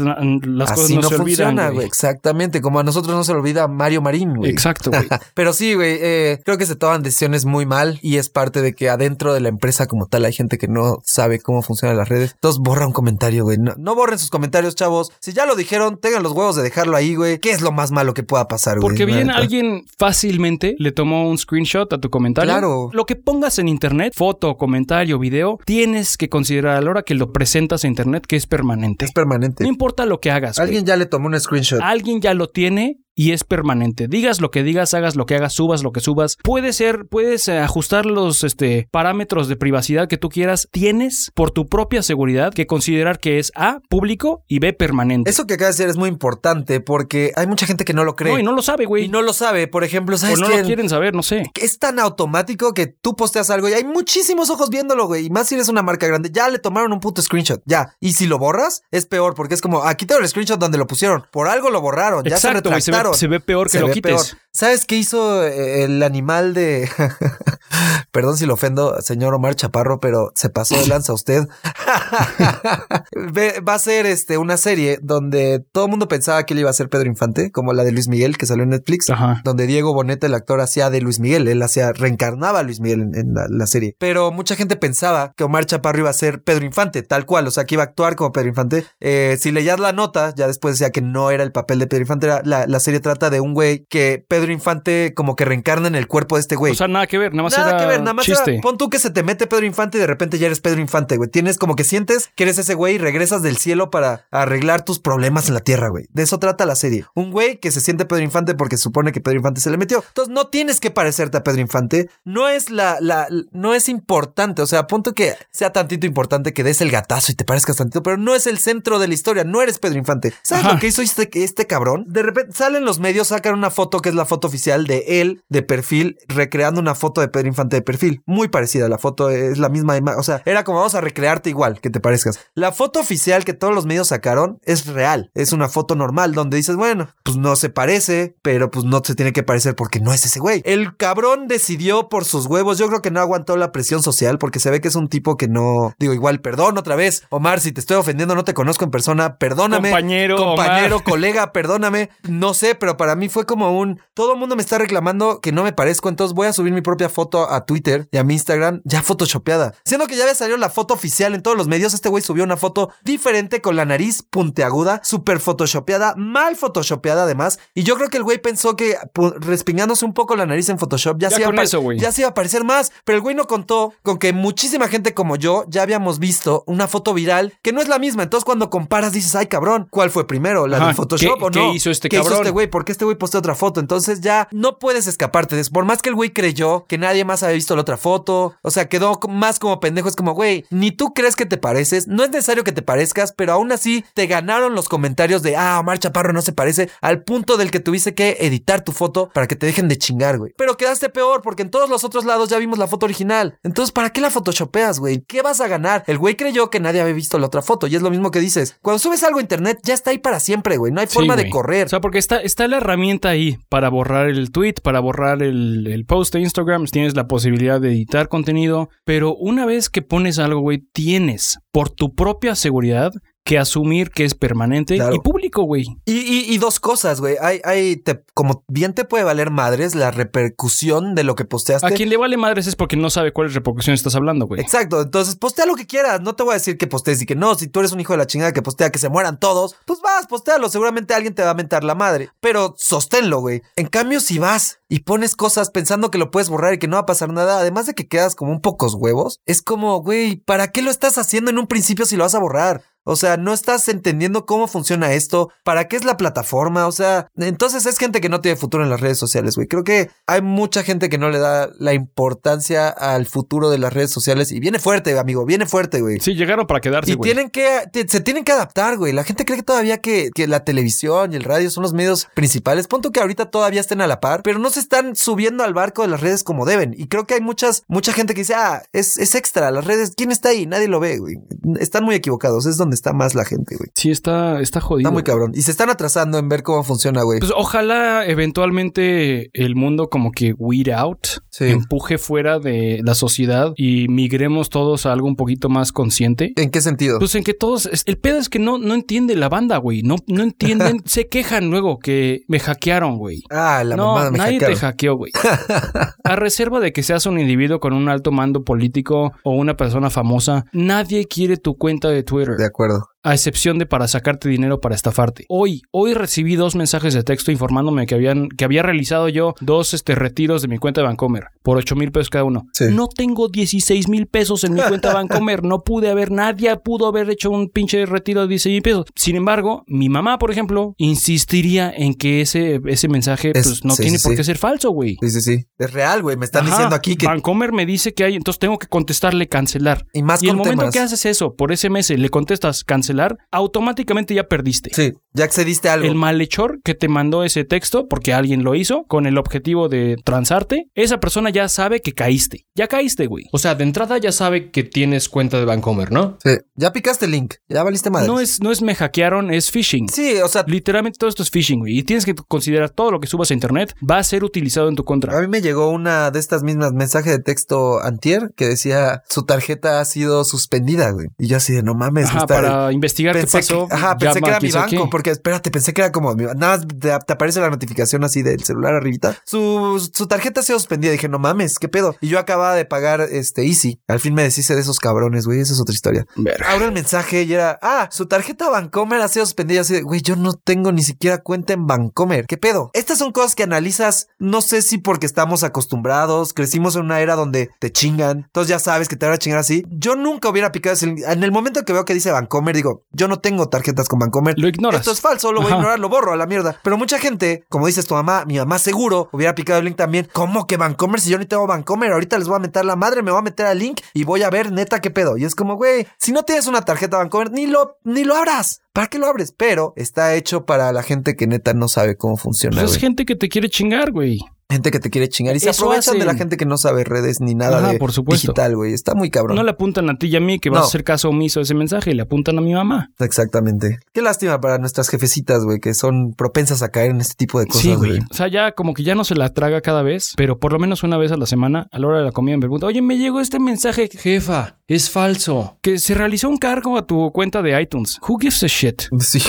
las 0.44 0.72
cosas 0.72 0.86
Así 0.86 0.96
no, 0.96 1.02
no, 1.02 1.10
se 1.10 1.18
funciona, 1.18 1.64
güey. 1.66 1.76
güey. 1.76 1.88
Exactamente, 1.88 2.62
como 2.62 2.80
a 2.80 2.84
nosotros 2.84 3.16
no 3.16 3.24
se 3.24 3.34
le 3.34 3.40
olvida 3.40 3.68
Mario 3.68 4.02
Marín, 4.02 4.36
güey. 4.36 4.52
Exacto, 4.52 4.92
güey. 4.92 5.08
Pero 5.34 5.54
sí, 5.54 5.74
güey, 5.74 5.98
eh, 6.02 6.42
creo 6.44 6.58
que 6.58 6.66
se 6.66 6.76
toman 6.76 7.04
decisiones 7.04 7.46
muy 7.46 7.66
mal 7.66 8.00
y 8.02 8.18
es 8.18 8.30
parte 8.30 8.62
de 8.62 8.74
que 8.74 8.90
adentro 8.90 9.34
de 9.34 9.42
la 9.42 9.50
empresa 9.50 9.88
como 9.88 10.08
tal 10.08 10.26
hay 10.26 10.34
gente 10.34 10.58
que 10.58 10.68
no 10.68 11.00
sabe 11.04 11.40
cómo 11.40 11.62
funcionan 11.62 11.98
las 11.98 12.10
redes. 12.10 12.32
Entonces 12.34 12.60
borra 12.60 12.86
un 12.86 12.94
comentario, 12.94 13.44
güey. 13.44 13.58
No, 13.58 13.74
no 13.78 13.96
borren 13.96 14.20
sus 14.20 14.30
comentarios, 14.30 14.76
chavos. 14.76 15.12
Si 15.20 15.34
ya 15.34 15.46
lo 15.46 15.56
dijeron, 15.56 15.98
tengan 16.00 16.24
los 16.24 16.34
huevos 16.34 16.56
de 16.56 16.64
dejarlo 16.64 16.96
ahí, 16.98 17.16
güey. 17.16 17.40
¿Qué 17.40 17.52
es 17.52 17.62
lo 17.62 17.72
más 17.72 17.92
malo 17.92 18.14
que 18.14 18.24
pueda 18.24 18.48
pasar, 18.48 18.80
güey? 18.80 18.90
Porque 18.90 19.06
bien 19.06 19.30
alguien 19.30 19.86
fácilmente 19.98 20.76
le 20.78 20.92
tomó 20.92 21.30
un 21.30 21.38
screenshot 21.38 21.92
a 21.94 22.00
tu 22.00 22.10
comentario. 22.10 22.52
Claro. 22.52 22.90
Lo 22.92 23.06
que 23.06 23.16
pongas 23.16 23.60
en 23.60 23.68
internet, 23.68 24.14
foto, 24.16 24.58
comentario, 24.58 25.20
video, 25.20 25.60
tienes 25.66 26.18
que 26.18 26.30
considerar 26.30 26.78
a 26.78 26.82
la 26.82 26.90
hora 26.90 27.04
que 27.04 27.16
lo 27.16 27.32
presentas 27.32 27.84
a 27.84 27.88
internet 27.88 28.26
que 28.28 28.36
es 28.36 28.48
permanente. 28.48 29.06
Es 29.06 29.13
permanente. 29.14 29.64
No 29.64 29.70
importa 29.70 30.06
lo 30.06 30.20
que 30.20 30.32
hagas. 30.32 30.60
Alguien 30.60 30.86
ya 30.86 30.96
le 30.98 31.06
tomó 31.06 31.28
un 31.28 31.40
screenshot. 31.40 31.80
Alguien 31.82 32.22
ya 32.22 32.34
lo 32.34 32.50
tiene 32.50 33.00
y 33.16 33.32
es 33.32 33.44
permanente. 33.44 34.08
Digas 34.08 34.42
lo 34.42 34.52
que 34.52 34.64
digas, 34.64 34.94
hagas 34.94 35.16
lo 35.16 35.26
que 35.26 35.36
hagas, 35.36 35.54
subas 35.54 35.84
lo 35.84 35.92
que 35.92 36.00
subas. 36.00 36.38
Puede 36.44 36.74
ser, 36.74 37.06
puedes 37.10 37.48
eh, 37.48 37.60
ajustar 37.60 38.06
los 38.06 38.44
este, 38.44 38.88
parámetros 38.92 39.48
de 39.48 39.56
privacidad 39.56 40.08
que 40.08 40.18
tú 40.18 40.30
quieras. 40.30 40.68
Tienes, 40.72 41.32
por 41.36 41.52
tu 41.52 41.68
propia 41.68 42.02
seguridad, 42.02 42.54
que 42.54 42.68
considerar 42.68 43.20
que 43.20 43.40
es 43.40 43.52
A, 43.56 43.80
público 43.90 44.44
y 44.48 44.60
B, 44.60 44.74
permanente. 44.74 45.30
Eso 45.30 45.46
que 45.46 45.56
acabas 45.56 45.78
de 45.78 45.84
decir 45.84 45.92
es 45.92 45.98
muy 45.98 46.10
importante 46.10 46.80
porque 46.80 47.32
hay 47.36 47.48
mucha 47.48 47.66
gente 47.66 47.86
que 47.86 47.94
no 47.94 48.04
lo 48.04 48.16
cree. 48.16 48.34
no, 48.34 48.40
y 48.40 48.44
no 48.44 48.54
lo 48.54 48.62
sabe, 48.62 48.86
güey. 48.86 49.06
Y 49.06 49.10
no 49.10 49.22
lo 49.22 49.34
sabe. 49.34 49.68
Por 49.68 49.84
ejemplo, 49.84 50.16
o 50.16 50.18
¿sabes 50.18 50.40
no 50.40 50.48
quién? 50.48 50.62
lo 50.62 50.66
quieren 50.66 50.90
saber, 50.90 51.14
no 51.14 51.24
sé. 51.24 51.44
es 51.60 51.80
tan 51.80 52.00
automático 52.00 52.74
que 52.74 52.88
tú 52.88 53.16
posteas 53.16 53.50
algo 53.50 53.70
y 53.70 53.74
hay 53.74 53.84
muchísimos 53.84 54.50
ojos 54.50 54.70
viéndolo, 54.70 55.08
güey. 55.08 55.28
Y 55.28 55.30
más 55.30 55.48
si 55.48 55.56
eres 55.56 55.70
una 55.70 55.82
marca 55.84 56.08
grande, 56.08 56.30
ya 56.32 56.50
le 56.50 56.60
tomaron 56.60 56.92
un 56.94 57.00
puto 57.00 57.22
screenshot, 57.22 57.62
ya. 57.66 57.96
Y 58.00 58.14
si 58.14 58.26
lo 58.26 58.40
borras, 58.40 58.82
es 58.92 59.06
peor 59.06 59.36
porque 59.36 59.54
es 59.54 59.62
como, 59.62 59.84
aquí 59.84 60.06
tengo 60.06 60.22
el 60.22 60.28
screenshot 60.28 60.60
donde 60.60 60.78
lo 60.78 60.88
pusieron. 60.88 61.26
Por 61.32 61.48
algo 61.48 61.70
lo 61.70 61.82
borraron, 61.82 62.24
ya 62.24 62.36
Exacto, 62.36 62.72
se 62.74 62.82
se 62.82 62.92
se 63.14 63.28
ve 63.28 63.40
peor 63.40 63.68
que 63.68 63.72
Se 63.74 63.80
lo 63.82 63.92
quites. 63.92 64.30
peor. 64.32 64.43
¿Sabes 64.56 64.86
qué 64.86 64.96
hizo 64.98 65.44
eh, 65.44 65.84
el 65.84 66.04
animal 66.04 66.54
de... 66.54 66.88
Perdón 68.12 68.38
si 68.38 68.46
lo 68.46 68.54
ofendo, 68.54 69.02
señor 69.02 69.34
Omar 69.34 69.56
Chaparro, 69.56 70.00
pero 70.00 70.32
se 70.36 70.50
pasó 70.50 70.78
de 70.80 70.86
lanza 70.86 71.12
usted. 71.14 71.48
Ve- 73.34 73.60
Va 73.68 73.74
a 73.74 73.80
ser 73.80 74.06
este, 74.06 74.38
una 74.38 74.58
serie 74.58 75.00
donde 75.02 75.64
todo 75.72 75.86
el 75.86 75.90
mundo 75.90 76.08
pensaba 76.08 76.46
que 76.46 76.54
él 76.54 76.60
iba 76.60 76.70
a 76.70 76.74
ser 76.74 76.90
Pedro 76.90 77.08
Infante, 77.10 77.52
como 77.52 77.74
la 77.74 77.84
de 77.84 77.92
Luis 77.92 78.08
Miguel 78.08 78.38
que 78.38 78.46
salió 78.46 78.64
en 78.64 78.70
Netflix 78.70 79.10
Ajá. 79.10 79.42
donde 79.44 79.66
Diego 79.66 79.94
Boneta, 79.94 80.28
el 80.28 80.36
actor, 80.36 80.62
hacía 80.62 80.92
de 80.92 81.02
Luis 81.02 81.20
Miguel, 81.20 81.48
él 81.48 81.62
hacía, 81.64 81.92
reencarnaba 81.92 82.60
a 82.60 82.64
Luis 82.64 82.80
Miguel 82.80 83.02
en, 83.02 83.16
en 83.16 83.34
la, 83.34 83.48
la 83.50 83.66
serie. 83.66 83.96
Pero 83.98 84.32
mucha 84.32 84.56
gente 84.56 84.76
pensaba 84.76 85.34
que 85.36 85.44
Omar 85.44 85.66
Chaparro 85.66 85.98
iba 85.98 86.12
a 86.12 86.14
ser 86.14 86.44
Pedro 86.44 86.66
Infante, 86.66 87.02
tal 87.02 87.26
cual, 87.26 87.48
o 87.48 87.52
sea, 87.52 87.66
que 87.66 87.74
iba 87.74 87.84
a 87.84 87.88
actuar 87.88 88.16
como 88.16 88.32
Pedro 88.32 88.50
Infante. 88.50 88.86
Eh, 89.00 89.36
si 89.40 89.52
leías 89.52 89.80
la 89.80 89.94
nota, 89.94 90.34
ya 90.36 90.46
después 90.46 90.76
decía 90.76 90.92
que 90.92 91.02
no 91.02 91.32
era 91.32 91.42
el 91.44 91.52
papel 91.52 91.80
de 91.80 91.88
Pedro 91.88 92.04
Infante, 92.04 92.28
era- 92.28 92.42
la, 92.46 92.68
la 92.68 92.80
serie 92.80 93.00
trata 93.00 93.32
de 93.32 93.40
un 93.40 93.56
güey 93.56 93.86
que 93.90 94.24
Pedro 94.28 94.43
Infante 94.52 95.14
como 95.16 95.36
que 95.36 95.46
reencarna 95.46 95.88
en 95.88 95.96
el 95.96 96.08
cuerpo 96.08 96.36
de 96.36 96.42
este 96.42 96.56
güey. 96.56 96.74
O 96.74 96.76
sea, 96.76 96.88
nada 96.88 97.08
que 97.08 97.18
ver, 97.18 97.32
nada 97.34 97.44
más 97.44 97.58
Nada 97.58 97.70
era 97.70 97.80
que 97.80 97.86
ver, 97.86 98.00
nada 98.02 98.14
más 98.14 98.26
chiste. 98.26 98.54
era, 98.54 98.62
pon 98.62 98.78
tú 98.78 98.90
que 98.90 99.00
se 99.00 99.10
te 99.10 99.24
mete 99.24 99.48
Pedro 99.48 99.66
Infante 99.66 99.98
y 99.98 100.02
de 100.02 100.08
repente 100.08 100.38
ya 100.40 100.48
eres 100.48 100.60
Pedro 100.60 100.82
Infante, 100.82 101.18
güey. 101.18 101.30
Tienes 101.30 101.58
como 101.58 101.76
que 101.76 101.84
sientes 101.84 102.30
que 102.36 102.44
eres 102.44 102.58
ese 102.58 102.74
güey 102.74 102.96
y 102.96 102.98
regresas 102.98 103.42
del 103.42 103.58
cielo 103.58 103.92
para 103.92 104.26
arreglar 104.32 104.84
tus 104.84 105.00
problemas 105.00 105.48
en 105.48 105.54
la 105.54 105.60
tierra, 105.62 105.90
güey. 105.90 106.08
De 106.12 106.24
eso 106.24 106.40
trata 106.40 106.66
la 106.66 106.76
serie. 106.76 107.06
Un 107.14 107.32
güey 107.32 107.58
que 107.60 107.72
se 107.72 107.82
siente 107.82 108.06
Pedro 108.06 108.24
Infante 108.24 108.56
porque 108.56 108.78
supone 108.78 109.12
que 109.12 109.22
Pedro 109.22 109.38
Infante 109.38 109.62
se 109.62 109.70
le 109.70 109.78
metió. 109.78 110.04
Entonces 110.08 110.34
no 110.34 110.48
tienes 110.48 110.80
que 110.80 110.92
parecerte 110.92 111.38
a 111.38 111.44
Pedro 111.44 111.62
Infante. 111.62 112.10
No 112.24 112.50
es 112.50 112.70
la, 112.70 112.98
la, 113.00 113.28
no 113.52 113.74
es 113.74 113.90
importante. 113.90 114.62
O 114.62 114.68
sea, 114.68 114.80
a 114.80 114.88
punto 114.88 115.14
que 115.14 115.36
sea 115.52 115.72
tantito 115.72 116.06
importante 116.06 116.54
que 116.54 116.64
des 116.64 116.82
el 116.82 116.92
gatazo 116.92 117.32
y 117.32 117.36
te 117.36 117.46
parezcas 117.46 117.78
tantito, 117.78 118.04
pero 118.04 118.18
no 118.18 118.36
es 118.36 118.48
el 118.48 118.58
centro 118.58 119.00
de 119.00 119.08
la 119.08 119.14
historia. 119.14 119.44
No 119.44 119.62
eres 119.62 119.80
Pedro 119.80 119.98
Infante. 119.98 120.34
¿Sabes 120.42 120.66
Ajá. 120.66 120.74
lo 120.74 120.80
que 120.80 120.88
hizo 120.88 121.02
este, 121.02 121.30
este 121.44 121.68
cabrón? 121.68 122.06
De 122.08 122.24
repente 122.24 122.54
salen 122.54 122.86
los 122.86 123.00
medios, 123.00 123.28
sacan 123.28 123.54
una 123.54 123.70
foto 123.70 124.00
que 124.00 124.10
es 124.10 124.16
la 124.16 124.26
foto 124.26 124.33
oficial 124.42 124.86
de 124.88 125.22
él 125.22 125.44
de 125.50 125.62
perfil, 125.62 126.18
recreando 126.28 126.80
una 126.80 126.96
foto 126.96 127.22
de 127.22 127.28
Pedro 127.28 127.48
Infante 127.48 127.76
de 127.76 127.82
perfil. 127.82 128.22
Muy 128.26 128.48
parecida. 128.48 128.90
La 128.90 128.98
foto 128.98 129.30
es 129.30 129.58
la 129.58 129.70
misma 129.70 129.98
imagen. 129.98 130.20
O 130.20 130.24
sea, 130.24 130.42
era 130.46 130.64
como 130.64 130.80
vamos 130.80 130.96
a 130.96 131.02
recrearte 131.02 131.50
igual, 131.50 131.80
que 131.80 131.90
te 131.90 132.00
parezcas. 132.00 132.40
La 132.56 132.72
foto 132.72 133.00
oficial 133.00 133.46
que 133.46 133.54
todos 133.54 133.74
los 133.74 133.86
medios 133.86 134.08
sacaron 134.10 134.60
es 134.64 134.88
real. 134.88 135.32
Es 135.34 135.54
una 135.54 135.70
foto 135.70 135.96
normal 135.96 136.34
donde 136.34 136.58
dices, 136.58 136.76
bueno, 136.76 137.10
pues 137.24 137.38
no 137.38 137.56
se 137.56 137.70
parece, 137.70 138.36
pero 138.42 138.72
pues 138.72 138.86
no 138.86 139.02
se 139.04 139.16
tiene 139.16 139.34
que 139.34 139.44
parecer 139.44 139.76
porque 139.76 140.00
no 140.00 140.14
es 140.14 140.26
ese 140.26 140.40
güey. 140.40 140.62
El 140.66 140.96
cabrón 140.98 141.48
decidió 141.48 142.10
por 142.10 142.26
sus 142.26 142.46
huevos. 142.46 142.78
Yo 142.78 142.88
creo 142.88 143.02
que 143.02 143.12
no 143.12 143.20
aguantó 143.20 143.58
la 143.58 143.72
presión 143.72 144.02
social 144.02 144.38
porque 144.38 144.60
se 144.60 144.70
ve 144.70 144.82
que 144.82 144.88
es 144.88 144.96
un 144.96 145.08
tipo 145.10 145.38
que 145.38 145.48
no. 145.48 145.94
Digo, 146.00 146.14
igual, 146.14 146.42
perdón 146.42 146.78
otra 146.78 146.96
vez. 146.96 147.24
Omar, 147.30 147.60
si 147.60 147.72
te 147.72 147.80
estoy 147.80 147.98
ofendiendo, 147.98 148.36
no 148.36 148.44
te 148.44 148.54
conozco 148.54 148.86
en 148.86 148.92
persona, 148.92 149.38
perdóname. 149.38 149.90
Compañero, 149.90 150.38
Compañero, 150.38 150.96
Omar. 150.98 151.04
colega, 151.04 151.52
perdóname. 151.54 152.10
No 152.24 152.54
sé, 152.54 152.76
pero 152.76 152.98
para 152.98 153.16
mí 153.16 153.30
fue 153.30 153.46
como 153.46 153.78
un. 153.78 154.00
todo 154.14 154.23
el 154.32 154.40
mundo 154.40 154.56
me 154.56 154.62
está 154.62 154.78
reclamando 154.78 155.42
que 155.42 155.52
no 155.52 155.64
me 155.64 155.74
parezco, 155.74 156.08
entonces 156.08 156.34
voy 156.34 156.48
a 156.48 156.54
subir 156.54 156.72
mi 156.72 156.80
propia 156.82 157.10
foto 157.10 157.52
a 157.52 157.66
Twitter 157.66 158.08
y 158.12 158.18
a 158.18 158.24
mi 158.24 158.36
Instagram 158.36 158.82
ya 158.86 159.02
photoshopeada. 159.04 159.74
Siendo 159.84 160.08
que 160.08 160.16
ya 160.16 160.24
había 160.24 160.36
salido 160.36 160.58
la 160.58 160.70
foto 160.70 160.94
oficial 160.94 161.36
en 161.36 161.42
todos 161.42 161.58
los 161.58 161.68
medios, 161.68 161.94
este 161.94 162.08
güey 162.08 162.24
subió 162.24 162.46
una 162.46 162.56
foto 162.56 162.90
diferente 163.04 163.60
con 163.62 163.76
la 163.76 163.84
nariz 163.84 164.24
puntiaguda, 164.30 165.02
súper 165.04 165.40
photoshopeada, 165.40 166.16
mal 166.16 166.56
photoshopeada 166.56 167.24
además. 167.24 167.60
Y 167.74 167.84
yo 167.84 167.96
creo 167.98 168.10
que 168.10 168.18
el 168.18 168.24
güey 168.24 168.40
pensó 168.42 168.76
que 168.76 168.96
respingándose 169.40 170.06
un 170.06 170.14
poco 170.14 170.36
la 170.36 170.46
nariz 170.46 170.70
en 170.70 170.80
Photoshop 170.80 171.18
ya, 171.20 171.30
Ya 171.30 171.36
se 171.38 171.42
iba 171.42 171.52
a 171.62 171.64
eso, 171.64 171.80
güey. 171.82 172.00
ya 172.00 172.12
se 172.12 172.22
iba 172.22 172.30
a 172.30 172.34
parecer 172.34 172.64
más. 172.64 172.92
Pero 173.06 173.18
el 173.18 173.22
güey 173.22 173.36
no 173.36 173.46
contó 173.46 173.94
con 174.04 174.18
que 174.18 174.34
muchísima 174.34 174.88
gente 174.88 175.14
como 175.14 175.36
yo 175.36 175.66
ya 175.68 175.82
habíamos 175.82 176.20
visto 176.20 176.64
una 176.68 176.88
foto 176.88 177.14
viral 177.14 177.54
que 177.62 177.72
no 177.74 177.82
es 177.82 177.88
la 177.88 178.00
misma. 178.00 178.24
Entonces 178.24 178.46
cuando 178.46 178.70
comparas 178.70 179.14
dices, 179.14 179.36
ay 179.36 179.48
cabrón, 179.48 179.88
¿cuál 179.90 180.10
fue 180.12 180.28
primero? 180.28 180.68
¿La 180.68 180.78
Ajá, 180.78 180.88
de 180.88 180.94
Photoshop 180.94 181.38
¿qué- 181.40 181.46
o 181.46 181.50
qué 181.50 181.60
no? 181.60 181.74
hizo 181.74 181.90
este 181.92 182.10
¿Qué 182.10 182.18
hizo 182.18 182.24
cabrón? 182.26 182.42
este 182.42 182.52
güey? 182.52 182.68
¿Por 182.68 182.86
qué 182.86 182.92
este 182.92 183.06
güey 183.06 183.18
posteó 183.18 183.40
otra 183.40 183.56
foto? 183.56 183.80
Entonces 183.80 184.13
ya 184.22 184.48
no 184.52 184.80
puedes 184.80 185.08
escaparte. 185.08 185.56
de 185.56 185.62
eso. 185.62 185.72
Por 185.72 185.86
más 185.86 186.02
que 186.02 186.10
el 186.10 186.16
güey 186.16 186.32
creyó 186.32 186.86
que 186.88 186.98
nadie 186.98 187.26
más 187.26 187.44
había 187.44 187.56
visto 187.56 187.76
la 187.76 187.82
otra 187.82 187.98
foto, 187.98 188.56
o 188.62 188.72
sea, 188.72 188.88
quedó 188.90 189.20
más 189.30 189.60
como 189.60 189.80
pendejo. 189.80 190.10
Es 190.10 190.16
como, 190.16 190.34
güey, 190.34 190.66
ni 190.70 190.92
tú 190.92 191.14
crees 191.14 191.36
que 191.36 191.46
te 191.46 191.58
pareces. 191.58 192.08
No 192.08 192.24
es 192.24 192.30
necesario 192.30 192.64
que 192.64 192.72
te 192.72 192.82
parezcas, 192.82 193.34
pero 193.36 193.54
aún 193.54 193.72
así 193.72 194.04
te 194.14 194.28
ganaron 194.28 194.76
los 194.76 194.90
comentarios 194.90 195.42
de, 195.44 195.56
ah, 195.58 195.80
Omar 195.80 196.00
Chaparro 196.00 196.34
no 196.34 196.42
se 196.42 196.54
parece, 196.54 196.90
al 197.02 197.24
punto 197.24 197.58
del 197.58 197.72
que 197.72 197.80
tuviste 197.80 198.14
que 198.14 198.38
editar 198.40 198.84
tu 198.84 198.92
foto 198.92 199.30
para 199.34 199.48
que 199.48 199.56
te 199.56 199.66
dejen 199.66 199.88
de 199.88 199.98
chingar, 199.98 200.38
güey. 200.38 200.54
Pero 200.58 200.78
quedaste 200.78 201.10
peor 201.10 201.42
porque 201.42 201.64
en 201.64 201.72
todos 201.72 201.90
los 201.90 202.04
otros 202.04 202.26
lados 202.26 202.50
ya 202.50 202.58
vimos 202.58 202.78
la 202.80 202.88
foto 202.88 203.06
original. 203.06 203.58
Entonces, 203.64 203.92
¿para 203.92 204.10
qué 204.12 204.22
la 204.22 204.30
photoshopeas, 204.30 205.00
güey? 205.00 205.24
¿Qué 205.28 205.42
vas 205.42 205.62
a 205.62 205.68
ganar? 205.68 206.04
El 206.08 206.18
güey 206.18 206.36
creyó 206.36 206.70
que 206.70 206.80
nadie 206.80 207.02
había 207.02 207.14
visto 207.14 207.40
la 207.40 207.48
otra 207.48 207.62
foto 207.62 207.88
y 207.88 207.96
es 207.96 208.02
lo 208.02 208.10
mismo 208.10 208.32
que 208.32 208.40
dices. 208.40 208.78
Cuando 208.82 209.00
subes 209.00 209.24
algo 209.24 209.40
a 209.40 209.42
internet, 209.42 209.80
ya 209.84 209.94
está 209.94 210.12
ahí 210.12 210.18
para 210.18 210.40
siempre, 210.40 210.78
güey. 210.78 210.92
No 210.92 211.02
hay 211.02 211.08
Sí, 211.08 211.14
forma 211.16 211.36
de 211.36 211.50
correr. 211.50 211.86
O 211.86 211.90
sea, 211.90 212.02
porque 212.02 212.18
está, 212.18 212.38
está 212.42 212.68
la 212.68 212.78
herramienta 212.78 213.30
ahí 213.30 213.58
para 213.70 213.90
borrar 213.90 214.03
el 214.12 214.52
tweet, 214.52 214.76
para 214.84 215.00
borrar 215.00 215.42
el, 215.44 215.88
el 215.88 216.06
post 216.06 216.34
de 216.34 216.42
Instagram. 216.42 216.86
Tienes 216.86 217.16
la 217.16 217.28
posibilidad 217.28 217.80
de 217.80 217.90
editar 217.90 218.28
contenido. 218.28 218.90
Pero 219.06 219.36
una 219.36 219.66
vez 219.66 219.90
que 219.90 220.02
pones 220.02 220.40
algo, 220.40 220.62
güey, 220.62 220.84
tienes 220.94 221.60
por 221.72 221.90
tu 221.90 222.14
propia 222.14 222.56
seguridad 222.56 223.14
que 223.46 223.60
asumir 223.60 224.10
que 224.12 224.24
es 224.26 224.36
permanente 224.36 224.96
Claro. 224.96 225.16
y 225.16 225.20
público, 225.20 225.64
güey. 225.64 225.86
Y, 226.06 226.14
y- 226.14 226.54
y 226.54 226.58
dos 226.60 226.80
cosas, 226.80 227.20
güey. 227.20 227.36
Hay, 227.42 227.60
hay, 227.66 227.98
te- 227.98 228.24
como 228.34 228.64
bien 228.68 228.94
te 228.94 229.04
puede 229.06 229.24
valer 229.26 229.50
madres 229.52 229.96
la 229.96 230.12
repercusión 230.12 231.16
de 231.16 231.24
lo 231.24 231.36
que 231.36 231.46
posteaste. 231.46 231.86
A 231.88 231.92
quien 231.92 232.10
le 232.10 232.18
vale 232.18 232.38
madres 232.38 232.68
es 232.68 232.76
porque 232.76 232.96
no 232.96 233.10
sabe 233.10 233.34
cuál 233.34 233.52
repercusión 233.54 233.94
estás 233.94 234.16
hablando, 234.16 234.46
güey. 234.48 234.62
Exacto, 234.62 235.02
entonces 235.02 235.36
postea 235.36 235.66
lo 235.66 235.76
que 235.76 235.86
quieras. 235.88 236.22
No 236.22 236.36
te 236.36 236.44
voy 236.44 236.52
a 236.52 236.56
decir 236.56 236.78
que 236.78 236.88
postees 236.88 237.22
y 237.22 237.26
que 237.26 237.36
no. 237.36 237.56
Si 237.56 237.68
tú 237.68 237.80
eres 237.80 237.92
un 237.92 238.00
hijo 238.00 238.14
de 238.14 238.18
la 238.18 238.28
chingada 238.28 238.54
que 238.54 238.62
postea 238.62 238.92
que 238.92 239.00
se 239.00 239.10
mueran 239.10 239.40
todos, 239.40 239.76
pues 239.86 240.00
vas, 240.02 240.28
postéalo. 240.28 240.70
Seguramente 240.70 241.14
alguien 241.14 241.36
te 241.36 241.44
va 241.44 241.52
a 241.52 241.56
mentar 241.56 241.84
la 241.84 241.96
madre. 241.96 242.30
Pero 242.40 242.76
sosténlo, 242.78 243.40
güey. 243.40 243.62
En 243.76 243.88
cambio, 243.88 244.20
si 244.20 244.40
vas 244.40 244.80
y 244.90 245.00
pones 245.00 245.36
cosas 245.36 245.72
pensando 245.72 246.12
que 246.12 246.18
lo 246.18 246.32
puedes 246.32 246.50
borrar 246.50 246.74
y 246.76 246.78
que 246.80 246.88
no 246.88 246.96
va 246.98 247.02
a 247.02 247.06
pasar 247.06 247.32
nada, 247.34 247.60
además 247.60 247.88
de 247.88 247.94
que 247.94 248.08
quedas 248.08 248.36
como 248.36 248.52
un 248.52 248.62
pocos 248.62 248.94
huevos, 248.94 249.40
es 249.46 249.62
como, 249.62 250.02
güey, 250.02 250.38
¿para 250.38 250.72
qué 250.72 250.82
lo 250.82 250.92
estás 250.92 251.18
haciendo 251.18 251.50
en 251.52 251.58
un 251.58 251.68
principio 251.68 252.06
si 252.06 252.16
lo 252.16 252.24
vas 252.24 252.36
a 252.36 252.40
borrar? 252.40 252.84
O 253.04 253.16
sea, 253.16 253.38
no 253.38 253.54
estás 253.54 253.90
entendiendo 253.90 254.46
cómo 254.46 254.68
funciona 254.68 255.14
esto, 255.14 255.50
para 255.64 255.88
qué 255.88 255.96
es 255.96 256.06
la 256.06 256.18
plataforma, 256.18 256.88
o 256.88 256.92
sea, 256.92 257.28
entonces 257.38 257.86
es 257.86 257.98
gente 257.98 258.22
que 258.22 258.30
no 258.30 258.42
tiene 258.42 258.58
futuro 258.58 258.84
en 258.84 258.90
las 258.90 259.02
redes 259.02 259.18
sociales, 259.18 259.56
güey. 259.56 259.68
Creo 259.68 259.84
que 259.84 260.10
hay 260.28 260.42
mucha 260.42 260.84
gente 260.84 261.10
que 261.10 261.18
no 261.18 261.30
le 261.30 261.40
da 261.40 261.70
la 261.80 261.94
importancia 261.94 262.90
al 262.90 263.26
futuro 263.26 263.70
de 263.70 263.78
las 263.78 263.94
redes 263.94 264.12
sociales 264.12 264.52
y 264.52 264.60
viene 264.60 264.80
fuerte, 264.80 265.18
amigo, 265.18 265.46
viene 265.46 265.66
fuerte, 265.66 266.02
güey. 266.02 266.20
Sí, 266.20 266.36
llegaron 266.36 266.68
para 266.68 266.82
quedarse, 266.82 267.12
Y 267.12 267.16
güey. 267.16 267.32
tienen 267.32 267.50
que, 267.50 267.84
se 268.08 268.22
tienen 268.22 268.44
que 268.44 268.52
adaptar, 268.52 268.98
güey. 268.98 269.14
La 269.14 269.24
gente 269.24 269.46
cree 269.46 269.58
que 269.58 269.64
todavía 269.64 270.00
que, 270.00 270.30
que 270.34 270.48
la 270.48 270.64
televisión 270.64 271.34
y 271.34 271.36
el 271.36 271.44
radio 271.44 271.70
son 271.70 271.84
los 271.84 271.94
medios 271.94 272.28
principales. 272.34 272.88
Punto 272.88 273.12
que 273.12 273.20
ahorita 273.20 273.50
todavía 273.50 273.82
estén 273.82 274.02
a 274.02 274.08
la 274.08 274.20
par, 274.20 274.42
pero 274.44 274.60
no 274.60 274.70
se 274.70 274.80
están 274.80 275.16
subiendo 275.16 275.64
al 275.64 275.74
barco 275.74 276.02
de 276.02 276.08
las 276.08 276.22
redes 276.22 276.44
como 276.44 276.66
deben. 276.66 276.94
Y 276.98 277.08
creo 277.08 277.26
que 277.26 277.36
hay 277.36 277.42
muchas, 277.42 277.84
mucha 277.88 278.14
gente 278.14 278.34
que 278.34 278.42
dice, 278.42 278.56
ah, 278.56 278.84
es, 278.94 279.18
es 279.18 279.36
extra, 279.36 279.72
las 279.72 279.86
redes, 279.86 280.14
¿quién 280.16 280.32
está 280.32 280.50
ahí? 280.50 280.66
Nadie 280.66 280.88
lo 280.88 281.00
ve, 281.00 281.18
güey. 281.20 281.36
Están 281.80 282.04
muy 282.04 282.16
equivocados, 282.16 282.66
es 282.66 282.78
donde 282.94 282.96
está 282.96 283.14
más 283.14 283.34
la 283.36 283.46
gente, 283.46 283.76
güey. 283.76 283.90
Sí, 283.96 284.12
está, 284.12 284.60
está 284.62 284.80
jodido. 284.80 285.08
Está 285.10 285.14
muy 285.14 285.24
cabrón. 285.24 285.52
Y 285.56 285.62
se 285.62 285.72
están 285.72 285.90
atrasando 285.90 286.38
en 286.38 286.48
ver 286.50 286.64
cómo 286.64 286.84
funciona, 286.84 287.24
güey. 287.24 287.40
Pues 287.40 287.52
ojalá 287.56 288.26
eventualmente 288.26 289.50
el 289.54 289.76
mundo 289.76 290.10
como 290.10 290.32
que 290.32 290.54
weed 290.58 290.90
out, 290.90 291.28
Sí. 291.50 291.66
empuje 291.66 292.18
fuera 292.18 292.60
de 292.60 293.02
la 293.04 293.14
sociedad 293.16 293.74
y 293.76 294.08
migremos 294.08 294.70
todos 294.70 295.06
a 295.06 295.12
algo 295.14 295.28
un 295.28 295.36
poquito 295.36 295.70
más 295.70 295.92
consciente. 295.92 296.54
¿En 296.56 296.70
qué 296.72 296.82
sentido? 296.82 297.20
Pues 297.20 297.36
en 297.36 297.44
que 297.44 297.54
todos, 297.54 297.90
el 298.06 298.18
pedo 298.18 298.40
es 298.40 298.50
que 298.50 298.60
no, 298.60 298.78
no 298.78 298.94
entiende 298.94 299.36
la 299.36 299.50
banda, 299.50 299.78
güey. 299.78 300.02
No, 300.04 300.16
no 300.28 300.44
entienden, 300.44 301.02
se 301.06 301.28
quejan 301.28 301.70
luego 301.70 302.00
que 302.00 302.42
me 302.48 302.60
hackearon, 302.60 303.18
güey. 303.18 303.44
ah, 303.52 303.84
la 303.86 303.96
no, 303.96 304.08
mamada 304.14 304.32
me 304.32 304.38
nadie 304.40 304.54
hackearon. 304.60 304.76
te 304.76 304.82
hackeó, 304.82 305.16
güey. 305.18 305.32
A 306.24 306.36
reserva 306.36 306.80
de 306.80 306.92
que 306.94 307.04
seas 307.04 307.26
un 307.26 307.40
individuo 307.40 307.80
con 307.80 307.94
un 307.94 308.10
alto 308.10 308.32
mando 308.32 308.64
político 308.64 309.32
o 309.44 309.52
una 309.52 309.76
persona 309.78 310.10
famosa, 310.10 310.66
nadie 310.74 311.26
quiere 311.28 311.58
tu 311.58 311.76
cuenta 311.78 312.10
de 312.10 312.24
Twitter. 312.24 312.56
De 312.58 312.66
acuerdo 312.66 312.83
acuerdo. 312.84 313.13
A 313.26 313.34
excepción 313.34 313.80
de 313.80 313.86
para 313.86 314.10
sacarte 314.10 314.50
dinero 314.50 314.82
para 314.82 314.96
estafarte. 314.96 315.46
Hoy, 315.48 315.82
hoy 315.92 316.14
recibí 316.14 316.58
dos 316.58 316.76
mensajes 316.76 317.14
de 317.14 317.24
texto 317.24 317.54
informándome 317.54 318.06
que 318.06 318.16
habían, 318.16 318.50
que 318.50 318.66
había 318.66 318.84
realizado 318.84 319.30
yo 319.30 319.56
dos 319.62 319.94
este, 319.94 320.14
retiros 320.14 320.62
de 320.62 320.68
mi 320.68 320.78
cuenta 320.78 321.00
de 321.00 321.08
Bancomer 321.08 321.46
por 321.62 321.78
8 321.78 321.96
mil 321.96 322.12
pesos 322.12 322.30
cada 322.30 322.44
uno. 322.44 322.64
Sí. 322.74 322.88
No 322.92 323.08
tengo 323.08 323.48
16 323.48 324.10
mil 324.10 324.28
pesos 324.28 324.66
en 324.66 324.74
mi 324.74 324.82
cuenta 324.82 325.08
de 325.08 325.14
Bancomer. 325.14 325.64
No 325.64 325.84
pude 325.86 326.10
haber, 326.10 326.32
nadie 326.32 326.76
pudo 326.76 327.08
haber 327.08 327.30
hecho 327.30 327.50
un 327.50 327.70
pinche 327.70 328.06
retiro 328.06 328.42
de 328.42 328.48
16 328.50 328.74
mil 328.74 328.82
pesos. 328.82 329.06
Sin 329.16 329.38
embargo, 329.38 329.86
mi 329.88 330.10
mamá, 330.10 330.38
por 330.38 330.52
ejemplo, 330.52 330.94
insistiría 330.98 331.94
en 331.96 332.16
que 332.16 332.42
ese, 332.42 332.82
ese 332.88 333.08
mensaje 333.08 333.54
Es- 333.56 333.64
pues, 333.68 333.86
no 333.86 333.96
sí, 333.96 334.02
tiene 334.04 334.18
sí, 334.18 334.28
por 334.28 334.36
qué 334.36 334.44
ser 334.44 334.58
falso, 334.58 334.92
güey. 334.92 335.16
Sí, 335.22 335.30
sí, 335.30 335.40
sí. 335.40 335.66
Es 335.78 335.94
real, 335.94 336.24
güey. 336.24 336.36
Me 336.36 336.44
están 336.44 336.64
Ajá, 336.66 336.72
diciendo 336.76 336.96
aquí 336.98 337.16
que. 337.16 337.26
Bancomer 337.26 337.72
me 337.72 337.86
dice 337.86 338.14
que 338.14 338.26
hay, 338.26 338.36
entonces 338.36 338.60
tengo 338.60 338.78
que 338.78 338.88
contestarle 338.88 339.48
cancelar. 339.48 340.06
Y 340.12 340.24
más 340.24 340.44
Y 340.44 340.50
el 340.50 340.58
momento 340.58 340.90
que 340.92 341.00
haces 341.00 341.26
eso 341.26 341.56
por 341.56 341.72
SMS, 341.74 342.10
le 342.18 342.28
contestas 342.28 342.84
cancelar, 342.84 343.13
automáticamente 343.52 344.34
ya 344.34 344.44
perdiste. 344.48 344.90
Sí, 344.94 345.14
ya 345.34 345.46
accediste 345.46 345.90
a 345.90 345.94
algo. 345.94 346.06
El 346.08 346.16
malhechor 346.16 346.80
que 346.84 346.94
te 346.96 347.08
mandó 347.08 347.44
ese 347.44 347.64
texto, 347.64 348.08
porque 348.08 348.34
alguien 348.34 348.64
lo 348.64 348.76
hizo, 348.76 349.04
con 349.08 349.26
el 349.26 349.38
objetivo 349.38 349.90
de 349.90 350.18
transarte, 350.24 350.88
esa 350.96 351.20
persona 351.20 351.50
ya 351.50 351.68
sabe 351.70 352.02
que 352.02 352.14
caíste. 352.14 352.66
Ya 352.76 352.88
caíste, 352.88 353.28
güey. 353.28 353.46
O 353.52 353.58
sea, 353.58 353.76
de 353.76 353.84
entrada 353.84 354.18
ya 354.18 354.32
sabe 354.32 354.72
que 354.72 354.84
tienes 354.84 355.30
cuenta 355.30 355.60
de 355.60 355.66
Bancomer, 355.66 356.12
¿no? 356.12 356.38
Sí, 356.44 356.52
ya 356.76 356.92
picaste 356.92 357.26
el 357.26 357.32
link, 357.32 357.56
ya 357.70 357.84
valiste 357.84 358.10
madre. 358.10 358.28
No 358.28 358.40
es, 358.40 358.62
no 358.62 358.72
es 358.72 358.82
me 358.82 358.96
hackearon, 358.96 359.54
es 359.54 359.72
phishing. 359.72 360.10
Sí, 360.10 360.36
o 360.44 360.48
sea, 360.48 360.64
Literalmente 360.68 361.18
todo 361.20 361.30
esto 361.30 361.44
es 361.44 361.52
phishing, 361.52 361.80
güey. 361.80 361.98
Y 362.00 362.04
tienes 362.04 362.26
que 362.26 362.34
considerar 362.36 362.90
todo 362.90 363.12
lo 363.12 363.20
que 363.20 363.28
subas 363.28 363.52
a 363.52 363.54
internet 363.54 363.96
va 364.10 364.18
a 364.18 364.24
ser 364.24 364.44
utilizado 364.44 364.90
en 364.90 364.96
tu 364.96 365.04
a 365.04 365.06
contra. 365.06 365.40
mí 365.42 365.48
me 365.48 365.62
llegó 365.62 365.90
una 365.90 366.32
de 366.32 366.40
estas 366.40 366.64
mismas 366.64 366.94
mensajes 366.94 367.32
de 367.32 367.40
texto 367.44 368.02
antier 368.02 368.52
que 368.56 368.68
decía 368.68 369.22
su 369.30 369.44
tarjeta 369.46 370.00
ha 370.02 370.06
sido 370.06 370.44
suspendida, 370.44 371.12
güey. 371.12 371.28
Y 371.38 371.48
yo 371.48 371.58
así 371.58 371.74
de 371.74 371.84
no 371.84 371.94
mames, 371.94 372.26
me 372.26 372.30
Ajá, 372.30 372.40
está- 372.40 372.54
para 372.56 372.92
investigar 373.04 373.34
pensé 373.36 373.48
qué 373.48 373.58
pasó. 373.60 373.88
Que, 373.88 373.96
ajá, 373.96 374.18
pensé 374.18 374.42
que 374.42 374.50
era 374.50 374.60
mi 374.60 374.72
banco, 374.72 374.90
qué. 374.90 375.10
porque 375.12 375.30
espérate, 375.32 375.72
pensé 375.72 375.94
que 375.94 376.02
era 376.02 376.12
como 376.12 376.34
mi- 376.36 376.46
nada 376.46 376.78
más 376.78 376.88
te, 376.88 377.10
te 377.26 377.34
aparece 377.34 377.60
la 377.60 377.70
notificación 377.70 378.24
así 378.24 378.42
del 378.42 378.64
celular 378.64 378.94
arribita. 378.96 379.38
Su, 379.46 380.10
su 380.14 380.28
tarjeta 380.28 380.62
ha 380.62 380.64
sido 380.64 380.80
suspendida. 380.80 381.12
Dije, 381.12 381.30
no 381.30 381.40
mames, 381.40 381.80
qué 381.80 381.88
pedo. 381.90 382.16
Y 382.22 382.28
yo 382.30 382.40
acababa 382.40 382.76
de 382.76 382.86
pagar 382.86 383.22
este 383.22 383.66
Easy. 383.68 384.00
Al 384.08 384.20
fin 384.20 384.34
me 384.34 384.44
deshice 384.44 384.76
de 384.76 384.82
esos 384.82 385.00
cabrones, 385.00 385.46
güey. 385.46 385.60
Esa 385.60 385.74
es 385.74 385.80
otra 385.82 385.94
historia. 385.94 386.26
Verga. 386.36 386.72
Abro 386.72 386.86
el 386.86 386.92
mensaje 386.94 387.44
y 387.44 387.54
era, 387.54 387.78
ah, 387.82 388.10
su 388.12 388.26
tarjeta 388.28 388.70
Bancomer 388.70 389.22
ha 389.22 389.28
sido 389.28 389.46
suspendida. 389.46 389.82
Así 389.82 389.94
de, 389.94 390.02
güey, 390.02 390.22
yo 390.22 390.36
no 390.36 390.54
tengo 390.54 390.92
ni 390.92 391.04
siquiera 391.04 391.40
cuenta 391.40 391.74
en 391.74 391.86
Bancomer. 391.88 392.46
¿Qué 392.48 392.58
pedo? 392.58 392.90
Estas 392.94 393.18
son 393.18 393.32
cosas 393.32 393.56
que 393.56 393.64
analizas, 393.64 394.28
no 394.40 394.62
sé 394.62 394.82
si 394.82 394.98
porque 394.98 395.26
estamos 395.26 395.64
acostumbrados, 395.64 396.54
crecimos 396.54 396.96
en 396.96 397.04
una 397.04 397.20
era 397.22 397.36
donde 397.36 397.70
te 397.80 397.92
chingan, 397.92 398.40
entonces 398.46 398.70
ya 398.70 398.80
sabes 398.80 399.08
que 399.08 399.16
te 399.16 399.26
van 399.26 399.36
a 399.36 399.38
chingar 399.38 399.60
así. 399.60 399.84
Yo 399.90 400.16
nunca 400.16 400.50
hubiera 400.50 400.72
picado 400.72 400.94
ese 400.94 401.08
link. 401.08 401.20
En 401.28 401.44
el 401.44 401.52
momento 401.52 401.84
que 401.84 401.94
veo 401.94 402.06
que 402.06 402.14
dice 402.14 402.32
Bancomer, 402.32 402.76
digo, 402.76 402.93
yo 403.12 403.28
no 403.28 403.40
tengo 403.40 403.70
tarjetas 403.70 404.08
con 404.08 404.20
Bancomer. 404.20 404.56
Lo 404.58 404.68
ignoras. 404.68 405.02
Esto 405.02 405.12
es 405.12 405.22
falso, 405.22 405.52
lo 405.52 405.62
voy 405.62 405.72
a 405.72 405.76
ignorar, 405.76 406.00
lo 406.00 406.10
borro 406.10 406.34
a 406.34 406.38
la 406.38 406.46
mierda. 406.46 406.80
Pero 406.84 406.98
mucha 406.98 407.20
gente, 407.20 407.64
como 407.70 407.88
dices 407.88 408.06
tu 408.06 408.14
mamá, 408.14 408.46
mi 408.46 408.58
mamá 408.58 408.80
seguro 408.80 409.30
hubiera 409.32 409.56
picado 409.56 409.80
el 409.80 409.86
link 409.86 409.98
también. 409.98 410.28
¿Cómo 410.34 410.68
que 410.68 410.78
Bancomer 410.78 411.20
si 411.20 411.30
yo 411.30 411.38
ni 411.38 411.46
tengo 411.46 411.68
Bancomer? 411.68 412.12
Ahorita 412.12 412.38
les 412.38 412.48
voy 412.48 412.58
a 412.58 412.60
meter 412.60 412.86
la 412.86 412.96
madre, 412.96 413.22
me 413.22 413.32
voy 413.32 413.40
a 413.40 413.44
meter 413.44 413.66
al 413.66 413.80
link 413.80 414.02
y 414.14 414.24
voy 414.24 414.44
a 414.44 414.50
ver 414.50 414.72
neta 414.72 415.00
qué 415.00 415.12
pedo. 415.12 415.38
Y 415.38 415.46
es 415.46 415.56
como, 415.56 415.76
güey, 415.76 416.08
si 416.18 416.32
no 416.32 416.44
tienes 416.44 416.68
una 416.68 416.82
tarjeta 416.82 417.18
Bancomer, 417.18 417.52
ni 417.52 417.68
lo, 417.68 417.98
ni 418.04 418.24
lo 418.24 418.36
abras. 418.36 418.82
¿Para 418.94 419.08
qué 419.08 419.18
lo 419.18 419.28
abres? 419.28 419.54
Pero 419.58 419.94
está 419.96 420.36
hecho 420.36 420.66
para 420.66 420.92
la 420.92 421.02
gente 421.02 421.36
que 421.36 421.48
neta 421.48 421.74
no 421.74 421.88
sabe 421.88 422.16
cómo 422.16 422.38
funciona. 422.38 422.76
Pues 422.76 422.92
es 422.92 422.98
güey. 422.98 423.02
gente 423.02 423.26
que 423.26 423.36
te 423.36 423.50
quiere 423.50 423.70
chingar, 423.70 424.12
güey. 424.12 424.40
Gente 424.74 424.92
que 424.92 425.00
te 425.00 425.10
quiere 425.10 425.30
chingar 425.30 425.56
y 425.56 425.60
se 425.62 425.70
Eso 425.70 425.86
aprovechan 425.86 426.20
de 426.20 426.26
la 426.26 426.36
gente 426.36 426.58
que 426.58 426.66
no 426.66 426.78
sabe 426.78 427.04
redes 427.06 427.38
ni 427.40 427.56
nada 427.56 427.78
Ajá, 427.80 427.92
de 427.94 427.98
por 428.00 428.12
supuesto. 428.12 428.48
digital, 428.48 428.76
güey. 428.76 428.94
Está 428.94 429.16
muy 429.16 429.30
cabrón. 429.30 429.56
No 429.56 429.64
le 429.64 429.72
apuntan 429.72 430.10
a 430.10 430.18
ti 430.18 430.28
y 430.28 430.36
a 430.36 430.40
mí 430.42 430.60
que 430.60 430.70
vas 430.70 430.80
No. 430.80 430.86
a 430.86 430.88
hacer 430.88 431.04
caso 431.04 431.30
omiso 431.30 431.60
a 431.62 431.64
ese 431.64 431.74
mensaje, 431.74 432.14
le 432.14 432.22
apuntan 432.24 432.58
a 432.58 432.62
mi 432.62 432.74
mamá. 432.74 433.10
Exactamente. 433.20 434.00
Qué 434.14 434.22
lástima 434.22 434.60
para 434.60 434.78
nuestras 434.78 435.08
jefecitas, 435.10 435.64
güey, 435.64 435.80
que 435.80 435.94
son 435.94 436.34
propensas 436.36 436.82
a 436.84 436.90
caer 436.90 437.12
en 437.12 437.22
este 437.22 437.36
tipo 437.36 437.60
de 437.60 437.68
cosas, 437.68 437.82
sí, 437.82 437.96
güey. 437.96 438.20
O 438.30 438.34
sea, 438.34 438.48
ya 438.50 438.74
como 438.74 438.94
que 438.94 439.04
ya 439.04 439.16
no 439.16 439.24
se 439.24 439.36
la 439.36 439.50
traga 439.54 439.82
cada 439.82 440.02
vez, 440.02 440.34
pero 440.36 440.60
por 440.60 440.74
lo 440.74 440.80
menos 440.80 441.04
una 441.04 441.18
vez 441.18 441.32
a 441.32 441.38
la 441.38 441.46
semana, 441.46 441.88
a 441.92 442.00
la 442.00 442.08
hora 442.08 442.18
de 442.20 442.26
la 442.26 442.32
comida, 442.32 442.58
me 442.58 442.62
pregunta, 442.62 442.88
oye, 442.88 443.02
me 443.02 443.18
llegó 443.18 443.40
este 443.40 443.60
mensaje 443.60 444.10
Jefa, 444.12 444.78
es 444.88 445.10
falso. 445.10 445.78
que 445.82 445.98
se 446.00 446.14
realizó 446.14 446.50
un 446.50 446.58
cargo 446.58 446.98
a 446.98 447.06
tu 447.06 447.32
cuenta 447.32 447.62
de 447.62 447.80
iTunes. 447.82 448.20
Who 448.28 448.38
gives 448.40 448.64
a 448.64 448.68
shit? 448.68 449.04
Sí. 449.20 449.40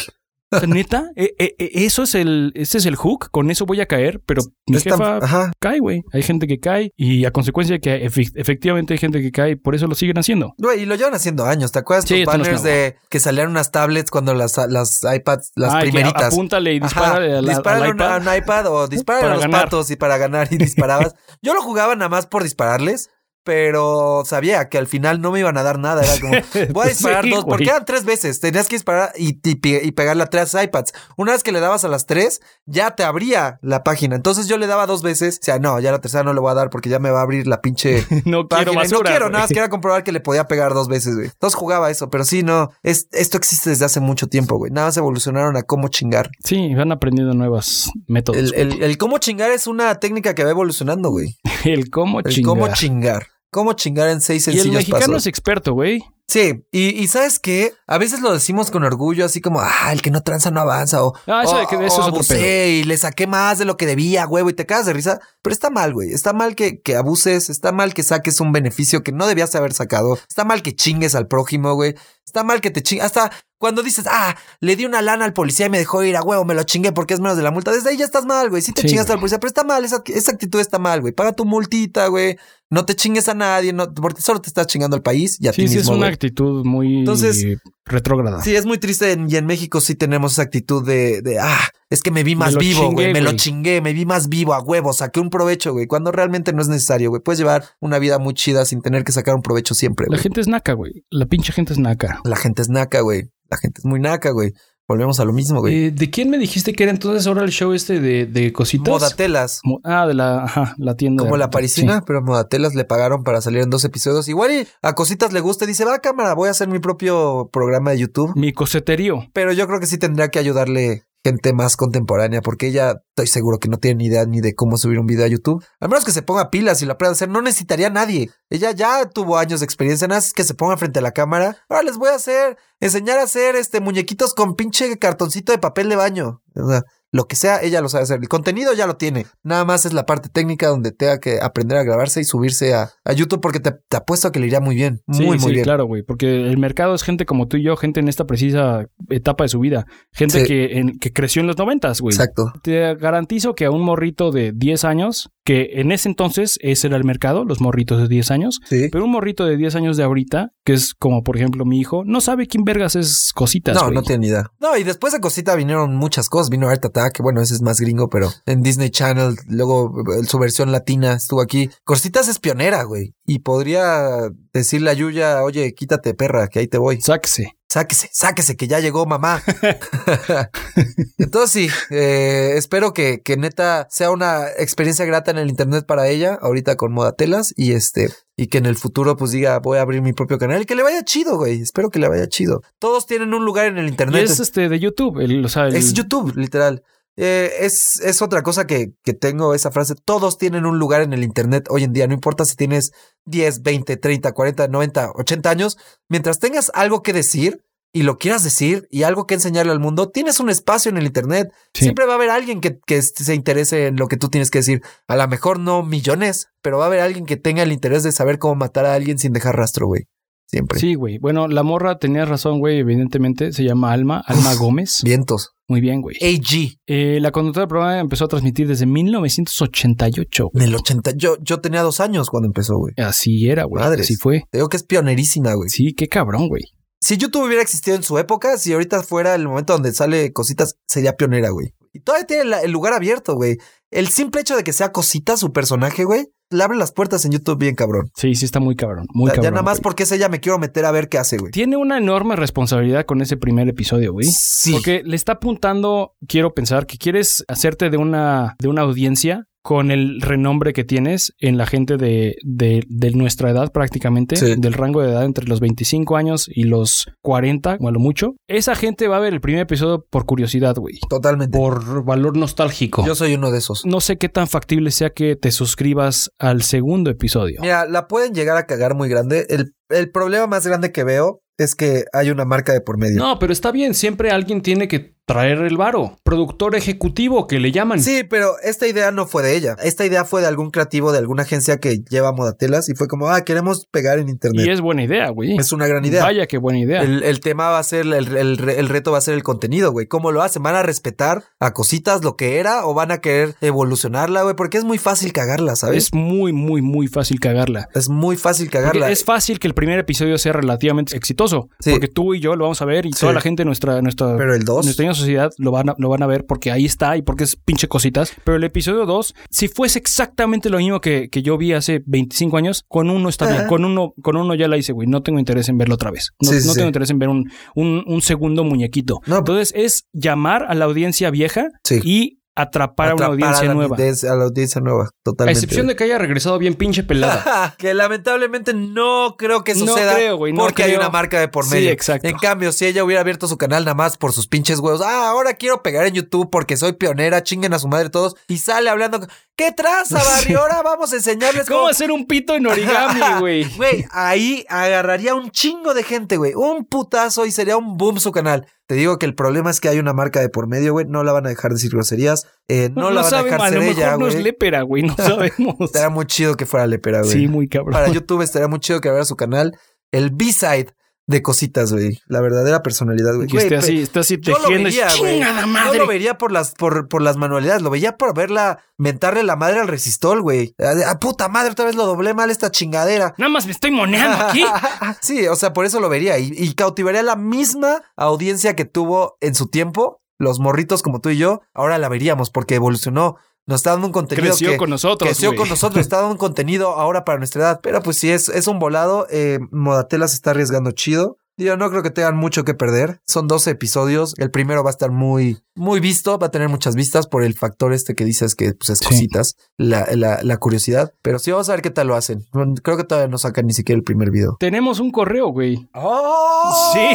O 0.53 0.59
sea, 0.59 0.69
neta, 0.69 1.11
eh, 1.17 1.35
eso 1.59 2.05
es 2.05 2.15
el, 2.15 2.53
ese 2.55 2.79
es 2.79 2.87
el 2.87 2.95
hook, 2.95 3.31
con 3.33 3.51
eso 3.51 3.67
voy 3.67 3.81
a 3.81 3.87
caer, 3.87 4.21
pero 4.25 4.43
mi 4.69 4.79
jefa 4.79 5.17
Ajá. 5.17 5.51
cae, 5.59 5.81
güey. 5.81 6.05
Hay 6.13 6.23
gente 6.23 6.47
que 6.47 6.61
cae 6.61 6.93
y 6.97 7.25
a 7.25 7.33
consecuencia 7.33 7.75
de 7.75 7.81
que 7.81 8.07
efe- 8.09 8.31
efectivamente 8.37 8.93
hay 8.95 8.99
gente 8.99 9.21
que 9.21 9.33
cae, 9.33 9.57
por 9.57 9.75
eso 9.75 9.87
lo 9.89 9.97
siguen 9.97 10.17
haciendo. 10.19 10.55
Güey, 10.59 10.83
y 10.83 10.87
lo 10.87 10.95
llevan 10.95 11.15
haciendo 11.15 11.45
años. 11.45 11.73
¿Te 11.73 11.81
acuerdas 11.81 12.05
Sí, 12.05 12.25
no 12.25 12.63
de 12.63 12.97
que 13.11 13.19
salían 13.19 13.49
unas 13.49 13.73
tablets 13.73 14.11
cuando 14.13 14.33
las, 14.35 14.57
las 14.69 15.01
iPads, 15.03 15.53
las 15.57 15.75
Ay, 15.75 15.87
que 15.87 15.91
primeritas? 15.93 16.33
apúntale 16.33 16.75
y 16.75 16.79
dispárale 16.79 17.37
a 17.39 17.43
la- 17.43 17.53
dispárale 17.53 17.85
al 17.87 17.91
a 17.91 17.95
una- 17.95 18.05
iPad. 18.05 18.29
a 18.29 18.31
un 18.33 18.39
iPad 18.39 18.67
o 18.73 18.87
dispárale 18.89 19.23
Para 19.23 19.33
a 19.33 19.37
los 19.37 19.45
ganar. 19.47 19.65
patos 19.65 19.91
y 19.91 19.97
para 19.97 20.19
ganar 20.19 20.49
y 20.53 20.57
disparabas. 20.59 21.15
Yo 21.43 21.55
lo 21.55 21.63
jugaba 21.63 21.97
nada 21.97 22.09
más 22.09 22.27
por 22.27 22.45
dispararles, 22.45 23.11
pero 23.45 24.23
sabía 24.25 24.69
que 24.69 24.79
al 24.79 24.87
final 24.87 25.21
no 25.21 25.31
me 25.31 25.41
iban 25.41 25.57
a 25.59 25.63
dar 25.63 25.79
nada. 25.79 26.03
Era 26.03 26.21
como, 26.21 26.33
voy 26.73 26.87
a 26.87 26.89
disparar 26.89 27.25
Sí, 27.25 27.31
dos, 27.31 27.45
porque 27.45 27.65
eran 27.65 27.85
tres 27.85 28.05
veces. 28.05 28.41
Tenías 28.41 28.69
que 28.69 28.77
disparar 28.77 29.13
y, 29.17 29.39
y, 29.49 29.55
pe- 29.57 29.83
y 29.85 29.93
pegarle 29.93 30.23
a 30.23 30.27
tres 30.27 30.55
iPads. 30.61 30.93
Una 31.17 31.33
vez 31.33 31.43
que 31.43 31.53
le 31.53 31.61
dabas 31.61 31.85
a 31.85 31.89
las 31.89 32.07
tres, 32.07 32.41
ya 32.67 32.93
te 32.97 33.05
abría 33.05 33.59
la 33.63 33.85
página. 33.85 34.17
Entonces 34.17 34.49
yo 34.49 34.57
le 34.59 34.67
daba 34.67 34.87
dos 34.87 35.03
veces. 35.03 35.39
O 35.41 35.45
sea, 35.45 35.59
no, 35.59 35.79
ya 35.79 35.93
la 35.93 36.01
tercera 36.01 36.25
no 36.25 36.33
le 36.35 36.41
voy 36.41 36.51
a 36.51 36.55
dar 36.55 36.71
porque 36.71 36.89
ya 36.89 36.99
me 36.99 37.11
va 37.11 37.21
a 37.21 37.23
abrir 37.23 37.47
la 37.47 37.61
pinche 37.61 38.05
No 38.25 38.49
quiero 38.49 38.49
página. 38.49 38.73
Basura. 38.73 38.99
no 38.99 39.05
quiero, 39.11 39.31
nada 39.31 39.45
más 39.45 39.49
quería 39.49 39.69
comprobar 39.71 40.03
que 40.05 40.13
le 40.13 40.21
podía 40.21 40.49
pegar 40.49 40.73
dos 40.75 40.89
veces, 40.89 41.15
güey. 41.15 41.27
Entonces 41.29 41.55
jugaba 41.59 41.91
eso, 41.91 42.09
pero 42.11 42.25
sí, 42.25 42.43
no. 42.43 42.71
Es, 42.83 43.09
esto 43.13 43.37
existe 43.37 43.71
desde 43.71 43.85
hace 43.85 44.01
mucho 44.01 44.27
tiempo, 44.27 44.57
güey. 44.57 44.73
Nada 44.73 44.89
más 44.89 44.97
evolucionaron 44.97 45.57
a 45.57 45.63
cómo 45.63 45.89
chingar. 45.89 46.31
Sí, 46.43 46.75
van 46.75 46.93
aprendiendo 46.93 47.35
nuevos 47.35 47.91
métodos. 48.07 48.39
El, 48.39 48.55
el- 48.55 48.83
el 48.83 48.99
cómo 48.99 49.19
chingar 49.19 49.51
es 49.51 49.67
una 49.67 49.95
técnica 50.01 50.35
que 50.35 50.45
va 50.45 50.51
evolucionando, 50.51 51.11
güey. 51.11 51.37
El, 51.65 51.91
cómo 51.91 52.21
El 52.21 52.27
chingar. 52.33 52.49
cómo 52.49 52.69
chingar. 52.75 53.27
Cómo 53.55 53.73
chingar 53.75 54.09
en 54.09 54.21
seis 54.21 54.49
y 54.49 54.51
el 54.51 54.57
sencillos 54.57 54.75
mexicano 54.79 55.01
pasos. 55.07 55.17
es 55.23 55.27
experto, 55.29 55.75
güey. 55.75 56.03
Sí, 56.27 56.65
y, 56.73 56.89
y 56.89 57.07
¿sabes 57.07 57.39
qué? 57.39 57.73
A 57.87 57.99
veces 57.99 58.21
lo 58.21 58.33
decimos 58.33 58.73
con 58.73 58.83
orgullo, 58.83 59.25
así 59.27 59.41
como, 59.41 59.61
ah, 59.61 59.93
el 59.93 60.03
que 60.03 60.11
no 60.11 60.23
tranza 60.23 60.51
no 60.51 60.61
avanza, 60.61 61.05
o, 61.05 61.15
Ah, 61.29 61.43
eso 61.45 61.55
o- 61.55 61.59
de 61.61 61.67
que 61.67 61.75
eso 61.77 61.83
o 61.85 61.87
es 61.87 61.93
otro 61.99 62.07
abusé 62.17 62.69
y 62.71 62.83
le 62.83 62.97
saqué 62.97 63.29
más 63.29 63.59
de 63.59 63.65
lo 63.65 63.77
que 63.77 63.87
debía, 63.87 64.27
huevo, 64.27 64.51
y 64.51 64.55
te 64.55 64.67
cagas 64.67 64.87
de 64.87 64.95
risa. 64.95 65.21
Pero 65.43 65.53
está 65.53 65.71
mal, 65.71 65.93
güey. 65.93 66.13
Está 66.13 66.33
mal 66.33 66.57
que, 66.57 66.81
que 66.81 66.97
abuses, 66.97 67.49
está 67.49 67.71
mal 67.71 67.95
que 67.95 68.03
saques 68.03 68.41
un 68.41 68.51
beneficio 68.51 69.03
que 69.05 69.13
no 69.13 69.27
debías 69.29 69.55
haber 69.55 69.73
sacado, 69.75 70.19
está 70.29 70.45
mal 70.45 70.63
que 70.63 70.75
chingues 70.75 71.15
al 71.15 71.29
prójimo, 71.29 71.75
güey. 71.75 71.95
Está 72.27 72.43
mal 72.43 72.61
que 72.61 72.71
te 72.73 72.83
chingues. 72.83 73.05
Hasta 73.07 73.31
cuando 73.65 73.83
dices, 73.83 74.05
ah, 74.11 74.37
le 74.61 74.77
di 74.77 74.85
una 74.85 75.01
lana 75.01 75.25
al 75.25 75.33
policía 75.33 75.65
y 75.65 75.71
me 75.71 75.79
dejó 75.79 76.03
ir 76.03 76.17
a 76.19 76.23
huevo, 76.23 76.45
me 76.45 76.53
lo 76.53 76.65
chingué 76.65 76.93
porque 76.93 77.15
es 77.15 77.21
menos 77.21 77.39
de 77.39 77.43
la 77.43 77.51
multa. 77.51 77.73
Desde 77.73 77.89
ahí 77.89 77.97
ya 77.97 78.05
estás 78.05 78.27
mal, 78.27 78.51
güey. 78.51 78.61
Sí 78.61 78.73
te 78.73 78.83
Sí, 78.83 78.89
chingaste 78.89 79.09
güey. 79.13 79.17
al 79.17 79.21
policía, 79.21 79.39
pero 79.41 79.49
está 79.49 79.65
mal. 79.65 79.83
Esa, 79.87 80.03
esa 80.07 80.33
actitud 80.33 80.61
está 80.61 80.79
mal, 80.79 81.01
güey. 81.01 81.15
Paga 81.15 81.33
tu 81.33 81.47
multita, 81.47 82.09
güey. 82.09 82.37
No 82.69 82.85
te 82.85 82.95
chingues 82.95 83.27
a 83.31 83.35
nadie, 83.35 83.73
no, 83.73 83.91
porque 83.95 84.21
solo 84.21 84.43
te 84.43 84.49
estás 84.49 84.67
chingando 84.67 84.97
al 84.97 85.03
país 85.03 85.39
y 85.41 85.49
a 85.49 85.55
Sí, 85.55 85.63
ti 85.63 85.69
sí, 85.69 85.79
es 85.79 85.87
una 85.87 85.97
güey. 85.99 86.11
actitud 86.13 86.63
muy 86.67 86.99
Entonces- 86.99 87.43
retrógrada. 87.87 88.43
Sí, 88.43 88.55
es 88.57 88.65
muy 88.67 88.79
triste 88.79 89.13
en- 89.13 89.31
y 89.31 89.37
en 89.37 89.47
México 89.47 89.81
sí 89.81 89.95
tenemos 89.95 90.33
esa 90.33 90.43
actitud 90.43 90.85
de, 90.87 91.21
de 91.23 91.39
ah, 91.39 91.69
es 91.91 92.01
que 92.03 92.11
me 92.11 92.23
vi 92.25 92.35
más 92.35 92.57
vivo, 92.57 92.91
güey, 92.93 93.13
me 93.13 93.21
lo 93.21 93.31
chingué, 93.37 93.81
me 93.81 93.93
vi 93.93 94.07
más 94.07 94.29
vivo 94.29 94.55
a 94.55 94.61
huevo, 94.63 94.93
saqué 94.93 95.21
un 95.21 95.31
provecho, 95.31 95.73
güey, 95.73 95.87
cuando 95.87 96.11
realmente 96.13 96.53
no 96.53 96.63
es 96.63 96.69
necesario, 96.69 97.11
güey. 97.11 97.23
Puedes 97.23 97.39
llevar 97.39 97.65
una 97.81 97.99
vida 97.99 98.19
muy 98.19 98.35
chida 98.35 98.65
sin 98.65 98.81
tener 98.81 99.05
que 99.05 99.13
sacar 99.13 99.35
un 99.35 99.43
provecho 99.43 99.75
siempre, 99.75 100.07
La 100.09 100.19
gente 100.19 100.41
es 100.41 100.49
naca, 100.49 100.73
güey. 100.73 101.05
La 101.11 101.27
pinche 101.27 101.53
gente 101.53 101.73
es 101.73 101.79
naca. 101.79 102.21
La 102.25 102.37
gente 102.37 102.63
es 102.63 102.69
naca, 102.69 103.01
güey. 103.01 103.31
La 103.51 103.59
gente 103.59 103.81
es 103.81 103.85
muy 103.85 104.01
naca, 104.01 104.31
güey. 104.31 104.53
Volvemos 104.87 105.19
a 105.19 105.25
lo 105.25 105.33
mismo, 105.33 105.61
güey. 105.61 105.87
Eh, 105.87 105.91
¿De 105.93 106.11
quién 106.11 106.29
me 106.29 106.37
dijiste 106.37 106.75
que 106.75 106.83
era 106.83 106.93
entonces 106.93 107.27
ahora 107.27 107.43
el 107.43 107.51
show 107.51 107.73
este 107.73 108.01
de, 108.01 108.27
de 108.27 108.53
cositas? 108.53 108.89
Modatelas. 108.89 109.61
Mo- 109.65 109.81
Ah, 109.83 110.07
de 110.07 110.13
la, 110.15 110.45
ajá, 110.45 110.75
la 110.79 110.95
tienda. 110.95 111.23
Como 111.23 111.35
de- 111.37 111.39
la 111.41 111.49
parisina, 111.51 112.03
pero 112.07 112.21
Modatelas 112.23 112.75
le 112.75 112.85
pagaron 112.85 113.25
para 113.25 113.41
salir 113.41 113.61
en 113.63 113.71
dos 113.71 113.85
episodios. 113.85 114.29
Igual 114.29 114.53
y 114.53 114.67
a 114.83 114.93
Cositas 114.95 115.33
le 115.33 115.41
gusta 115.41 115.65
y 115.65 115.69
dice, 115.69 115.85
va 115.87 115.99
cámara, 116.01 116.35
voy 116.35 116.49
a 116.49 116.51
hacer 116.51 116.69
mi 116.69 116.81
propio 116.81 117.49
programa 117.53 117.93
de 117.93 117.99
YouTube. 118.01 118.33
Sí. 118.35 118.41
Mi 118.41 118.53
coseterío. 118.53 119.25
Pero 119.33 119.53
yo 119.53 119.67
creo 119.67 119.81
que 119.81 119.87
sí 119.87 119.97
tendría 119.97 120.29
que 120.29 120.39
ayudarle 120.39 121.05
gente 121.25 121.55
más 121.55 121.77
contemporánea, 121.77 122.43
porque 122.43 122.67
ella 122.67 123.03
estoy 123.09 123.27
seguro 123.27 123.59
que 123.59 123.69
no 123.69 123.79
tiene 123.79 123.97
ni 123.97 124.07
idea 124.07 124.27
ni 124.27 124.43
de 124.43 124.55
cómo 124.55 124.77
subir 124.77 124.99
un 124.99 125.07
video 125.07 125.25
a 125.25 125.29
YouTube. 125.29 125.65
A 125.81 125.89
menos 125.89 126.05
que 126.05 126.13
se 126.13 126.23
ponga 126.23 126.51
pilas 126.51 126.83
y 126.83 126.87
lo 126.87 126.93
aprenda 126.93 127.11
a 127.11 127.15
hacer, 127.15 127.31
no 127.31 127.41
necesitaría 127.41 127.87
a 127.87 127.91
nadie. 127.91 128.31
Ella 128.51 128.73
ya 128.73 129.09
tuvo 129.09 129.39
años 129.39 129.61
de 129.61 129.65
experiencia, 129.65 130.07
nada 130.07 130.19
más 130.19 130.35
que 130.35 130.45
se 130.45 130.55
ponga 130.55 130.77
frente 130.77 130.99
a 130.99 131.03
la 131.03 131.13
cámara. 131.13 131.57
Ahora 131.69 131.83
les 131.83 131.97
voy 131.97 132.11
a 132.11 132.17
hacer, 132.17 132.59
enseñar 132.79 133.19
a 133.19 133.23
hacer 133.23 133.57
este 133.57 133.81
muñequitos 133.81 134.35
con 134.35 134.55
pinche 134.55 134.99
cartoncito 134.99 135.53
de 135.53 135.59
papel 135.59 135.89
de 135.89 135.97
baño. 135.97 136.43
O 136.57 136.69
sea, 136.69 136.83
lo 137.13 137.27
que 137.27 137.37
sea, 137.37 137.63
ella 137.63 137.81
lo 137.81 137.89
sabe 137.89 138.03
hacer. 138.03 138.19
El 138.21 138.29
contenido 138.29 138.73
ya 138.75 138.89
lo 138.89 138.97
tiene. 138.97 139.25
Nada 139.45 139.65
más 139.65 139.87
es 139.87 139.93
la 139.93 140.05
parte 140.05 140.29
técnica 140.29 140.67
donde 140.67 140.91
tenga 140.91 141.19
que 141.21 141.39
aprender 141.41 141.79
a 141.79 141.85
grabarse 141.85 142.21
y 142.21 142.25
subirse 142.25 142.75
a, 142.75 142.91
a 143.05 143.13
YouTube, 143.13 143.41
porque 143.41 143.61
te, 143.61 143.71
te 143.89 143.97
apuesto 143.97 144.27
a 144.27 144.33
que 144.33 144.41
le 144.41 144.47
iría 144.49 144.59
muy 144.61 144.75
bien. 144.75 145.01
Muy, 145.07 145.19
Sí, 145.19 145.25
muy 145.27 145.39
sí, 145.39 145.51
bien. 145.53 145.63
claro, 145.63 145.87
güey. 145.87 146.03
Porque 146.03 146.27
el 146.49 146.59
mercado 146.59 146.93
es 146.93 147.05
gente 147.05 147.25
como 147.25 147.47
tú 147.47 147.57
y 147.57 147.63
yo, 147.63 147.77
gente 147.77 148.01
en 148.01 148.09
esta 148.09 148.25
precisa 148.25 148.87
etapa 149.11 149.45
de 149.45 149.49
su 149.49 149.61
vida. 149.61 149.87
Gente 150.13 150.41
Sí. 150.41 150.47
que, 150.49 150.79
en- 150.79 150.99
que 150.99 151.13
creció 151.13 151.41
en 151.41 151.47
los 151.47 151.57
noventas, 151.57 152.01
güey. 152.01 152.15
Exacto. 152.17 152.53
Te 152.65 152.97
garantizo 152.97 153.55
que 153.55 153.67
a 153.67 153.71
un 153.71 153.83
morrito 153.83 154.33
de 154.33 154.51
10 154.53 154.85
años, 154.85 155.31
que 155.45 155.69
en 155.75 155.93
ese 155.93 156.09
entonces 156.09 156.59
ese 156.63 156.89
era 156.89 156.97
el 156.97 157.05
mercado, 157.05 157.45
los 157.45 157.61
morritos 157.61 158.01
de 158.01 158.09
10 158.09 158.33
años, 158.33 158.61
Sí. 158.69 158.89
pero 158.91 159.05
un 159.05 159.13
morrito 159.13 159.45
de 159.45 159.57
10 159.57 159.77
años 159.77 159.97
de 159.97 160.03
ahorita, 160.03 160.49
que 160.65 160.73
es 160.73 160.95
como 160.95 161.23
por 161.23 161.37
ejemplo 161.37 161.65
mi 161.65 161.79
hijo, 161.79 162.03
no 162.05 162.21
sabe 162.21 162.49
quién 162.49 162.65
vergas 162.65 162.97
es 162.97 163.31
cositas. 163.35 163.77
No, 163.77 163.91
no 163.93 164.03
tiene 164.03 164.19
ni 164.23 164.27
idea. 164.29 164.47
No, 164.59 164.77
y 164.77 164.83
después 164.83 165.13
de 165.13 165.21
Cosita 165.21 165.55
vinieron 165.55 165.95
muchas 165.95 166.29
cosas. 166.29 166.44
Vino 166.51 166.69
Art 166.69 166.85
Attack, 166.85 167.21
bueno, 167.23 167.41
ese 167.41 167.55
es 167.55 167.63
más 167.63 167.81
gringo, 167.81 168.09
pero 168.09 168.31
en 168.47 168.63
Disney 168.63 168.91
Channel, 168.91 169.37
luego 169.49 169.93
eh, 170.01 170.25
su 170.25 170.39
versión 170.39 170.73
latina 170.73 171.15
estuvo 171.15 171.41
aquí. 171.41 171.71
Cositas 171.85 172.29
es 172.29 172.39
pionera, 172.39 172.83
güey. 172.85 173.15
Y 173.27 173.41
podría 173.41 174.31
decirle 174.53 174.91
a 174.91 174.95
Yuya, 174.95 175.43
oye, 175.43 175.75
quítate, 175.75 176.15
perra, 176.15 176.49
que 176.49 176.61
ahí 176.61 176.69
te 176.69 176.79
voy. 176.79 177.01
Sáquese. 177.01 177.57
Sáquese, 177.75 178.09
sáquese, 178.13 178.57
que 178.57 178.69
ya 178.69 178.79
llegó 178.79 179.05
mamá. 179.05 179.43
Entonces 181.19 181.51
sí, 181.51 181.69
eh, 181.91 182.53
espero 182.55 182.93
que, 182.93 183.21
que 183.21 183.37
neta 183.37 183.89
sea 183.91 184.13
una 184.13 184.47
experiencia 184.59 185.05
grata 185.05 185.33
en 185.33 185.39
el 185.39 185.49
internet 185.51 185.85
para 185.85 186.07
ella, 186.09 186.39
ahorita 186.41 186.77
con 186.77 186.93
Modatelas, 186.93 187.53
y 187.57 187.73
este, 187.73 188.11
y 188.37 188.47
que 188.47 188.59
en 188.59 188.67
el 188.67 188.77
futuro 188.77 189.17
pues 189.17 189.33
diga, 189.33 189.59
voy 189.59 189.79
a 189.79 189.83
abrir 189.83 190.03
mi 190.03 190.13
propio 190.13 190.39
canal 190.39 190.63
y 190.63 190.67
que 190.67 190.77
le 190.77 190.85
vaya 190.85 191.03
chido, 191.03 191.37
güey. 191.37 191.61
Espero 191.63 191.91
que 191.91 191.99
le 191.99 192.07
vaya 192.09 192.29
chido. 192.29 192.63
Todos 192.79 193.07
tienen 193.07 193.35
un 193.35 193.45
lugar 193.45 193.67
en 193.67 193.79
el 193.79 193.87
Y 193.87 193.89
internet. 193.89 194.23
es 194.23 194.39
este 194.39 194.69
de 194.69 194.79
YouTube, 194.79 195.19
el, 195.19 195.45
o 195.45 195.49
sea, 195.49 195.67
el- 195.67 195.75
Es 195.75 195.95
YouTube, 195.95 196.33
literal. 196.37 196.85
Eh, 197.17 197.53
es, 197.61 198.01
es 198.01 198.23
otra 198.23 198.43
cosa 198.43 198.67
que, 198.67 198.93
que 199.03 199.15
tengo 199.15 199.55
esa 199.55 199.71
frase. 199.71 199.95
Todos 199.95 200.39
tienen 200.39 200.67
un 200.67 200.79
lugar 200.79 201.03
en 201.03 201.13
el 201.13 201.23
Internet 201.23 201.67
hoy 201.71 201.85
en 201.85 201.93
día. 201.93 202.07
No 202.07 202.15
importa 202.15 202.45
si 202.45 202.57
tienes 202.57 202.93
10, 203.27 203.63
20, 203.63 203.97
30, 203.97 204.33
40, 204.33 204.69
90, 204.69 205.13
80 205.15 205.51
años. 205.51 205.79
Mientras 206.09 206.39
tengas 206.39 206.71
algo 206.75 207.03
que 207.03 207.13
decir 207.13 207.65
y 207.93 208.03
lo 208.03 208.19
quieras 208.19 208.43
decir 208.43 208.89
y 208.91 209.05
algo 209.05 209.27
que 209.27 209.35
enseñarle 209.35 209.71
al 209.71 209.79
mundo, 209.79 210.11
tienes 210.11 210.41
un 210.41 210.51
espacio 210.51 210.91
en 210.91 210.97
el 210.97 211.07
Internet. 211.07 211.53
Sí. 211.75 211.85
Siempre 211.85 212.07
va 212.07 212.15
a 212.15 212.17
haber 212.17 212.31
alguien 212.31 212.61
que, 212.61 212.81
que 212.85 213.01
se 213.01 213.35
interese 213.35 213.87
en 213.87 213.97
lo 213.97 214.09
que 214.09 214.17
tú 214.17 214.29
tienes 214.29 214.51
que 214.51 214.59
decir. 214.59 214.83
A 215.07 215.17
lo 215.17 215.29
mejor 215.29 215.61
no 215.61 215.85
millones, 215.85 216.49
pero 216.63 216.79
va 216.79 216.85
a 216.85 216.87
haber 216.89 217.01
alguien 217.01 217.27
que 217.27 217.37
tenga 217.37 217.63
el 217.63 217.71
interés 217.71 218.03
de 218.03 218.11
saber 218.11 218.41
cómo 218.41 218.57
matar 218.57 218.87
a 218.87 218.95
alguien 218.95 219.19
sin 219.19 219.33
dejar 219.33 219.57
rastro, 219.57 219.87
güey. 219.87 220.09
Siempre. 220.47 220.79
Sí, 220.79 220.95
güey. 220.95 221.19
Bueno, 221.19 221.49
la 221.49 221.63
morra 221.63 221.99
tenía 221.99 222.25
razón, 222.25 222.59
güey, 222.61 222.79
evidentemente. 222.79 223.53
Se 223.53 223.65
llama 223.65 223.93
Alma, 223.93 224.23
Alma 224.27 224.55
Gómez. 224.55 225.01
Vientos. 225.05 225.51
Muy 225.67 225.81
bien, 225.81 226.03
güey. 226.03 226.17
AG. 226.17 226.79
Eh, 226.87 227.19
la 227.21 227.31
conductora 227.33 227.63
del 227.63 227.69
programa 227.69 227.99
empezó 227.99 228.27
a 228.27 228.29
transmitir 228.29 228.69
desde 228.69 228.85
1988. 228.87 230.51
En 230.55 230.63
el 230.63 230.75
80. 230.75 231.13
Yo, 231.17 231.37
yo 231.43 231.61
tenía 231.61 231.83
dos 231.83 232.01
años 232.01 232.31
cuando 232.31 232.47
empezó, 232.47 232.77
güey. 232.77 232.95
Así 232.99 233.49
era, 233.49 233.65
güey. 233.65 233.83
Madres. 233.83 234.03
Así 234.07 234.17
fue. 234.17 234.45
Te 234.51 234.59
digo 234.59 234.69
que 234.69 234.77
es 234.77 234.83
pionerísima, 234.85 235.55
güey. 235.55 235.69
Sí, 235.71 235.95
qué 235.95 236.09
cabrón, 236.09 236.49
güey. 236.49 236.65
Si 237.01 237.17
YouTube 237.19 237.45
hubiera 237.47 237.63
existido 237.63 237.97
en 237.97 238.03
su 238.03 238.17
época, 238.19 238.57
si 238.57 238.73
ahorita 238.73 239.03
fuera 239.03 239.35
el 239.35 239.47
momento 239.47 239.75
donde 239.75 239.93
sale 239.93 240.33
cositas, 240.33 240.77
sería 240.87 241.17
pionera, 241.17 241.51
güey. 241.51 241.75
Y 241.93 242.01
todavía 242.01 242.27
tiene 242.27 242.45
la- 242.45 242.63
el 242.63 242.71
lugar 242.73 242.93
abierto, 242.95 243.35
güey. 243.35 243.59
El 243.95 244.09
simple 244.09 244.41
hecho 244.41 244.57
de 244.57 244.65
que 244.65 244.73
sea 244.73 244.91
cosita 244.91 245.37
su 245.37 245.53
personaje, 245.53 246.03
güey, 246.03 246.27
le 246.51 246.65
abre 246.65 246.77
las 246.77 246.93
puertas 246.93 247.25
en 247.25 247.31
YouTube 247.31 247.59
bien 247.61 247.77
cabrón. 247.77 248.11
Sí, 248.17 248.35
sí 248.35 248.45
está 248.45 248.59
muy 248.59 248.75
cabrón. 248.75 249.07
Muy 249.15 249.29
ya, 249.29 249.35
ya 249.35 249.37
cabrón. 249.37 249.55
nada 249.55 249.63
más 249.63 249.77
güey. 249.77 249.83
porque 249.85 250.03
es 250.03 250.11
ella 250.11 250.29
me 250.29 250.41
quiero 250.41 250.59
meter 250.59 250.85
a 250.85 250.91
ver 250.91 251.09
qué 251.09 251.19
hace, 251.19 251.39
güey. 251.39 251.53
Tiene 251.53 251.77
una 251.77 251.99
enorme 251.99 252.35
responsabilidad 252.35 253.07
con 253.07 253.23
ese 253.23 253.37
primer 253.37 253.69
episodio, 253.69 254.13
güey. 254.13 254.27
Sí. 254.27 254.73
Porque 254.73 255.03
le 255.05 255.15
está 255.15 255.35
apuntando, 255.35 256.17
quiero 256.27 256.55
pensar, 256.55 256.87
que 256.87 256.99
quieres 256.99 257.45
hacerte 257.47 257.89
de 257.89 257.97
una, 257.97 258.57
de 258.59 258.67
una 258.67 258.83
audiencia 258.83 259.47
con 259.65 259.91
el 259.91 260.21
renombre 260.21 260.75
que 260.75 260.85
tienes 260.85 261.33
en 261.41 261.57
la 261.57 261.65
gente 261.65 261.97
de, 261.97 262.37
de, 262.45 262.85
de 262.87 263.11
nuestra 263.13 263.49
edad 263.51 263.73
prácticamente, 263.73 264.37
Sí. 264.37 264.57
del 264.59 264.75
rango 264.75 265.01
de 265.01 265.09
edad 265.11 265.25
entre 265.25 265.47
los 265.47 265.59
25 265.61 266.17
años 266.19 266.51
y 266.55 266.65
los 266.65 267.07
40, 267.23 267.79
o 267.81 267.89
a 267.89 267.91
lo 267.91 267.99
mucho. 267.99 268.35
Esa 268.47 268.75
gente 268.75 269.09
va 269.09 269.17
a 269.17 269.21
ver 269.21 269.33
el 269.33 269.41
primer 269.41 269.63
episodio 269.63 270.05
por 270.11 270.27
curiosidad, 270.27 270.77
güey. 270.77 270.99
Totalmente. 271.09 271.57
Por 271.57 272.05
valor 272.05 272.37
nostálgico. 272.37 273.07
Yo 273.07 273.15
soy 273.15 273.35
uno 273.35 273.51
de 273.51 273.59
esos. 273.59 273.87
No 273.87 274.03
sé 274.03 274.19
qué 274.19 274.29
tan 274.29 274.49
factible 274.49 274.91
sea 274.91 275.09
que 275.11 275.35
te 275.35 275.51
suscribas 275.51 276.31
al 276.39 276.61
segundo 276.61 277.09
episodio. 277.11 277.61
Mira, 277.63 277.87
la 277.87 278.07
pueden 278.07 278.35
llegar 278.35 278.59
a 278.59 278.67
cagar 278.67 278.95
muy 278.95 279.09
grande. 279.09 279.47
El, 279.49 279.73
el 279.89 280.11
problema 280.11 280.47
más 280.47 280.67
grande 280.67 280.93
que 280.93 281.05
veo 281.05 281.41
es 281.57 281.75
que 281.75 282.05
hay 282.13 282.31
una 282.31 282.45
marca 282.45 282.73
de 282.75 282.81
por 282.83 282.99
medio. 282.99 283.17
No, 283.17 283.39
pero 283.39 283.53
está 283.53 283.71
bien. 283.73 283.95
Siempre 283.95 284.31
alguien 284.31 284.61
tiene 284.61 284.89
que 284.89 285.15
traer 285.27 285.59
el 285.59 285.77
varo. 285.77 286.17
Productor 286.23 286.75
ejecutivo 286.75 287.47
que 287.47 287.59
le 287.61 287.73
llaman. 287.73 288.01
Sí, 288.01 288.23
pero 288.29 288.55
esta 288.63 288.87
idea 288.87 289.11
no 289.11 289.27
fue 289.27 289.43
de 289.43 289.57
ella. 289.57 289.77
Esta 289.83 290.05
idea 290.05 290.25
fue 290.25 290.41
de 290.43 290.47
algún 290.47 290.71
creativo 290.71 291.13
de 291.13 291.19
alguna 291.19 291.43
agencia 291.45 291.79
que 291.79 291.99
lleva 292.11 292.33
modatelas 292.33 292.89
y 292.89 292.95
fue 292.95 293.09
como, 293.09 293.29
ah, 293.29 293.43
queremos 293.45 293.87
pegar 293.91 294.19
en 294.19 294.29
internet. 294.29 294.67
Y 294.67 294.71
es 294.71 294.81
buena 294.81 295.03
idea, 295.05 295.31
güey. 295.31 295.57
Es 295.57 295.73
una 295.73 295.87
gran 295.87 296.05
idea. 296.05 296.23
Vaya, 296.25 296.47
qué 296.47 296.59
buena 296.59 296.79
idea. 296.81 297.03
El, 297.03 297.23
el 297.23 297.41
tema 297.41 297.71
va 297.71 297.79
a 297.79 297.83
ser, 297.83 298.01
el, 298.07 298.15
el, 298.37 298.69
el 298.69 298.89
reto 298.89 299.13
va 299.13 299.19
a 299.19 299.23
ser 299.23 299.35
el 299.35 299.43
contenido, 299.43 299.93
güey. 299.93 300.07
¿Cómo 300.07 300.33
lo 300.33 300.43
hacen? 300.43 300.63
¿Van 300.63 300.75
a 300.75 300.83
respetar 300.83 301.45
a 301.61 301.73
cositas 301.73 302.23
lo 302.23 302.37
que 302.37 302.59
era 302.59 302.87
o 302.87 302.95
van 302.95 303.11
a 303.11 303.19
querer 303.19 303.55
evolucionarla, 303.61 304.43
güey? 304.43 304.55
Porque 304.55 304.79
es 304.79 304.85
muy 304.85 304.99
fácil 304.99 305.33
cagarla, 305.33 305.77
¿sabes? 305.77 306.05
Es 306.05 306.15
muy, 306.15 306.53
muy, 306.53 306.83
muy 306.83 307.07
fácil 307.09 307.41
cagarla. 307.41 307.89
Es 307.95 308.09
muy 308.09 308.37
fácil 308.37 308.71
cagarla. 308.71 309.01
Porque 309.01 309.13
es 309.13 309.25
fácil 309.25 309.59
que 309.59 309.67
el 309.69 309.75
primer 309.75 309.99
episodio 309.99 310.37
sea 310.39 310.53
relativamente 310.53 311.17
exitoso. 311.17 311.69
Sí. 311.81 311.91
Porque 311.93 312.09
tú 312.09 312.35
y 312.35 312.41
yo 312.41 312.57
lo 312.57 312.65
vamos 312.65 312.83
a 312.83 312.85
ver 312.85 313.07
y 313.07 313.13
Sí. 313.13 313.21
toda 313.21 313.33
la 313.33 313.41
gente 313.41 313.65
nuestra, 313.65 314.01
nuestra, 314.03 314.37
Pero 314.37 314.55
el 314.55 314.65
2. 314.65 314.85
Sociedad 315.15 315.51
lo 315.59 315.71
van, 315.71 315.91
a, 315.91 315.95
lo 315.99 316.09
van 316.09 316.23
a 316.23 316.27
ver 316.27 316.45
porque 316.47 316.71
ahí 316.71 316.85
está 316.85 317.17
y 317.17 317.23
porque 317.23 317.45
es 317.45 317.57
pinche 317.57 317.89
cositas. 317.89 318.33
Pero 318.45 318.57
el 318.57 318.65
episodio 318.65 319.07
2, 319.07 319.35
si 319.51 319.69
fuese 319.69 319.99
exactamente 319.99 320.71
lo 320.71 320.79
mismo 320.79 321.01
que, 321.01 321.29
que 321.31 321.43
yo 321.43 321.57
vi 321.59 321.73
hace 321.73 322.03
25 322.07 322.57
años, 322.57 322.85
con 322.89 323.11
uno 323.11 323.29
está 323.29 323.49
bien. 323.51 323.67
Con 323.67 323.85
uno, 323.85 324.15
con 324.23 324.37
uno 324.37 324.55
ya 324.55 324.69
la 324.69 324.77
hice, 324.77 324.93
güey. 324.93 325.07
No 325.09 325.23
tengo 325.23 325.39
interés 325.39 325.69
en 325.69 325.79
verlo 325.79 325.95
otra 325.95 326.11
vez. 326.11 326.31
No, 326.41 326.51
Sí, 326.51 326.61
sí, 326.61 326.67
no 326.67 326.73
sí. 326.73 326.79
tengo 326.79 326.89
interés 326.89 327.11
en 327.11 327.19
ver 327.19 327.29
un, 327.29 327.51
un, 327.75 328.03
un 328.07 328.23
segundo 328.23 328.65
muñequito. 328.65 329.21
No. 329.27 329.39
Entonces 329.39 329.73
es 329.77 330.07
llamar 330.13 330.65
a 330.69 330.75
la 330.75 330.85
audiencia 330.85 331.31
vieja 331.31 331.69
Sí. 331.85 332.01
y 332.05 332.39
atrapar, 332.57 333.11
a 333.11 333.15
una 333.17 333.27
audiencia 333.27 333.75
nueva. 333.75 333.97
audiencia- 333.97 334.33
a 334.33 334.37
la 334.37 334.45
audiencia 334.45 334.81
nueva, 334.81 335.05
A 335.05 335.11
totalmente. 335.23 335.59
excepción 335.59 335.87
de 335.89 335.97
que 335.97 336.05
haya 336.05 336.19
regresado 336.19 336.59
bien 336.59 336.75
pinche 336.75 337.03
pelada. 337.03 337.75
que 337.79 337.95
lamentablemente 337.95 338.75
no 338.75 339.35
creo 339.37 339.65
que 339.65 339.75
No 339.75 339.87
suceda 339.87 340.15
creo, 340.15 340.37
güey, 340.37 340.53
no 340.53 340.61
porque 340.63 340.85
hay 340.85 340.95
una 340.95 341.09
marca 341.11 341.41
de 341.41 341.49
por 341.49 341.65
Sí, 341.65 341.71
medio. 341.75 341.91
exacto. 341.91 342.29
En 342.29 342.37
cambio, 342.39 342.71
si 342.73 342.87
ella 342.87 343.03
hubiera 343.05 343.21
abierto 343.23 343.49
su 343.49 343.59
canal 343.59 343.85
nada 343.85 343.95
más 343.95 344.17
por 344.17 344.33
sus 344.33 344.47
pinches 344.47 344.79
huevos, 344.79 345.01
ah, 345.05 345.29
ahora 345.29 345.55
quiero 345.55 345.83
pegar 345.83 346.07
en 346.07 346.15
YouTube 346.15 346.49
porque 346.51 346.77
soy 346.77 346.93
pionera, 346.93 347.43
chinguen 347.43 347.75
a 347.75 347.79
su 347.79 347.89
madre 347.89 348.09
todos 348.11 348.37
y 348.49 348.59
sale 348.59 348.89
hablando, 348.89 349.27
¿qué 349.57 349.73
traza, 349.73 350.19
Barry? 350.25 350.55
Ahora 350.55 350.83
vamos 350.83 351.13
a 351.13 351.17
enseñarles 351.17 351.67
¿Cómo 351.67 351.81
cómo 351.81 351.89
hacer 351.91 352.11
un 352.13 352.27
pito 352.27 352.55
en 352.55 352.67
origami, 352.67 353.21
güey? 353.41 353.65
Güey, 353.77 354.05
ahí 354.13 354.65
agarraría 354.69 355.35
un 355.35 355.51
chingo 355.51 355.93
de 355.93 356.03
gente, 356.05 356.37
güey. 356.37 356.55
Un 356.55 356.85
putazo 356.85 357.47
y 357.47 357.51
sería 357.53 357.77
un 357.77 357.97
boom 357.97 358.21
su 358.21 358.31
canal. 358.33 358.67
Te 358.95 359.01
digo 359.01 359.19
que 359.19 359.27
el 359.27 359.35
problema 359.35 359.73
es 359.73 359.81
que 359.81 359.89
hay 359.89 359.99
una 359.99 360.13
marca 360.13 360.39
de 360.39 360.49
por 360.49 360.69
medio, 360.69 360.93
güey. 360.93 361.05
No 361.09 361.25
la 361.25 361.33
van 361.33 361.47
a 361.47 361.49
dejar 361.49 361.73
decir 361.73 361.91
groserías. 361.91 362.47
eh, 362.69 362.91
no, 362.95 363.11
la 363.11 363.23
van 363.23 363.35
a 363.35 363.43
dejar 363.43 363.61
a 363.61 363.69
ser 363.69 363.75
lo 363.79 363.81
mejor 363.81 363.99
ella, 363.99 364.17
no 364.17 364.29
es 364.29 364.35
güey. 364.35 364.45
lépera, 364.45 364.83
güey. 364.83 365.03
No 365.03 365.17
sabemos. 365.19 365.75
Estaría 365.81 366.11
muy 366.11 366.27
chido 366.27 366.55
que 366.55 366.65
fuera 366.65 366.87
lepera, 366.87 367.23
güey. 367.23 367.33
sí, 367.33 367.49
muy 367.49 367.67
cabrón. 367.67 367.93
Para 367.93 368.07
YouTube 368.13 368.43
estaría 368.43 368.69
muy 368.69 368.79
chido 368.79 369.01
que 369.01 369.09
abriera 369.09 369.25
su 369.25 369.35
canal. 369.35 369.77
El 370.13 370.31
B-side 370.31 370.95
de 371.27 371.43
cositas, 371.43 371.93
güey. 371.93 372.21
La 372.27 372.41
verdadera 372.41 372.83
personalidad, 372.83 373.35
güey. 373.35 373.49
que 373.49 373.59
esté 373.59 373.77
así, 373.77 374.03
esté 374.03 374.21
así 374.21 374.39
yo 374.41 374.53
lo 374.53 374.59
tejiendo. 374.59 374.85
vería, 374.85 375.09
güey. 375.19 375.35
¡Chingada 375.35 375.67
No 375.67 375.95
lo 375.95 376.07
vería 376.07 376.39
por 376.39 376.53
las, 376.53 376.73
por, 376.73 377.09
por 377.09 377.23
las 377.23 377.37
manualidades, 377.37 377.83
lo 377.83 377.91
veía 377.91 378.17
por 378.17 378.35
verla, 378.35 378.81
mentarle 378.99 379.43
la 379.43 379.57
madre 379.57 379.81
al 379.81 379.89
resistol, 379.89 380.43
güey. 380.43 380.75
Ah, 380.79 381.19
puta 381.19 381.49
madre, 381.49 381.73
otra 381.73 381.87
vez 381.87 381.95
lo 381.95 382.07
doblé 382.07 382.35
mal 382.35 382.51
esta 382.51 382.71
chingadera. 382.71 383.35
Nada 383.39 383.49
más 383.49 383.67
me 383.67 383.73
estoy 383.73 383.91
moneando 383.91 384.45
aquí. 384.45 384.65
sí, 385.21 385.47
o 385.47 385.57
sea, 385.57 385.73
por 385.73 385.87
eso 385.87 386.01
lo 386.01 386.09
vería. 386.09 386.39
Y, 386.39 386.53
y 386.55 386.75
cautivaría 386.75 387.23
la 387.23 387.37
misma 387.37 388.03
audiencia 388.17 388.77
que 388.77 388.85
tuvo 388.85 389.39
en 389.41 389.55
su 389.55 389.69
tiempo, 389.69 390.21
los 390.39 390.61
morritos 390.61 391.03
como 391.03 391.21
tú 391.21 391.31
y 391.31 391.39
yo. 391.39 391.63
Ahora 391.73 391.99
la 391.99 392.09
veríamos 392.09 392.51
porque 392.51 392.75
evolucionó. 392.75 393.37
Nos 393.67 393.81
está 393.81 393.93
dando 393.93 394.07
un 394.09 394.13
contenido 394.13 394.49
Creció 394.49 394.71
que 394.73 394.77
con 394.77 394.91
nosotros, 394.91 395.27
creció 395.29 395.57
con 395.57 395.69
nosotros, 395.69 396.01
está 396.01 396.17
dando 396.19 396.33
un 396.33 396.39
contenido 396.39 396.91
ahora 396.91 397.25
para 397.25 397.39
nuestra 397.39 397.63
edad. 397.63 397.81
Pero 397.83 398.03
pues 398.03 398.19
sí, 398.19 398.31
es, 398.31 398.49
es 398.51 398.67
un 398.67 398.79
volado. 398.79 399.27
Eh, 399.31 399.59
Modatela 399.71 400.29
se 400.29 400.35
está 400.37 400.51
arriesgando 400.51 400.91
chido. 400.91 401.39
Yo 401.57 401.77
no 401.77 401.89
creo 401.89 402.03
que 402.03 402.11
tengan 402.11 402.37
mucho 402.37 402.65
que 402.65 402.75
perder. 402.75 403.21
Son 403.29 403.47
12 403.47 403.71
episodios. 403.71 404.35
El 404.39 404.51
primero 404.51 404.83
va 404.83 404.91
a 404.91 404.93
estar 404.93 405.13
muy, 405.13 405.59
muy 405.77 406.01
visto. 406.01 406.37
Va 406.37 406.49
a 406.49 406.51
tener 406.51 406.69
muchas 406.69 406.97
vistas 406.97 407.29
por 407.29 407.45
el 407.45 407.55
factor 407.55 407.93
este 407.93 408.17
que 408.17 408.25
dices 408.25 408.57
que 408.57 408.75
pues, 408.75 408.91
es 408.91 408.99
Sí. 408.99 409.05
cositas, 409.05 409.55
la, 409.79 410.09
la, 410.17 410.41
la 410.43 410.57
curiosidad. 410.57 411.13
Pero 411.23 411.39
sí 411.39 411.53
vamos 411.53 411.69
a 411.69 411.73
ver 411.73 411.81
qué 411.83 411.91
tal 411.91 412.09
lo 412.09 412.17
hacen. 412.17 412.45
Creo 412.83 412.97
que 412.97 413.05
todavía 413.05 413.29
no 413.31 413.39
sacan 413.39 413.67
ni 413.67 413.73
siquiera 413.73 413.97
el 413.97 414.03
primer 414.03 414.31
video. 414.33 414.57
Tenemos 414.59 414.99
un 414.99 415.13
correo, 415.13 415.49
güey. 415.51 415.89
¡Oh! 415.95 416.91
Sí. 416.93 417.07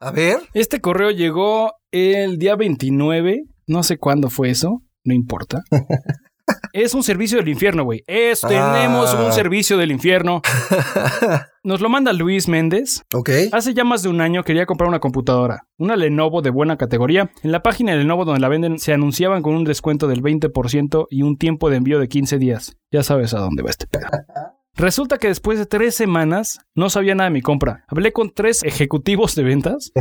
A 0.00 0.10
ver. 0.10 0.40
Este 0.54 0.80
correo 0.80 1.10
llegó 1.10 1.74
el 1.92 2.38
día 2.38 2.56
29. 2.56 3.44
No 3.66 3.82
sé 3.82 3.98
cuándo 3.98 4.30
fue 4.30 4.50
eso. 4.50 4.82
No 5.04 5.14
importa. 5.14 5.62
Es 6.72 6.94
un 6.94 7.04
servicio 7.04 7.38
del 7.38 7.48
infierno, 7.48 7.84
güey. 7.84 8.02
Es, 8.08 8.40
tenemos 8.40 9.14
Ah. 9.14 9.24
un 9.24 9.32
servicio 9.32 9.76
del 9.76 9.92
infierno. 9.92 10.42
Nos 11.62 11.80
lo 11.80 11.88
manda 11.88 12.12
Luis 12.12 12.48
Méndez. 12.48 13.02
Ok. 13.14 13.30
Hace 13.52 13.72
ya 13.72 13.84
más 13.84 14.02
de 14.02 14.08
un 14.08 14.20
año 14.20 14.42
quería 14.42 14.66
comprar 14.66 14.88
una 14.88 14.98
computadora, 14.98 15.60
una 15.78 15.94
Lenovo 15.94 16.42
de 16.42 16.50
buena 16.50 16.76
categoría. 16.76 17.30
En 17.44 17.52
la 17.52 17.62
página 17.62 17.92
de 17.92 17.98
Lenovo 17.98 18.24
donde 18.24 18.40
la 18.40 18.48
venden 18.48 18.80
se 18.80 18.92
anunciaban 18.92 19.42
con 19.42 19.54
un 19.54 19.62
descuento 19.64 20.08
del 20.08 20.22
20% 20.22 21.06
y 21.08 21.22
un 21.22 21.36
tiempo 21.36 21.70
de 21.70 21.76
envío 21.76 22.00
de 22.00 22.08
15 22.08 22.38
días. 22.38 22.76
Ya 22.90 23.04
sabes 23.04 23.32
a 23.32 23.38
dónde 23.38 23.62
va 23.62 23.70
este 23.70 23.86
pedo. 23.86 24.06
Resulta 24.74 25.18
que 25.18 25.28
después 25.28 25.56
de 25.58 25.66
tres 25.66 25.94
semanas 25.94 26.58
no 26.74 26.90
sabía 26.90 27.14
nada 27.14 27.28
de 27.30 27.34
mi 27.34 27.42
compra. 27.42 27.84
Hablé 27.86 28.12
con 28.12 28.32
tres 28.32 28.64
ejecutivos 28.64 29.34
de 29.36 29.42
ventas 29.44 29.92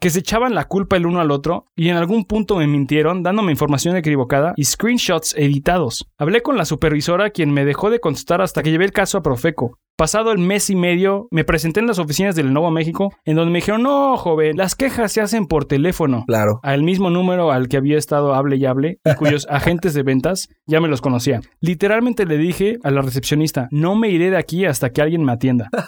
que 0.00 0.10
se 0.10 0.20
echaban 0.20 0.54
la 0.54 0.66
culpa 0.66 0.96
el 0.96 1.06
uno 1.06 1.20
al 1.20 1.30
otro 1.30 1.66
y 1.74 1.88
en 1.88 1.96
algún 1.96 2.24
punto 2.24 2.56
me 2.56 2.66
mintieron 2.66 3.22
dándome 3.22 3.52
información 3.52 3.96
equivocada 3.96 4.52
y 4.56 4.64
screenshots 4.64 5.34
editados. 5.36 6.06
Hablé 6.18 6.42
con 6.42 6.56
la 6.56 6.64
supervisora 6.64 7.30
quien 7.30 7.52
me 7.52 7.64
dejó 7.64 7.90
de 7.90 8.00
contestar 8.00 8.40
hasta 8.40 8.62
que 8.62 8.70
llevé 8.70 8.84
el 8.84 8.92
caso 8.92 9.18
a 9.18 9.22
Profeco. 9.22 9.78
Pasado 10.00 10.32
el 10.32 10.38
mes 10.38 10.70
y 10.70 10.76
medio, 10.76 11.28
me 11.30 11.44
presenté 11.44 11.80
en 11.80 11.86
las 11.86 11.98
oficinas 11.98 12.34
del 12.34 12.46
Lenovo 12.46 12.70
México, 12.70 13.12
en 13.26 13.36
donde 13.36 13.52
me 13.52 13.58
dijeron, 13.58 13.82
no, 13.82 14.16
joven, 14.16 14.56
las 14.56 14.74
quejas 14.74 15.12
se 15.12 15.20
hacen 15.20 15.44
por 15.44 15.66
teléfono. 15.66 16.24
Claro. 16.26 16.58
Al 16.62 16.82
mismo 16.82 17.10
número 17.10 17.52
al 17.52 17.68
que 17.68 17.76
había 17.76 17.98
estado 17.98 18.32
hable 18.32 18.56
y 18.56 18.64
hable, 18.64 18.98
y 19.04 19.14
cuyos 19.16 19.46
agentes 19.50 19.92
de 19.92 20.02
ventas 20.02 20.48
ya 20.66 20.80
me 20.80 20.88
los 20.88 21.02
conocían. 21.02 21.42
Literalmente 21.60 22.24
le 22.24 22.38
dije 22.38 22.78
a 22.82 22.90
la 22.90 23.02
recepcionista, 23.02 23.68
no 23.72 23.94
me 23.94 24.08
iré 24.08 24.30
de 24.30 24.38
aquí 24.38 24.64
hasta 24.64 24.88
que 24.88 25.02
alguien 25.02 25.22
me 25.22 25.32
atienda. 25.32 25.68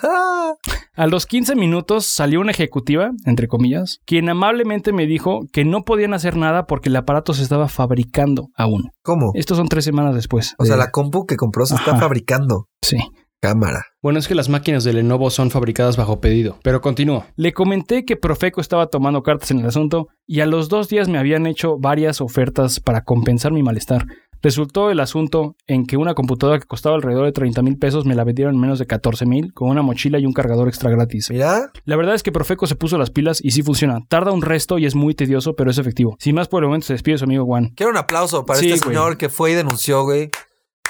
A 0.94 1.06
los 1.06 1.24
15 1.24 1.56
minutos 1.56 2.04
salió 2.04 2.38
una 2.38 2.50
ejecutiva, 2.50 3.12
entre 3.24 3.48
comillas, 3.48 4.00
quien 4.04 4.28
amablemente 4.28 4.92
me 4.92 5.06
dijo 5.06 5.40
que 5.50 5.64
no 5.64 5.84
podían 5.84 6.12
hacer 6.12 6.36
nada 6.36 6.66
porque 6.66 6.90
el 6.90 6.96
aparato 6.96 7.32
se 7.32 7.42
estaba 7.42 7.68
fabricando 7.68 8.48
aún. 8.54 8.90
¿Cómo? 9.02 9.30
Estos 9.34 9.56
son 9.56 9.68
tres 9.68 9.86
semanas 9.86 10.14
después. 10.14 10.54
O 10.58 10.66
sea, 10.66 10.74
de- 10.74 10.80
la 10.82 10.90
compu 10.90 11.24
que 11.24 11.36
compró 11.36 11.64
se 11.64 11.76
está 11.76 11.96
fabricando. 11.96 12.66
Sí. 12.82 12.98
Cámara. 13.46 13.86
Bueno, 14.00 14.20
es 14.20 14.28
que 14.28 14.36
las 14.36 14.48
máquinas 14.48 14.84
de 14.84 14.92
Lenovo 14.92 15.28
son 15.28 15.50
fabricadas 15.50 15.96
bajo 15.96 16.20
pedido. 16.20 16.60
Pero 16.62 16.80
continúo. 16.80 17.26
Le 17.34 17.52
comenté 17.52 18.04
que 18.04 18.14
Profeco 18.16 18.60
estaba 18.60 18.86
tomando 18.86 19.24
cartas 19.24 19.50
en 19.50 19.58
el 19.58 19.66
asunto 19.66 20.06
y 20.28 20.38
a 20.42 20.46
los 20.46 20.68
dos 20.68 20.88
días 20.88 21.08
me 21.08 21.18
habían 21.18 21.46
hecho 21.48 21.76
varias 21.76 22.20
ofertas 22.20 22.78
para 22.78 23.02
compensar 23.02 23.50
mi 23.50 23.64
malestar. 23.64 24.06
Resultó 24.42 24.92
el 24.92 25.00
asunto 25.00 25.56
en 25.66 25.86
que 25.86 25.96
una 25.96 26.14
computadora 26.14 26.60
que 26.60 26.66
costaba 26.68 26.94
alrededor 26.94 27.24
de 27.24 27.32
30 27.32 27.62
mil 27.62 27.78
pesos 27.78 28.06
me 28.06 28.14
la 28.14 28.22
vendieron 28.22 28.54
en 28.54 28.60
menos 28.60 28.78
de 28.78 28.86
14 28.86 29.26
mil 29.26 29.52
con 29.52 29.68
una 29.70 29.82
mochila 29.82 30.20
y 30.20 30.26
un 30.26 30.32
cargador 30.32 30.68
extra 30.68 30.90
gratis. 30.90 31.28
Mira. 31.30 31.72
La 31.84 31.96
verdad 31.96 32.14
es 32.14 32.22
que 32.22 32.30
Profeco 32.30 32.68
se 32.68 32.76
puso 32.76 32.96
las 32.96 33.10
pilas 33.10 33.40
y 33.42 33.50
sí 33.50 33.64
funciona. 33.64 33.98
Tarda 34.08 34.30
un 34.30 34.42
resto 34.42 34.78
y 34.78 34.86
es 34.86 34.94
muy 34.94 35.14
tedioso, 35.16 35.56
pero 35.56 35.68
es 35.72 35.78
efectivo. 35.78 36.16
Sin 36.20 36.36
más 36.36 36.46
por 36.46 36.62
el 36.62 36.68
momento 36.68 36.86
se 36.86 36.92
despide 36.92 37.18
su 37.18 37.24
amigo 37.24 37.44
Juan. 37.44 37.70
Quiero 37.74 37.90
un 37.90 37.98
aplauso 37.98 38.46
para 38.46 38.60
Sí, 38.60 38.70
este 38.70 38.84
güey. 38.84 38.96
señor 38.96 39.16
que 39.18 39.28
fue 39.28 39.50
y 39.50 39.54
denunció, 39.54 40.04
güey. 40.04 40.30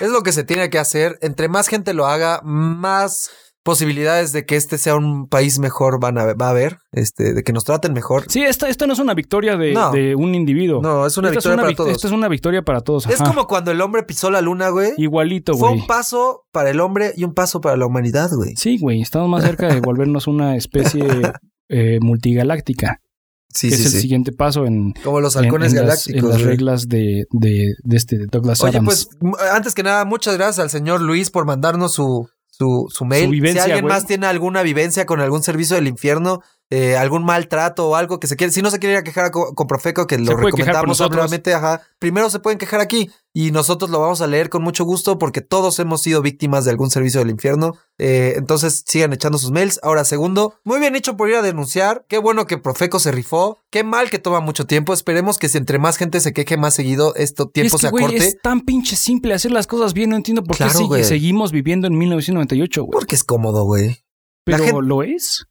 Es 0.03 0.11
lo 0.11 0.23
que 0.23 0.33
se 0.33 0.45
tiene 0.45 0.69
que 0.71 0.79
hacer. 0.79 1.19
Entre 1.23 1.49
más 1.49 1.69
gente 1.69 1.95
lo 1.95 2.07
haga, 2.07 2.41
más 2.43 3.31
posibilidades 3.65 4.33
de 4.33 4.45
que 4.45 4.57
este 4.57 4.77
sea 4.77 4.97
un 4.97 5.29
país 5.29 5.61
mejor 5.61 6.01
van 6.01 6.19
a, 6.19 6.35
va 6.35 6.47
a 6.49 6.51
haber. 6.51 6.79
Este, 6.91 7.33
de 7.33 7.43
que 7.45 7.53
nos 7.53 7.62
traten 7.65 7.93
mejor. 7.93 8.25
Sí, 8.29 8.43
esta, 8.43 8.69
esta 8.69 8.87
no 8.88 8.93
es 8.93 8.99
una 8.99 9.15
victoria 9.15 9.57
de, 9.57 9.73
No. 9.73 9.93
de 9.93 10.15
un 10.17 10.35
individuo. 10.35 10.83
No, 10.83 11.07
es 11.07 11.17
una 11.17 11.29
Esta 11.29 11.38
victoria 11.38 11.55
una 11.55 11.62
para 11.62 11.77
todos. 11.77 11.91
Esta 11.93 12.07
es 12.09 12.12
una 12.12 12.29
victoria 12.29 12.62
para 12.62 12.81
todos. 12.81 13.07
Es 13.07 13.23
como 13.23 13.47
cuando 13.47 13.71
el 13.71 13.81
hombre 13.81 14.03
pisó 14.03 14.31
la 14.31 14.41
luna, 14.41 14.69
güey. 14.71 14.93
Igualito, 14.97 15.55
Fue 15.57 15.69
güey. 15.69 15.81
un 15.81 15.87
paso 15.87 16.43
para 16.51 16.71
el 16.71 16.81
hombre 16.81 17.12
y 17.17 17.23
un 17.25 17.35
paso 17.35 17.61
para 17.61 17.77
la 17.77 17.87
humanidad, 17.87 18.31
güey. 18.35 18.57
Sí, 18.57 18.79
güey, 18.79 19.01
estamos 19.01 19.29
más 19.29 19.45
cerca 19.45 19.69
de 19.73 19.81
volvernos 19.81 20.27
una 20.27 20.57
especie 20.57 21.05
eh, 21.69 21.99
multigaláctica, 22.01 22.99
Sí, 23.53 23.69
que 23.69 23.77
sí, 23.77 23.83
es 23.83 23.87
el 23.87 23.93
sí. 23.93 24.01
siguiente 24.01 24.33
paso 24.33 24.65
en, 24.67 24.93
Como 25.05 25.21
los 25.21 25.37
halcones 25.37 25.73
en 25.73 25.87
las, 25.87 26.07
galácticos. 26.07 26.23
en 26.23 26.29
las 26.31 26.43
reglas 26.43 26.88
de, 26.88 27.27
de, 27.31 27.75
de 27.83 27.97
este 27.97 28.19
de 28.19 28.27
Douglas 28.27 28.61
Oye, 28.62 28.79
Adams. 28.79 29.09
pues 29.21 29.33
antes 29.53 29.75
que 29.75 29.83
nada, 29.83 30.05
muchas 30.05 30.37
gracias 30.37 30.59
al 30.59 30.71
señor 30.71 31.01
Luis 31.03 31.31
por 31.31 31.45
mandarnos 31.45 31.93
su, 31.93 32.29
su, 32.49 32.87
su 32.91 33.05
mail. 33.05 33.27
Su 33.27 33.31
vivencia, 33.31 33.65
si 33.65 33.71
alguien 33.71 33.85
güey. 33.85 33.95
más 33.95 34.07
tiene 34.07 34.27
alguna 34.27 34.62
vivencia 34.62 35.07
con 35.07 35.21
algún 35.21 35.43
servicio 35.43 35.77
del 35.77 35.87
infierno, 35.88 36.41
eh, 36.74 36.96
algún 36.96 37.22
maltrato 37.24 37.87
o 37.90 37.96
algo 37.96 38.18
que 38.18 38.26
se 38.26 38.35
quiere, 38.37 38.50
si 38.50 38.62
no 38.62 38.70
se 38.70 38.78
quiere 38.78 38.94
ir 38.94 38.98
a 39.00 39.04
quejar 39.04 39.30
co- 39.30 39.54
con, 39.54 39.66
Profeco, 39.66 40.06
que 40.06 40.16
lo 40.16 40.35
recomendamos 40.37 41.00
ampliamente, 41.02 41.52
ajá, 41.52 41.82
primero 41.98 42.30
se 42.30 42.38
pueden 42.40 42.58
quejar 42.58 42.80
aquí 42.80 43.11
y 43.35 43.50
nosotros 43.50 43.90
lo 43.90 44.00
vamos 44.00 44.22
a 44.22 44.26
leer 44.26 44.48
con 44.48 44.62
mucho 44.62 44.85
gusto 44.85 45.18
porque 45.18 45.42
todos 45.42 45.78
hemos 45.80 46.00
sido 46.00 46.22
víctimas 46.22 46.64
de 46.64 46.70
algún 46.70 46.90
servicio 46.90 47.20
del 47.20 47.28
infierno. 47.30 47.74
Eh, 47.98 48.35
entonces 48.37 48.85
sigan 48.87 49.12
echando 49.12 49.37
sus 49.38 49.50
mails. 49.50 49.80
Ahora, 49.82 50.04
segundo, 50.04 50.54
muy 50.64 50.80
bien 50.80 50.96
hecho 50.96 51.16
por 51.16 51.28
ir 51.28 51.37
a 51.37 51.42
denunciar. 51.42 52.04
Qué 52.08 52.16
bueno 52.18 52.46
que 52.46 52.56
Profeco 52.58 52.98
se 52.98 53.12
rifó. 53.12 53.58
Qué 53.70 53.85
mal 53.85 54.08
que 54.11 54.18
toma 54.18 54.40
mucho 54.40 54.66
tiempo. 54.66 54.92
Esperemos 54.94 55.38
que 55.38 55.48
si 55.50 55.58
entre 55.58 55.78
más 55.78 55.96
gente 55.98 56.20
se 56.20 56.32
queje 56.32 56.56
más 56.56 56.74
seguido, 56.74 57.14
esto 57.16 57.48
tiempo 57.48 57.76
es 57.76 57.82
que, 57.82 57.88
se 57.88 57.94
acorte. 57.96 58.16
es 58.16 58.38
tan 58.42 58.62
pinche 58.62 58.96
simple 58.96 59.35
hacer 59.35 59.50
las 59.52 59.66
cosas 59.66 59.92
bien. 59.94 60.11
No 60.11 60.16
entiendo 60.16 60.42
por 60.42 60.56
Claro, 60.56 60.72
qué 60.72 60.78
sigue- 60.78 61.04
seguimos 61.04 61.52
viviendo 61.52 61.87
en 61.87 61.96
1998, 61.98 62.82
güey. 62.85 62.92
Porque 62.92 63.14
es 63.14 63.24
cómodo, 63.24 63.64
güey. 63.64 63.88
la 63.88 64.56
Pero 64.56 64.64
gente- 64.64 64.82
lo 64.82 65.02
es. 65.02 65.46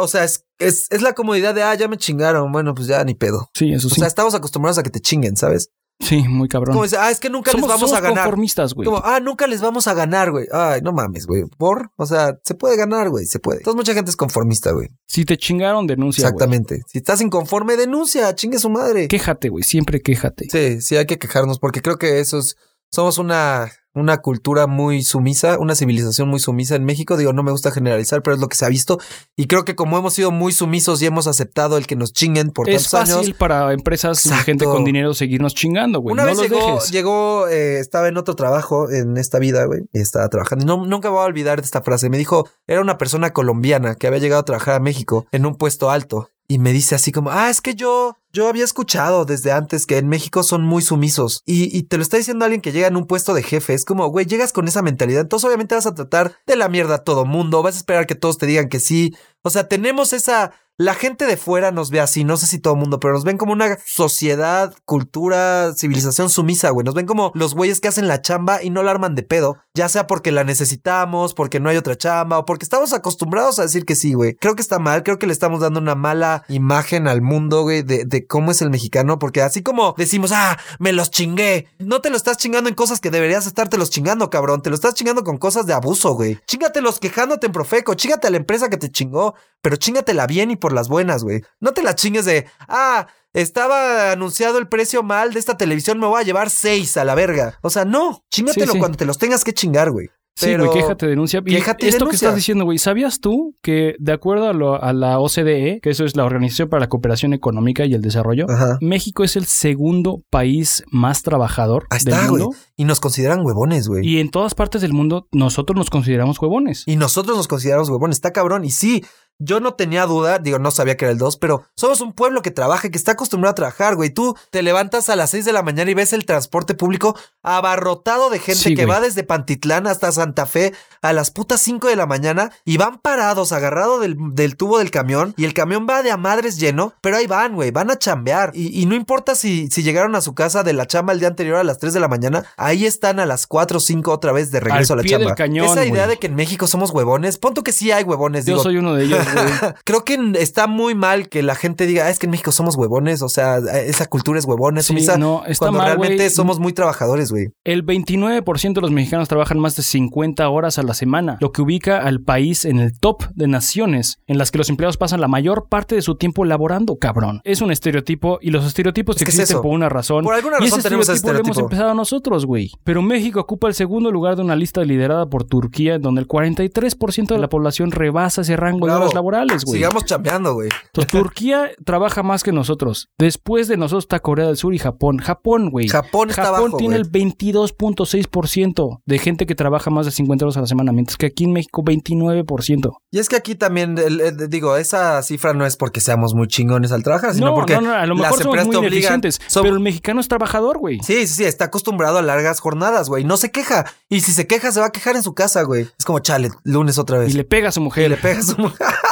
O 0.00 0.08
sea, 0.08 0.24
es, 0.24 0.44
es, 0.58 0.86
es 0.90 1.02
la 1.02 1.12
comodidad 1.14 1.54
de, 1.54 1.62
ah, 1.62 1.74
ya 1.74 1.88
me 1.88 1.96
chingaron. 1.96 2.50
Bueno, 2.52 2.74
pues 2.74 2.88
ya 2.88 3.02
ni 3.04 3.14
pedo. 3.14 3.50
Sí, 3.54 3.72
eso 3.72 3.88
O 3.88 3.90
sí. 3.90 3.96
sea, 4.00 4.08
estamos 4.08 4.34
acostumbrados 4.34 4.78
a 4.78 4.82
que 4.82 4.90
te 4.90 5.00
chinguen, 5.00 5.36
¿sabes? 5.36 5.70
sí, 6.00 6.22
muy 6.28 6.48
cabrón. 6.48 6.74
Como 6.74 6.84
dice, 6.84 6.96
ah, 6.96 7.10
es 7.10 7.18
que 7.18 7.28
nunca 7.28 7.50
somos, 7.50 7.66
les 7.66 7.68
vamos 7.76 7.90
somos 7.90 7.98
a 7.98 8.00
ganar. 8.00 8.24
conformistas, 8.24 8.72
güey. 8.72 8.86
Como, 8.86 9.02
ah, 9.04 9.18
nunca 9.18 9.48
les 9.48 9.60
vamos 9.60 9.88
a 9.88 9.94
ganar, 9.94 10.30
güey. 10.30 10.46
Ay, 10.52 10.80
no 10.80 10.92
mames, 10.92 11.26
güey. 11.26 11.42
¿Por? 11.58 11.90
O 11.96 12.06
sea, 12.06 12.38
se 12.44 12.54
puede 12.54 12.76
ganar, 12.76 13.10
güey. 13.10 13.26
Se 13.26 13.40
puede. 13.40 13.58
Entonces, 13.58 13.76
mucha 13.76 13.94
gente 13.94 14.10
es 14.10 14.16
conformista, 14.16 14.70
güey. 14.70 14.90
Si 15.08 15.24
te 15.24 15.36
chingaron, 15.36 15.88
denuncia, 15.88 16.22
güey. 16.22 16.34
Exactamente. 16.34 16.82
Si 16.86 16.98
estás 16.98 17.20
inconforme, 17.20 17.76
denuncia. 17.76 18.32
Chingue 18.36 18.60
su 18.60 18.70
madre. 18.70 19.08
Quéjate, 19.08 19.48
güey. 19.48 19.64
Siempre 19.64 20.00
quéjate. 20.00 20.46
Sí, 20.50 20.80
sí, 20.80 20.96
hay 20.96 21.06
que 21.06 21.18
quejarnos 21.18 21.58
porque 21.58 21.82
creo 21.82 21.98
que 21.98 22.20
eso 22.20 22.38
es, 22.38 22.56
somos 22.92 23.18
una, 23.18 23.68
una 23.94 24.18
cultura 24.18 24.66
muy 24.66 25.02
sumisa, 25.02 25.58
una 25.58 25.74
civilización 25.74 26.28
muy 26.28 26.40
sumisa 26.40 26.76
en 26.76 26.84
México. 26.84 27.16
Digo, 27.16 27.32
no 27.32 27.42
me 27.42 27.50
gusta 27.50 27.70
generalizar, 27.70 28.22
pero 28.22 28.34
es 28.34 28.40
lo 28.40 28.48
que 28.48 28.56
se 28.56 28.64
ha 28.64 28.68
visto. 28.68 28.98
Y 29.36 29.46
creo 29.46 29.64
que 29.64 29.74
como 29.74 29.98
hemos 29.98 30.14
sido 30.14 30.30
muy 30.30 30.52
sumisos 30.52 31.02
y 31.02 31.06
hemos 31.06 31.26
aceptado 31.26 31.76
el 31.76 31.86
que 31.86 31.96
nos 31.96 32.12
chinguen 32.12 32.50
por 32.50 32.68
Es 32.68 32.88
tantos 32.88 32.90
fácil 33.14 33.24
años. 33.28 33.38
para 33.38 33.72
empresas 33.72 34.24
y 34.26 34.30
gente 34.30 34.64
con 34.64 34.84
dinero 34.84 35.14
seguirnos 35.14 35.54
chingando, 35.54 36.00
güey. 36.00 36.12
Una 36.12 36.22
no 36.22 36.28
vez 36.28 36.38
los 36.38 36.48
llegó, 36.48 36.74
dejes. 36.74 36.90
llegó 36.90 37.48
eh, 37.48 37.78
estaba 37.80 38.08
en 38.08 38.16
otro 38.18 38.34
trabajo 38.36 38.90
en 38.90 39.16
esta 39.16 39.38
vida, 39.38 39.64
güey, 39.64 39.82
y 39.92 40.00
estaba 40.00 40.28
trabajando. 40.28 40.64
Y 40.64 40.66
No, 40.66 40.86
nunca 40.86 41.08
voy 41.10 41.20
a 41.20 41.24
olvidar 41.24 41.60
de 41.60 41.64
esta 41.64 41.82
frase. 41.82 42.08
Me 42.10 42.18
dijo, 42.18 42.48
era 42.66 42.80
una 42.80 42.98
persona 42.98 43.32
colombiana 43.32 43.94
que 43.94 44.06
había 44.06 44.18
llegado 44.20 44.40
a 44.40 44.44
trabajar 44.44 44.74
a 44.74 44.80
México 44.80 45.26
en 45.32 45.46
un 45.46 45.56
puesto 45.56 45.90
alto. 45.90 46.30
Y 46.50 46.58
me 46.58 46.72
dice 46.72 46.94
así 46.94 47.12
como, 47.12 47.30
ah, 47.30 47.50
es 47.50 47.60
que 47.60 47.74
yo, 47.74 48.16
yo 48.32 48.48
había 48.48 48.64
escuchado 48.64 49.24
desde 49.24 49.52
antes 49.52 49.86
que 49.86 49.98
en 49.98 50.08
México 50.08 50.42
son 50.42 50.62
muy 50.62 50.82
sumisos. 50.82 51.42
Y, 51.46 51.82
te 51.84 51.96
lo 51.96 52.02
está 52.02 52.16
diciendo 52.16 52.44
alguien 52.44 52.60
que 52.60 52.72
llega 52.72 52.86
en 52.86 52.96
un 52.96 53.06
puesto 53.06 53.34
de 53.34 53.42
jefe. 53.42 53.74
Es 53.74 53.84
como, 53.84 54.06
güey, 54.08 54.26
llegas 54.26 54.52
con 54.52 54.68
esa 54.68 54.82
mentalidad. 54.82 55.22
Entonces 55.22 55.46
obviamente 55.46 55.74
vas 55.74 55.86
a 55.86 55.94
tratar 55.94 56.36
de 56.46 56.56
la 56.56 56.68
mierda 56.68 56.96
a 56.96 57.04
todo 57.04 57.24
mundo. 57.24 57.62
Vas 57.62 57.76
a 57.76 57.78
esperar 57.78 58.06
que 58.06 58.14
todos 58.14 58.38
te 58.38 58.46
digan 58.46 58.68
que 58.68 58.80
sí. 58.80 59.14
O 59.42 59.50
sea, 59.50 59.68
tenemos 59.68 60.12
esa... 60.12 60.52
La 60.80 60.94
gente 60.94 61.26
de 61.26 61.36
fuera 61.36 61.72
nos 61.72 61.90
ve 61.90 61.98
así, 61.98 62.22
no 62.22 62.36
sé 62.36 62.46
si 62.46 62.60
todo 62.60 62.74
el 62.74 62.78
mundo, 62.78 63.00
pero 63.00 63.12
nos 63.14 63.24
ven 63.24 63.36
como 63.36 63.52
una 63.52 63.76
sociedad, 63.84 64.72
cultura, 64.84 65.74
civilización 65.74 66.30
sumisa, 66.30 66.70
güey. 66.70 66.84
Nos 66.84 66.94
ven 66.94 67.04
como 67.04 67.32
los 67.34 67.56
güeyes 67.56 67.80
que 67.80 67.88
hacen 67.88 68.06
la 68.06 68.22
chamba 68.22 68.62
y 68.62 68.70
no 68.70 68.84
la 68.84 68.92
arman 68.92 69.16
de 69.16 69.24
pedo, 69.24 69.56
ya 69.74 69.88
sea 69.88 70.06
porque 70.06 70.30
la 70.30 70.44
necesitamos, 70.44 71.34
porque 71.34 71.58
no 71.58 71.68
hay 71.68 71.78
otra 71.78 71.98
chamba 71.98 72.38
o 72.38 72.44
porque 72.44 72.64
estamos 72.64 72.92
acostumbrados 72.92 73.58
a 73.58 73.62
decir 73.62 73.84
que 73.84 73.96
sí, 73.96 74.12
güey. 74.12 74.36
Creo 74.36 74.54
que 74.54 74.62
está 74.62 74.78
mal, 74.78 75.02
creo 75.02 75.18
que 75.18 75.26
le 75.26 75.32
estamos 75.32 75.58
dando 75.58 75.80
una 75.80 75.96
mala 75.96 76.44
imagen 76.48 77.08
al 77.08 77.22
mundo, 77.22 77.62
güey, 77.62 77.82
de, 77.82 78.04
de 78.04 78.17
cómo 78.26 78.50
es 78.50 78.62
el 78.62 78.70
mexicano, 78.70 79.18
porque 79.18 79.42
así 79.42 79.62
como 79.62 79.94
decimos, 79.96 80.32
ah, 80.32 80.58
me 80.78 80.92
los 80.92 81.10
chingué, 81.10 81.68
no 81.78 82.00
te 82.00 82.10
lo 82.10 82.16
estás 82.16 82.36
chingando 82.36 82.68
en 82.68 82.74
cosas 82.74 83.00
que 83.00 83.10
deberías 83.10 83.46
estarte 83.46 83.78
los 83.78 83.90
chingando, 83.90 84.30
cabrón, 84.30 84.62
te 84.62 84.70
lo 84.70 84.74
estás 84.74 84.94
chingando 84.94 85.24
con 85.24 85.38
cosas 85.38 85.66
de 85.66 85.74
abuso, 85.74 86.14
güey. 86.14 86.38
Chíngatelos 86.46 86.98
quejándote 87.00 87.46
en 87.46 87.52
Profeco, 87.52 87.94
chingate 87.94 88.26
a 88.26 88.30
la 88.30 88.36
empresa 88.38 88.68
que 88.68 88.76
te 88.76 88.90
chingó, 88.90 89.34
pero 89.62 89.76
chingatela 89.76 90.26
bien 90.26 90.50
y 90.50 90.56
por 90.56 90.72
las 90.72 90.88
buenas, 90.88 91.22
güey. 91.24 91.42
No 91.60 91.72
te 91.72 91.82
la 91.82 91.94
chingues 91.94 92.24
de, 92.24 92.46
ah, 92.68 93.06
estaba 93.32 94.12
anunciado 94.12 94.58
el 94.58 94.68
precio 94.68 95.02
mal 95.02 95.32
de 95.32 95.38
esta 95.40 95.56
televisión, 95.56 95.98
me 95.98 96.06
voy 96.06 96.20
a 96.20 96.24
llevar 96.24 96.50
seis 96.50 96.96
a 96.96 97.04
la 97.04 97.14
verga. 97.14 97.58
O 97.62 97.70
sea, 97.70 97.84
no, 97.84 98.24
chingatelo 98.30 98.66
Sí, 98.66 98.72
sí. 98.72 98.78
cuando 98.78 98.98
te 98.98 99.04
los 99.04 99.18
tengas 99.18 99.44
que 99.44 99.52
chingar, 99.54 99.90
güey. 99.90 100.08
Sí, 100.46 100.56
güey, 100.56 100.70
quéjate, 100.70 101.06
denuncia. 101.06 101.40
Y 101.44 101.54
Quéjate 101.56 101.86
y 101.86 101.88
esto 101.88 102.06
que 102.08 102.14
estás 102.14 102.34
diciendo, 102.36 102.64
güey, 102.64 102.78
¿sabías 102.78 103.20
tú 103.20 103.54
que 103.62 103.94
de 103.98 104.12
acuerdo 104.12 104.48
a, 104.48 104.52
lo- 104.52 104.82
a 104.82 104.92
la 104.92 105.18
OCDE, 105.18 105.80
que 105.82 105.90
eso 105.90 106.04
es 106.04 106.16
la 106.16 106.24
Organización 106.24 106.68
para 106.68 106.80
la 106.80 106.88
Cooperación 106.88 107.32
Económica 107.32 107.84
y 107.84 107.94
el 107.94 108.02
Desarrollo, 108.02 108.46
Ajá. 108.48 108.78
México 108.80 109.24
es 109.24 109.36
el 109.36 109.46
segundo 109.46 110.22
país 110.30 110.84
más 110.90 111.22
trabajador 111.22 111.86
Ahí 111.90 111.98
del 112.04 112.14
está, 112.14 112.28
güey. 112.28 112.42
mundo? 112.44 112.56
Y 112.76 112.84
nos 112.84 113.00
consideran 113.00 113.44
huevones, 113.44 113.88
güey. 113.88 114.06
Y 114.06 114.20
en 114.20 114.30
todas 114.30 114.54
partes 114.54 114.80
del 114.82 114.92
mundo 114.92 115.26
nosotros 115.32 115.76
nos 115.76 115.90
consideramos 115.90 116.40
huevones. 116.40 116.84
Y 116.86 116.96
nosotros 116.96 117.36
nos 117.36 117.48
consideramos 117.48 117.88
huevones. 117.88 118.16
Está 118.18 118.32
cabrón. 118.32 118.64
Y 118.64 118.70
sí, 118.70 119.04
yo 119.38 119.60
no 119.60 119.74
tenía 119.74 120.04
duda, 120.06 120.38
digo, 120.38 120.58
no 120.58 120.70
sabía 120.70 120.96
que 120.96 121.04
era 121.04 121.12
el 121.12 121.18
2, 121.18 121.36
pero 121.38 121.62
somos 121.76 122.00
un 122.00 122.12
pueblo 122.12 122.42
que 122.42 122.50
trabaja, 122.50 122.88
y 122.88 122.90
que 122.90 122.98
está 122.98 123.12
acostumbrado 123.12 123.52
a 123.52 123.54
trabajar, 123.54 123.94
güey. 123.96 124.10
Tú 124.10 124.36
te 124.50 124.62
levantas 124.62 125.08
a 125.08 125.16
las 125.16 125.30
6 125.30 125.44
de 125.44 125.52
la 125.52 125.62
mañana 125.62 125.90
y 125.90 125.94
ves 125.94 126.12
el 126.12 126.24
transporte 126.26 126.74
público 126.74 127.16
abarrotado 127.42 128.30
de 128.30 128.38
gente 128.38 128.60
Sí, 128.60 128.74
que 128.74 128.84
güey. 128.84 128.96
va 128.96 129.00
desde 129.00 129.22
Pantitlán 129.24 129.86
hasta 129.86 130.12
Santa 130.12 130.46
Fe 130.46 130.72
a 131.02 131.12
las 131.12 131.30
putas 131.30 131.60
5 131.60 131.88
de 131.88 131.96
la 131.96 132.06
mañana 132.06 132.50
y 132.64 132.76
van 132.76 132.98
parados, 132.98 133.52
agarrados 133.52 134.00
del, 134.00 134.16
del 134.32 134.56
tubo 134.56 134.78
del 134.78 134.90
camión 134.90 135.34
y 135.36 135.44
el 135.44 135.54
camión 135.54 135.86
va 135.88 136.02
de 136.02 136.10
a 136.10 136.16
madres 136.16 136.58
lleno, 136.58 136.94
pero 137.00 137.16
ahí 137.16 137.26
van, 137.26 137.54
güey, 137.54 137.70
van 137.70 137.90
a 137.90 137.98
chambear. 137.98 138.52
Y, 138.54 138.80
y 138.80 138.86
no 138.86 138.94
importa 138.94 139.34
si, 139.34 139.68
si 139.70 139.82
llegaron 139.82 140.14
a 140.14 140.20
su 140.20 140.34
casa 140.34 140.62
de 140.62 140.72
la 140.72 140.86
chamba 140.86 141.12
el 141.12 141.20
día 141.20 141.28
anterior 141.28 141.56
a 141.56 141.64
las 141.64 141.78
3 141.78 141.92
de 141.94 142.00
la 142.00 142.08
mañana, 142.08 142.44
ahí 142.56 142.86
están 142.86 143.20
a 143.20 143.26
las 143.26 143.46
4 143.46 143.78
o 143.78 143.80
5 143.80 144.12
otra 144.12 144.32
vez 144.32 144.50
de 144.50 144.60
regreso 144.60 144.92
Al 144.94 145.00
a 145.00 145.02
la 145.02 145.06
pie 145.06 145.12
del 145.18 145.26
chamba. 145.26 145.34
cañón, 145.36 145.66
Esa 145.66 145.84
idea 145.84 146.04
güey. 146.04 146.16
de 146.16 146.18
que 146.18 146.26
en 146.26 146.34
México 146.34 146.66
somos 146.66 146.90
huevones, 146.90 147.38
pon 147.38 147.54
tú 147.54 147.62
que 147.62 147.72
sí 147.72 147.90
hay 147.92 148.04
huevones, 148.04 148.44
Yo 148.46 148.54
digo, 148.54 148.62
soy 148.62 148.76
uno 148.78 148.94
de 148.94 149.04
ellos, 149.04 149.18
güey. 149.34 149.72
Creo 149.84 150.04
que 150.04 150.18
está 150.38 150.66
muy 150.66 150.94
mal 150.94 151.28
que 151.28 151.42
la 151.42 151.54
gente 151.54 151.86
diga, 151.86 152.06
"Ah, 152.06 152.10
es 152.10 152.18
que 152.18 152.26
en 152.26 152.30
México 152.30 152.52
somos 152.52 152.76
huevones, 152.76 153.22
o 153.22 153.28
sea, 153.28 153.58
esa 153.58 154.06
cultura 154.06 154.38
es 154.38 154.44
huevones, 154.44 154.84
Sí, 154.86 154.88
sumisa", 154.94 155.16
no, 155.18 155.42
está 155.46 155.66
cuando 155.66 155.78
mal, 155.78 155.86
realmente 155.88 156.30
somos 156.30 156.58
muy 156.58 156.72
trabajadores, 156.72 157.30
güey. 157.30 157.48
El 157.64 157.84
29% 157.84 158.74
de 158.74 158.80
los 158.80 158.90
mexicanos 158.90 159.28
trabajan 159.28 159.58
más 159.58 159.76
de 159.76 159.82
50 159.82 160.48
horas 160.48 160.78
a 160.78 160.82
la 160.82 160.94
semana, 160.94 161.38
lo 161.40 161.52
que 161.52 161.62
ubica 161.62 161.98
al 161.98 162.20
país 162.20 162.64
en 162.64 162.78
el 162.78 162.98
top 162.98 163.24
de 163.34 163.48
naciones 163.48 164.18
en 164.26 164.38
las 164.38 164.50
que 164.50 164.58
los 164.58 164.68
empleados 164.70 164.96
pasan 164.96 165.20
la 165.20 165.28
mayor 165.28 165.68
parte 165.68 165.94
de 165.94 166.02
su 166.02 166.16
tiempo 166.16 166.44
laborando, 166.44 166.96
cabrón. 166.96 167.40
Es 167.44 167.60
un 167.60 167.70
estereotipo 167.70 168.38
y 168.40 168.50
los 168.50 168.66
estereotipos 168.66 169.16
Es 169.16 169.24
que 169.24 169.30
existen 169.30 169.60
por 169.60 169.72
una 169.72 169.88
razón. 169.88 170.24
Por 170.24 170.34
alguna 170.34 170.56
y 170.60 170.64
razón 170.64 170.78
ese 170.80 170.88
tenemos 170.88 171.08
ese 171.08 171.14
estereotipo 171.16 171.28
lo 171.32 171.38
hemos 171.38 171.48
estereotipo. 171.50 171.74
empezado 171.74 171.94
nosotros, 171.94 172.46
güey. 172.46 172.70
Pero 172.84 173.02
México 173.02 173.40
ocupa 173.40 173.68
el 173.68 173.74
segundo 173.74 174.10
lugar 174.10 174.36
de 174.36 174.42
una 174.42 174.56
lista 174.56 174.82
liderada 174.84 175.26
por 175.26 175.44
Turquía, 175.44 175.94
en 175.94 176.02
donde 176.02 176.20
el 176.20 176.28
43% 176.28 177.34
de 177.34 177.38
la 177.38 177.48
población 177.48 177.90
rebasa 177.90 178.42
ese 178.42 178.56
rango 178.56 178.86
de 178.86 178.92
Bravo. 178.92 179.00
horas 179.00 179.14
laborales, 179.18 179.64
güey. 179.64 179.78
Sigamos 179.78 180.04
chambeando, 180.04 180.54
güey. 180.54 180.68
Turquía 181.10 181.70
trabaja 181.84 182.22
más 182.22 182.42
que 182.42 182.52
nosotros. 182.52 183.08
Después 183.18 183.68
de 183.68 183.76
nosotros 183.76 184.04
está 184.04 184.20
Corea 184.20 184.46
del 184.46 184.56
Sur 184.56 184.74
y 184.74 184.78
Japón. 184.78 185.18
Japón, 185.18 185.70
güey. 185.70 185.88
Japón 185.88 186.30
está 186.30 186.44
Japón 186.44 186.60
abajo, 186.60 186.76
tiene 186.78 186.96
el 186.96 187.10
22.6% 187.10 189.00
de 189.04 189.18
gente 189.18 189.46
que 189.46 189.54
trabaja 189.54 189.90
más 189.90 190.06
de 190.06 190.12
50 190.12 190.44
horas 190.44 190.56
a 190.56 190.60
la 190.60 190.66
semana, 190.66 190.92
mientras 190.92 191.16
que 191.16 191.26
aquí 191.26 191.44
en 191.44 191.52
México 191.52 191.82
29%. 191.82 192.92
Y 193.10 193.18
es 193.18 193.28
que 193.28 193.36
aquí 193.36 193.54
también, 193.54 193.98
el- 193.98 194.20
el- 194.20 194.48
digo, 194.48 194.76
esa 194.76 195.22
cifra 195.22 195.52
no 195.54 195.66
es 195.66 195.76
porque 195.76 196.00
seamos 196.00 196.34
muy 196.34 196.46
chingones 196.48 196.92
al 196.92 197.02
trabajar, 197.02 197.34
sino 197.34 197.46
No, 197.48 197.54
porque 197.54 197.74
no, 197.74 197.80
no, 197.82 197.92
a 197.94 198.06
lo 198.06 198.14
mejor 198.14 198.42
somos 198.42 198.66
muy 198.66 198.76
ineficientes, 198.76 199.40
pero 199.54 199.68
el 199.74 199.80
mexicano 199.80 200.20
es 200.20 200.28
trabajador, 200.28 200.78
güey. 200.78 200.98
Sí, 201.02 201.26
sí, 201.26 201.34
sí, 201.34 201.44
está 201.44 201.66
acostumbrado 201.66 202.18
a 202.18 202.22
largas 202.22 202.60
jornadas, 202.60 203.08
güey. 203.08 203.24
No 203.24 203.36
se 203.36 203.50
queja. 203.50 203.86
Y 204.08 204.20
si 204.20 204.32
se 204.32 204.46
queja, 204.46 204.72
se 204.72 204.80
va 204.80 204.86
a 204.86 204.90
quejar 204.92 205.16
en 205.16 205.22
su 205.22 205.34
casa, 205.34 205.62
güey. 205.62 205.88
Es 205.98 206.04
como, 206.04 206.18
chale, 206.20 206.50
lunes 206.64 206.98
otra 206.98 207.18
vez. 207.18 207.30
Y 207.30 207.36
le 207.36 207.44
pega 207.44 207.68
a 207.68 207.72
su 207.72 207.80
Y 207.80 207.84
mujer. 207.84 208.10
le 208.10 208.16
pega 208.16 208.38
a 208.40 208.42
su 208.42 208.56
mujer. 208.58 208.86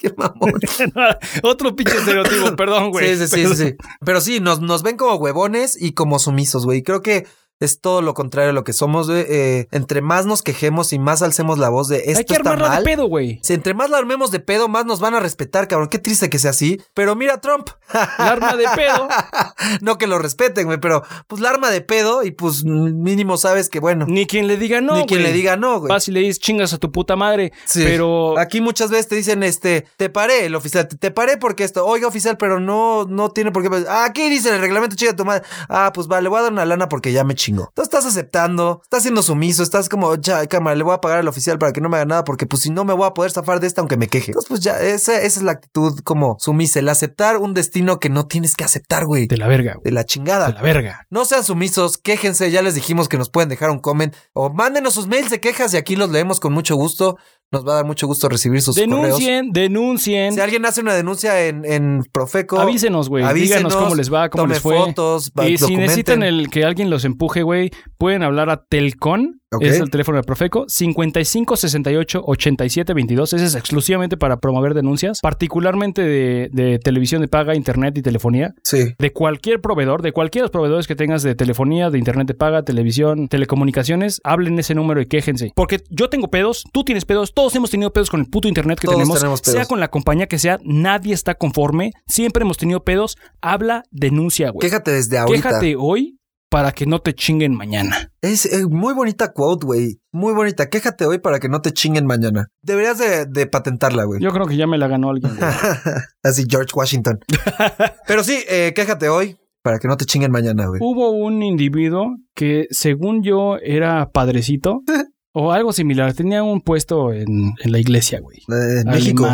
Qué 0.00 0.14
mamón. 0.16 0.54
Otro 1.42 1.76
pinche 1.76 1.98
estereotipo, 1.98 2.56
perdón, 2.56 2.90
güey. 2.90 3.16
Sí, 3.16 3.26
sí, 3.26 3.36
sí, 3.36 3.46
sí, 3.48 3.56
sí. 3.56 3.76
Pero 4.04 4.20
sí, 4.22 4.40
nos, 4.40 4.60
nos 4.60 4.82
ven 4.82 4.96
como 4.96 5.16
huevones 5.16 5.80
y 5.80 5.92
como 5.92 6.18
sumisos, 6.18 6.64
güey. 6.64 6.82
Creo 6.82 7.02
que 7.02 7.26
es 7.60 7.80
todo 7.80 8.02
lo 8.02 8.14
contrario 8.14 8.50
a 8.50 8.52
lo 8.52 8.64
que 8.64 8.72
somos. 8.72 9.08
Eh, 9.10 9.68
entre 9.70 10.00
más 10.00 10.26
nos 10.26 10.42
quejemos 10.42 10.92
y 10.92 10.98
más 10.98 11.22
alcemos 11.22 11.58
la 11.58 11.68
voz 11.68 11.88
de 11.88 11.98
esto 12.06 12.18
Hay 12.18 12.24
que 12.24 12.34
está 12.34 12.50
armarla 12.50 12.68
mal. 12.68 12.84
de 12.84 12.90
pedo, 12.90 13.06
güey. 13.06 13.38
Si 13.42 13.52
entre 13.52 13.74
más 13.74 13.90
la 13.90 13.98
armemos 13.98 14.30
de 14.30 14.40
pedo, 14.40 14.68
más 14.68 14.86
nos 14.86 15.00
van 15.00 15.14
a 15.14 15.20
respetar, 15.20 15.68
cabrón. 15.68 15.88
Qué 15.88 15.98
triste 15.98 16.30
que 16.30 16.38
sea 16.38 16.50
así. 16.50 16.80
Pero 16.94 17.14
mira, 17.14 17.40
Trump. 17.40 17.68
La 17.92 18.32
arma 18.32 18.56
de 18.56 18.64
pedo. 18.74 19.08
no 19.82 19.98
que 19.98 20.06
lo 20.06 20.18
respeten, 20.18 20.66
güey, 20.66 20.78
pero 20.80 21.02
pues 21.26 21.42
la 21.42 21.50
arma 21.50 21.70
de 21.70 21.80
pedo 21.82 22.24
y 22.24 22.30
pues 22.30 22.64
mínimo 22.64 23.36
sabes 23.36 23.68
que, 23.68 23.78
bueno, 23.80 24.06
Ni 24.08 24.26
quien 24.26 24.46
le 24.46 24.56
diga 24.56 24.80
no, 24.80 24.96
ni 24.96 25.06
quien 25.06 25.22
le 25.22 25.32
diga 25.32 25.56
no, 25.56 25.80
güey. 25.80 25.90
Vas 25.90 26.08
y 26.08 26.12
le 26.12 26.20
dices 26.20 26.38
chingas 26.40 26.72
a 26.72 26.78
tu 26.78 26.90
puta 26.90 27.16
madre. 27.16 27.52
Sí. 27.66 27.82
Pero 27.84 28.38
Aquí 28.38 28.60
muchas 28.60 28.90
veces 28.90 29.08
te 29.08 29.16
dicen, 29.16 29.42
este, 29.42 29.86
te 29.96 30.08
paré, 30.08 30.46
el 30.46 30.54
oficial, 30.54 30.88
te, 30.88 30.96
te 30.96 31.10
paré 31.10 31.36
porque 31.36 31.64
esto, 31.64 31.84
oiga 31.84 32.06
oficial, 32.08 32.36
pero 32.38 32.58
no, 32.58 33.04
no 33.04 33.30
tiene 33.30 33.52
por 33.52 33.62
qué. 33.62 33.84
Aquí 33.88 34.30
dice 34.30 34.50
el 34.54 34.60
reglamento, 34.60 34.96
chica 34.96 35.14
tu 35.14 35.24
madre. 35.24 35.42
Ah, 35.68 35.90
pues 35.94 36.06
vale, 36.06 36.22
le 36.22 36.28
voy 36.30 36.38
a 36.38 36.42
dar 36.42 36.52
una 36.52 36.64
lana 36.64 36.88
porque 36.88 37.12
ya 37.12 37.24
me 37.24 37.34
Tú 37.74 37.82
estás 37.82 38.06
aceptando, 38.06 38.80
estás 38.82 39.02
siendo 39.02 39.22
sumiso, 39.22 39.62
estás 39.62 39.88
como, 39.88 40.14
ya, 40.16 40.46
cámara, 40.46 40.76
le 40.76 40.84
voy 40.84 40.94
a 40.94 41.00
pagar 41.00 41.18
al 41.18 41.28
oficial 41.28 41.58
para 41.58 41.72
que 41.72 41.80
no 41.80 41.88
me 41.88 41.96
haga 41.96 42.06
nada 42.06 42.24
porque 42.24 42.46
pues 42.46 42.62
si 42.62 42.70
no 42.70 42.84
me 42.84 42.92
voy 42.92 43.06
a 43.06 43.14
poder 43.14 43.30
zafar 43.30 43.60
de 43.60 43.66
esta 43.66 43.80
aunque 43.80 43.96
me 43.96 44.08
queje. 44.08 44.32
Entonces 44.32 44.48
pues 44.48 44.60
ya, 44.60 44.78
esa, 44.80 45.16
esa 45.16 45.40
es 45.40 45.42
la 45.42 45.52
actitud 45.52 46.00
como 46.04 46.36
sumisa, 46.38 46.78
el 46.78 46.88
aceptar 46.88 47.36
un 47.36 47.54
destino 47.54 47.98
que 47.98 48.08
no 48.08 48.26
tienes 48.26 48.54
que 48.54 48.64
aceptar, 48.64 49.04
güey. 49.06 49.26
de 49.26 49.36
la 49.36 49.48
verga, 49.48 49.74
güey. 49.74 49.84
De 49.84 49.92
la 49.92 50.04
chingada. 50.04 50.48
De 50.48 50.54
la 50.54 50.62
verga. 50.62 51.06
No 51.10 51.24
sean 51.24 51.44
sumisos, 51.44 51.98
quéjense, 51.98 52.50
ya 52.50 52.62
les 52.62 52.74
dijimos 52.74 53.08
que 53.08 53.18
nos 53.18 53.30
pueden 53.30 53.48
dejar 53.48 53.70
un 53.70 53.80
comment 53.80 54.14
o 54.32 54.50
mándenos 54.50 54.94
sus 54.94 55.06
mails 55.06 55.30
de 55.30 55.40
quejas 55.40 55.74
y 55.74 55.76
aquí 55.76 55.96
los 55.96 56.10
leemos 56.10 56.40
con 56.40 56.52
mucho 56.52 56.76
gusto. 56.76 57.16
Nos 57.52 57.66
va 57.66 57.72
a 57.72 57.74
dar 57.76 57.84
mucho 57.84 58.06
gusto 58.06 58.28
recibir 58.28 58.62
sus 58.62 58.76
correos. 58.76 59.02
Denuncien, 59.02 59.50
denuncien. 59.52 60.34
Si 60.34 60.40
alguien 60.40 60.64
hace 60.66 60.82
una 60.82 60.94
denuncia 60.94 61.46
en, 61.48 61.64
en 61.64 62.04
Profeco, 62.12 62.60
Avísenos, 62.60 63.08
güey. 63.08 63.24
Díganos 63.34 63.74
cómo 63.74 63.96
les 63.96 64.12
va, 64.12 64.28
cómo 64.28 64.44
tome 64.44 64.54
les 64.54 64.62
fue. 64.62 64.76
fotos, 64.76 65.32
y 65.48 65.58
si 65.58 65.76
necesitan 65.76 66.22
el 66.22 66.48
que 66.48 66.64
alguien 66.64 66.90
los 66.90 67.04
empuje, 67.04 67.42
güey, 67.42 67.70
pueden 67.98 68.22
hablar 68.22 68.50
a 68.50 68.64
Telcon 68.64 69.39
Es 69.58 69.80
el 69.80 69.90
teléfono 69.90 70.16
de 70.18 70.22
Profeco, 70.22 70.66
55 70.68 71.56
68 71.56 72.22
87 72.24 72.94
22. 72.94 73.32
Ese 73.32 73.44
es 73.44 73.54
exclusivamente 73.56 74.16
para 74.16 74.38
promover 74.38 74.74
denuncias, 74.74 75.18
particularmente 75.20 76.02
de, 76.02 76.50
de 76.52 76.78
televisión 76.78 77.20
de 77.20 77.26
paga, 77.26 77.56
internet 77.56 77.98
y 77.98 78.02
telefonía. 78.02 78.54
Sí. 78.62 78.94
De 78.96 79.12
cualquier 79.12 79.60
proveedor, 79.60 80.02
de 80.02 80.12
cualquiera 80.12 80.44
de 80.44 80.46
los 80.46 80.50
proveedores 80.52 80.86
que 80.86 80.94
tengas 80.94 81.24
de 81.24 81.34
telefonía, 81.34 81.90
de 81.90 81.98
internet 81.98 82.28
de 82.28 82.34
paga, 82.34 82.62
televisión, 82.62 83.26
telecomunicaciones, 83.26 84.20
hablen 84.22 84.56
ese 84.60 84.76
número 84.76 85.00
y 85.00 85.06
quéjense. 85.06 85.52
Porque 85.56 85.82
yo 85.90 86.08
tengo 86.08 86.28
pedos, 86.30 86.62
tú 86.72 86.84
tienes 86.84 87.04
pedos, 87.04 87.34
todos 87.34 87.52
hemos 87.56 87.70
tenido 87.70 87.92
pedos 87.92 88.08
con 88.08 88.20
el 88.20 88.26
puto 88.26 88.46
internet 88.46 88.78
que 88.78 88.86
Todos 88.86 88.98
tenemos. 88.98 89.18
tenemos 89.18 89.40
pedos. 89.42 89.56
Sea 89.56 89.64
con 89.66 89.80
la 89.80 89.88
compañía 89.88 90.28
que 90.28 90.38
sea, 90.38 90.60
nadie 90.62 91.12
está 91.12 91.34
conforme. 91.34 91.92
Siempre 92.06 92.42
hemos 92.42 92.56
tenido 92.56 92.84
pedos. 92.84 93.16
Habla, 93.40 93.82
denuncia, 93.90 94.50
güey. 94.50 94.68
Quéjate 94.68 94.92
desde 94.92 95.18
ahorita. 95.18 95.48
Quéjate 95.48 95.74
hoy 95.76 96.19
para 96.50 96.72
que 96.72 96.84
no 96.84 96.98
te 96.98 97.14
chinguen 97.14 97.54
mañana. 97.54 98.12
Es 98.20 98.44
eh, 98.44 98.66
muy 98.68 98.92
bonita 98.92 99.32
quote, 99.32 99.64
güey. 99.64 100.00
Muy 100.10 100.34
bonita. 100.34 100.68
Quéjate 100.68 101.06
hoy 101.06 101.18
para 101.18 101.38
que 101.38 101.48
no 101.48 101.62
te 101.62 101.72
chinguen 101.72 102.06
mañana. 102.06 102.48
Deberías 102.60 102.98
de, 102.98 103.24
de 103.24 103.46
patentarla, 103.46 104.04
güey. 104.04 104.20
Yo 104.20 104.32
creo 104.32 104.46
que 104.46 104.56
ya 104.56 104.66
me 104.66 104.76
la 104.76 104.88
ganó 104.88 105.10
alguien. 105.10 105.32
Así 106.22 106.44
George 106.50 106.72
Washington. 106.74 107.20
Pero 108.06 108.24
sí, 108.24 108.42
eh, 108.48 108.72
quéjate 108.74 109.08
hoy 109.08 109.38
para 109.62 109.78
que 109.78 109.86
no 109.86 109.96
te 109.96 110.06
chinguen 110.06 110.32
mañana, 110.32 110.66
güey. 110.66 110.80
Hubo 110.82 111.10
un 111.10 111.42
individuo 111.42 112.16
que, 112.34 112.66
según 112.70 113.22
yo, 113.22 113.56
era 113.62 114.10
padrecito 114.10 114.82
o 115.32 115.52
algo 115.52 115.72
similar. 115.72 116.14
Tenía 116.14 116.42
un 116.42 116.62
puesto 116.62 117.12
en, 117.12 117.52
en 117.62 117.72
la 117.72 117.78
iglesia, 117.78 118.20
güey. 118.20 118.38
Eh, 118.38 118.80
en 118.80 118.88
México. 118.88 119.26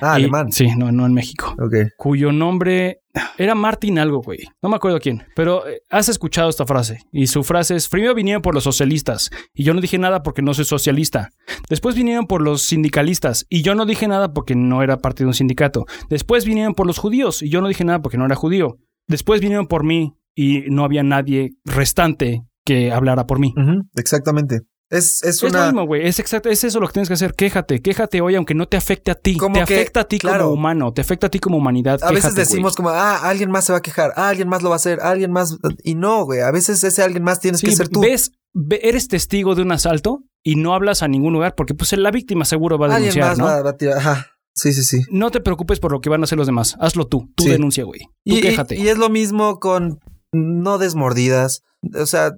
Ah, 0.00 0.14
Y- 0.18 0.22
alemán. 0.22 0.52
Sí, 0.52 0.68
no, 0.76 0.90
no 0.92 1.06
en 1.06 1.12
México. 1.14 1.54
Ok. 1.58 1.74
Cuyo 1.96 2.32
nombre 2.32 3.00
era 3.38 3.54
Martin 3.54 3.98
algo, 3.98 4.20
güey. 4.22 4.40
No 4.62 4.68
me 4.68 4.76
acuerdo 4.76 5.00
quién. 5.00 5.24
Pero 5.34 5.66
eh, 5.66 5.82
has 5.90 6.08
escuchado 6.08 6.48
esta 6.48 6.64
frase. 6.66 6.98
Y 7.12 7.26
su 7.26 7.42
frase 7.42 7.74
es, 7.76 7.88
primero 7.88 8.14
vinieron 8.14 8.42
por 8.42 8.54
los 8.54 8.64
socialistas. 8.64 9.30
Y 9.52 9.64
yo 9.64 9.74
no 9.74 9.80
dije 9.80 9.98
nada 9.98 10.22
porque 10.22 10.42
no 10.42 10.54
soy 10.54 10.64
socialista. 10.64 11.30
Después 11.68 11.94
vinieron 11.96 12.26
por 12.26 12.40
los 12.42 12.62
sindicalistas. 12.62 13.46
Y 13.48 13.62
yo 13.62 13.74
no 13.74 13.84
dije 13.86 14.06
nada 14.08 14.32
porque 14.32 14.54
no 14.54 14.82
era 14.82 14.98
parte 14.98 15.24
de 15.24 15.28
un 15.28 15.34
sindicato. 15.34 15.86
Después 16.08 16.44
vinieron 16.44 16.74
por 16.74 16.86
los 16.86 16.98
judíos. 16.98 17.42
Y 17.42 17.48
yo 17.50 17.60
no 17.60 17.68
dije 17.68 17.84
nada 17.84 18.00
porque 18.00 18.18
no 18.18 18.26
era 18.26 18.36
judío. 18.36 18.78
Después 19.08 19.40
vinieron 19.40 19.66
por 19.66 19.84
mí. 19.84 20.14
Y 20.36 20.62
no 20.70 20.84
había 20.84 21.02
nadie 21.02 21.50
restante 21.64 22.42
que 22.64 22.92
hablara 22.92 23.26
por 23.26 23.40
mí. 23.40 23.52
Exactamente. 23.96 24.60
Es, 24.90 25.22
es 25.22 25.36
Es 25.36 25.42
lo 25.44 25.48
una. 25.50 25.66
mismo, 25.66 25.86
güey. 25.86 26.06
Es 26.06 26.18
exacto, 26.18 26.48
es 26.48 26.64
eso 26.64 26.80
lo 26.80 26.88
que 26.88 26.94
tienes 26.94 27.08
que 27.08 27.14
hacer. 27.14 27.34
Quéjate, 27.34 27.80
quéjate 27.80 28.20
hoy, 28.20 28.34
aunque 28.34 28.54
no 28.54 28.66
te 28.66 28.76
afecte 28.76 29.12
a 29.12 29.14
ti. 29.14 29.36
Como 29.36 29.54
te 29.54 29.64
que, 29.64 29.74
afecta 29.74 30.00
a 30.00 30.04
ti 30.04 30.18
claro. 30.18 30.44
como 30.46 30.54
humano, 30.54 30.92
te 30.92 31.00
afecta 31.00 31.28
a 31.28 31.30
ti 31.30 31.38
como 31.38 31.58
humanidad. 31.58 32.00
A 32.02 32.10
veces 32.10 32.34
decimos 32.34 32.74
como, 32.74 32.90
ah, 32.90 33.18
alguien 33.28 33.50
más 33.52 33.64
se 33.66 33.72
va 33.72 33.78
a 33.78 33.82
quejar, 33.82 34.12
ah, 34.16 34.28
alguien 34.28 34.48
más 34.48 34.62
lo 34.62 34.68
va 34.70 34.74
a 34.74 34.76
hacer, 34.76 34.98
alguien 35.00 35.30
más. 35.30 35.56
Y 35.84 35.94
no, 35.94 36.24
güey. 36.24 36.40
A 36.40 36.50
veces 36.50 36.82
ese 36.82 37.02
alguien 37.02 37.22
más 37.22 37.38
tienes 37.40 37.60
que 37.60 37.70
ser 37.70 37.88
tú. 37.88 38.00
ves, 38.00 38.32
ve- 38.52 38.80
eres 38.82 39.06
testigo 39.06 39.54
de 39.54 39.62
un 39.62 39.70
asalto 39.72 40.24
y 40.42 40.56
no 40.56 40.74
hablas 40.74 41.02
a 41.04 41.08
ningún 41.08 41.34
lugar 41.34 41.54
porque 41.54 41.74
pues 41.74 41.92
la 41.96 42.10
víctima 42.10 42.44
seguro 42.44 42.76
va 42.76 42.86
a 42.88 42.96
alguien 42.96 43.14
denunciar, 43.14 43.28
más 43.28 43.38
¿no? 43.38 43.44
va, 43.44 43.62
va 43.62 43.70
a 43.70 43.76
tirar. 43.76 43.98
Ajá. 43.98 44.26
Sí, 44.56 44.72
sí, 44.72 44.82
sí. 44.82 45.02
No 45.12 45.30
te 45.30 45.40
preocupes 45.40 45.78
por 45.78 45.92
lo 45.92 46.00
que 46.00 46.10
van 46.10 46.22
a 46.22 46.24
hacer 46.24 46.36
los 46.36 46.48
demás. 46.48 46.76
Hazlo 46.80 47.06
tú. 47.06 47.30
Tú 47.36 47.44
Sí. 47.44 47.50
denuncia, 47.50 47.84
güey. 47.84 48.00
Tú 48.00 48.34
Y, 48.34 48.38
y- 48.38 48.40
quéjate. 48.40 48.76
y 48.76 48.88
es 48.88 48.98
lo 48.98 49.08
mismo 49.08 49.60
con 49.60 50.00
no 50.32 50.78
desmordidas. 50.78 51.62
O 51.96 52.06
sea, 52.06 52.32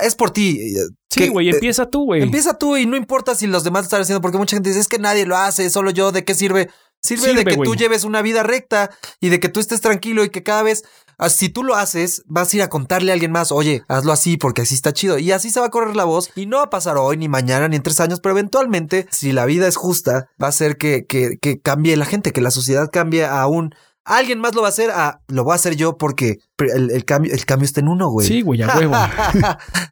es 0.00 0.14
por 0.14 0.30
ti. 0.30 0.74
sí, 1.10 1.20
Que- 1.20 1.28
güey, 1.28 1.48
eh, 1.48 1.52
empieza 1.52 1.86
tú, 1.86 2.04
güey. 2.06 2.22
Empieza 2.22 2.58
tú 2.58 2.76
y 2.76 2.86
no 2.86 2.96
importa 2.96 3.34
si 3.34 3.46
los 3.46 3.64
demás 3.64 3.82
lo 3.82 3.84
están 3.84 4.02
haciendo, 4.02 4.20
porque 4.20 4.38
mucha 4.38 4.56
gente 4.56 4.70
dice, 4.70 4.80
es 4.80 4.88
que 4.88 4.98
nadie 4.98 5.26
lo 5.26 5.36
hace, 5.36 5.68
solo 5.70 5.90
yo, 5.90 6.12
¿de 6.12 6.24
qué 6.24 6.34
sirve? 6.34 6.70
Sirve, 7.00 7.34
de 7.34 7.44
que 7.44 7.56
tú 7.56 7.74
lleves 7.74 8.04
una 8.04 8.22
vida 8.22 8.42
recta 8.42 8.90
y 9.20 9.28
de 9.28 9.38
que 9.38 9.50
tú 9.50 9.60
estés 9.60 9.82
tranquilo 9.82 10.24
y 10.24 10.30
que 10.30 10.42
cada 10.42 10.62
vez, 10.62 10.84
ah, 11.18 11.28
si 11.28 11.50
tú 11.50 11.62
lo 11.62 11.74
haces, 11.74 12.22
vas 12.24 12.50
a 12.50 12.56
ir 12.56 12.62
a 12.62 12.70
contarle 12.70 13.10
a 13.10 13.12
alguien 13.12 13.30
más, 13.30 13.52
oye, 13.52 13.82
hazlo 13.88 14.10
así 14.10 14.38
porque 14.38 14.62
así 14.62 14.74
está 14.74 14.94
chido. 14.94 15.18
Y 15.18 15.30
así 15.30 15.50
se 15.50 15.60
va 15.60 15.66
a 15.66 15.70
correr 15.70 15.96
la 15.96 16.04
voz 16.04 16.30
y 16.34 16.46
no 16.46 16.56
va 16.56 16.62
a 16.62 16.70
pasar 16.70 16.96
hoy, 16.96 17.18
ni 17.18 17.28
mañana, 17.28 17.68
ni 17.68 17.76
en 17.76 17.82
tres 17.82 18.00
años, 18.00 18.20
pero 18.20 18.32
eventualmente, 18.32 19.06
si 19.10 19.32
la 19.32 19.44
vida 19.44 19.68
es 19.68 19.76
justa, 19.76 20.30
va 20.42 20.48
a 20.48 20.52
ser 20.52 20.78
que, 20.78 21.04
que, 21.06 21.36
que 21.38 21.60
cambie 21.60 21.94
la 21.98 22.06
gente, 22.06 22.32
que 22.32 22.40
la 22.40 22.50
sociedad 22.50 22.88
cambie 22.90 23.26
a 23.26 23.46
un... 23.48 23.74
Alguien 24.06 24.38
más 24.38 24.54
lo 24.54 24.62
va 24.62 24.68
a 24.68 24.70
hacer, 24.70 24.90
a, 24.90 25.20
lo 25.28 25.44
voy 25.44 25.52
a 25.52 25.56
hacer 25.56 25.76
yo 25.76 25.98
porque 25.98 26.38
el, 26.58 26.90
el 26.90 27.04
cambio, 27.04 27.32
el 27.32 27.44
cambio 27.44 27.66
está 27.66 27.80
en 27.80 27.88
uno, 27.88 28.08
güey. 28.08 28.26
Sí, 28.26 28.42
güey, 28.42 28.62
a 28.62 28.76
huevo. 28.76 28.94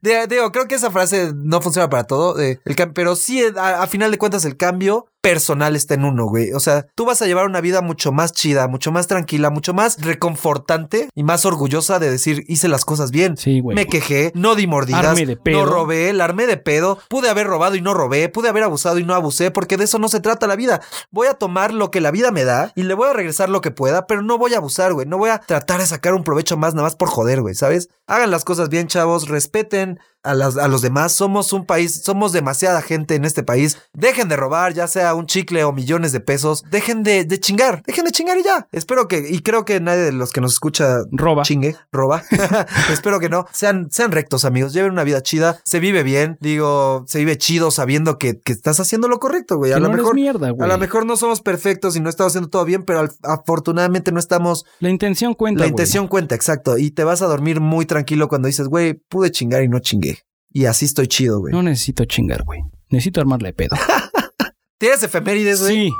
Digo, 0.29 0.53
creo 0.53 0.69
que 0.69 0.77
esa 0.77 0.91
frase 0.91 1.33
no 1.35 1.61
funciona 1.61 1.89
para 1.89 2.05
todo, 2.05 2.41
eh, 2.41 2.61
el 2.65 2.93
pero 2.93 3.17
sí, 3.17 3.41
eh, 3.41 3.53
a, 3.57 3.83
a 3.83 3.87
final 3.87 4.11
de 4.11 4.19
cuentas, 4.19 4.45
el 4.45 4.57
cambio 4.57 5.07
personal 5.23 5.77
está 5.77 5.95
en 5.95 6.05
uno, 6.05 6.27
güey. 6.27 6.53
O 6.53 6.61
sea, 6.61 6.87
tú 6.97 7.07
vas 7.07 7.23
a 7.23 7.27
llevar 7.27 7.47
una 7.47 7.61
vida 7.61 7.81
mucho 7.81 8.11
más 8.11 8.33
chida, 8.33 8.67
mucho 8.67 8.91
más 8.91 9.07
tranquila, 9.07 9.51
mucho 9.51 9.73
más 9.73 9.97
reconfortante 10.01 11.09
y 11.15 11.23
más 11.23 11.47
orgullosa 11.47 12.01
de 12.01 12.11
decir, 12.11 12.45
hice 12.49 12.67
las 12.67 12.85
cosas 12.85 13.13
bien. 13.13 13.37
Sí, 13.37 13.61
güey. 13.61 13.77
Me 13.77 13.87
quejé, 13.87 14.33
no 14.35 14.57
di 14.57 14.67
mordidas, 14.67 15.05
Arme 15.07 15.25
de 15.25 15.37
pedo. 15.37 15.61
no 15.61 15.67
robé, 15.67 16.13
la 16.13 16.25
armé 16.25 16.47
de 16.47 16.57
pedo, 16.57 16.99
pude 17.09 17.29
haber 17.31 17.47
robado 17.47 17.77
y 17.77 17.81
no 17.81 17.95
robé, 17.95 18.29
pude 18.29 18.49
haber 18.49 18.65
abusado 18.65 18.99
y 18.99 19.05
no 19.05 19.15
abusé, 19.15 19.53
porque 19.53 19.77
de 19.77 19.85
eso 19.85 20.01
no 20.01 20.09
se 20.09 20.19
trata 20.19 20.49
la 20.49 20.57
vida. 20.57 20.83
Voy 21.13 21.29
a 21.29 21.35
tomar 21.35 21.73
lo 21.73 21.93
que 21.93 22.01
la 22.01 22.11
vida 22.11 22.33
me 22.33 22.45
da 22.45 22.73
y 22.75 22.83
le 22.83 22.95
voy 22.95 23.09
a 23.09 23.13
regresar 23.13 23.49
lo 23.49 23.61
que 23.61 23.71
pueda, 23.71 24.09
pero 24.09 24.23
no 24.23 24.39
voy 24.39 24.55
a 24.55 24.57
abusar, 24.57 24.93
güey. 24.93 25.07
No 25.07 25.19
voy 25.19 25.31
a 25.31 25.39
tratar 25.39 25.81
de 25.81 25.87
sacar 25.87 26.15
un 26.15 26.25
provecho 26.25 26.52
más 26.57 26.75
nada 26.75 26.87
más 26.87 26.97
por 26.97 27.09
joder, 27.09 27.41
güey, 27.41 27.55
¿sabes? 27.55 27.89
Hagan 28.07 28.31
las 28.31 28.45
cosas 28.45 28.69
bien, 28.69 28.89
chavos, 28.89 29.29
respeten 29.29 30.01
a, 30.23 30.35
las, 30.35 30.57
a 30.57 30.69
los 30.69 30.83
demás. 30.83 31.13
Somos 31.13 31.53
un 31.53 31.67
país, 31.67 32.03
somos 32.05 32.33
demasiada 32.33 32.83
gente 32.83 33.15
en 33.15 33.25
este 33.25 33.43
país. 33.43 33.79
Dejen 33.93 34.29
de 34.29 34.37
robar, 34.37 34.73
ya 34.75 34.87
sea 34.87 35.15
un 35.15 35.27
chicle 35.27 35.65
o 35.65 35.73
millones 35.73 36.13
de 36.13 36.21
pesos. 36.21 36.65
Dejen 36.71 37.03
de, 37.03 37.25
de 37.25 37.41
chingar, 37.41 37.83
dejen 37.87 38.05
de 38.05 38.13
chingar 38.13 38.39
y 38.39 38.43
ya. 38.45 38.67
Espero 38.73 39.09
que, 39.09 39.27
y 39.29 39.41
creo 39.41 39.65
que 39.65 39.81
nadie 39.81 40.03
de 40.03 40.13
los 40.13 40.31
que 40.33 40.41
nos 40.41 40.53
escucha 40.53 40.99
Roba. 41.11 41.43
chingue, 41.43 41.77
roba. 41.91 42.23
Espero 42.93 43.21
que 43.21 43.29
no. 43.29 43.47
Sean, 43.53 43.89
sean 43.91 44.13
rectos, 44.13 44.45
amigos. 44.45 44.73
Lleven 44.73 44.93
una 44.93 45.05
vida 45.05 45.23
chida. 45.23 45.59
Se 45.65 45.81
vive 45.81 46.03
bien. 46.03 46.39
Digo, 46.41 47.05
se 47.07 47.19
vive 47.19 47.37
chido 47.39 47.71
sabiendo 47.71 48.19
que, 48.19 48.39
que 48.41 48.53
estás 48.53 48.81
haciendo 48.81 49.09
lo 49.09 49.19
correcto, 49.19 49.57
güey. 49.57 49.73
A 49.73 49.79
lo 49.79 49.89
no 49.89 49.97
mejor. 49.97 50.15
mierda, 50.15 50.49
A 50.59 50.67
lo 50.67 50.79
mejor 50.79 51.07
no 51.07 51.17
somos 51.17 51.41
perfectos 51.41 51.97
y 51.97 52.01
no 52.01 52.09
estamos 52.09 52.33
haciendo 52.33 52.49
todo 52.51 52.65
bien, 52.65 52.85
pero 52.85 53.01
al- 53.01 53.13
afortunadamente 53.23 54.13
no 54.13 54.19
estamos. 54.21 54.65
La 54.81 54.91
intención 54.91 55.35
cuenta, 55.35 55.61
La 55.61 55.65
güey. 55.67 55.71
intención 55.71 56.09
cuenta, 56.09 56.35
exacto. 56.35 56.79
Y 56.79 56.91
te 56.91 57.05
vas 57.05 57.23
a 57.23 57.27
dormir 57.27 57.61
muy 57.61 57.87
tranquilo 57.87 58.29
cuando 58.29 58.47
dices, 58.49 58.69
güey, 58.69 58.95
pude 58.95 59.31
chingar 59.31 59.63
y 59.63 59.69
no 59.69 59.79
chingué. 59.81 60.12
Y 60.53 60.67
así 60.67 60.85
estoy 60.85 61.09
chido, 61.09 61.41
güey. 61.41 61.53
No 61.53 61.63
necesito 61.63 62.05
chingar, 62.05 62.45
güey. 62.45 62.61
Necesito 62.91 63.21
armarle 63.21 63.53
pedo. 63.53 63.77
¿Tienes 64.79 65.03
efemérides, 65.03 65.63
güey? 65.63 65.89
Sí. 65.89 65.93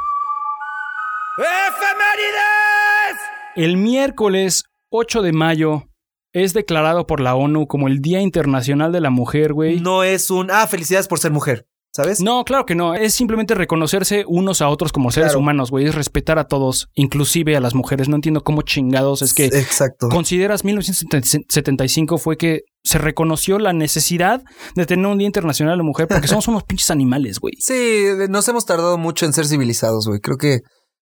El 3.55 3.77
miércoles 3.77 4.65
8 4.91 5.23
de 5.23 5.33
mayo 5.33 5.89
es 6.33 6.55
declarado 6.55 7.07
por 7.07 7.21
la 7.21 7.35
ONU 7.35 7.67
como 7.67 7.89
el 7.89 8.01
Día 8.01 8.21
Internacional 8.21 8.93
de 8.93 9.01
la 9.01 9.11
Mujer, 9.11 9.53
güey. 9.53 9.81
No 9.81 10.03
es 10.03 10.31
un. 10.31 10.51
Ah, 10.51 10.67
felicidades 10.67 11.09
por 11.09 11.19
ser 11.19 11.33
mujer. 11.33 11.67
¿Sabes? 11.95 12.23
No, 12.23 12.43
claro 12.45 12.65
que 12.65 12.75
no. 12.75 12.95
Es 12.95 13.13
simplemente 13.13 13.55
reconocerse 13.55 14.25
unos 14.27 14.63
a 14.63 14.69
otros 14.71 14.93
como 14.93 15.11
seres 15.11 15.29
Claro. 15.33 15.41
humanos, 15.41 15.71
güey. 15.71 15.87
Es 15.87 15.95
respetar 15.95 16.39
a 16.39 16.45
todos, 16.45 16.89
inclusive 16.95 17.55
a 17.55 17.61
las 17.61 17.75
mujeres. 17.75 18.09
No 18.09 18.17
entiendo 18.17 18.43
cómo 18.43 18.63
chingados 18.63 19.21
es 19.21 19.35
que 19.35 19.45
Exacto. 19.47 20.09
consideras 20.09 20.65
1975 20.65 22.19
fue 22.19 22.37
que 22.39 22.63
se 22.83 22.99
reconoció 22.99 23.59
la 23.59 23.73
necesidad 23.75 24.43
de 24.75 24.87
tener 24.87 25.07
un 25.07 25.19
Día 25.19 25.27
Internacional 25.27 25.75
de 25.75 25.79
la 25.79 25.83
Mujer 25.83 26.09
porque 26.09 26.29
somos 26.29 26.49
unos 26.49 26.65
pinches 26.65 26.91
animales, 26.91 27.39
güey. 27.41 27.55
Sí, 27.61 28.07
nos 28.29 28.49
hemos 28.49 28.65
tardado 28.65 28.97
mucho 28.99 29.27
en 29.27 29.33
ser 29.35 29.47
civilizados, 29.47 30.07
güey. 30.09 30.21
Creo 30.21 30.37
que 30.39 30.61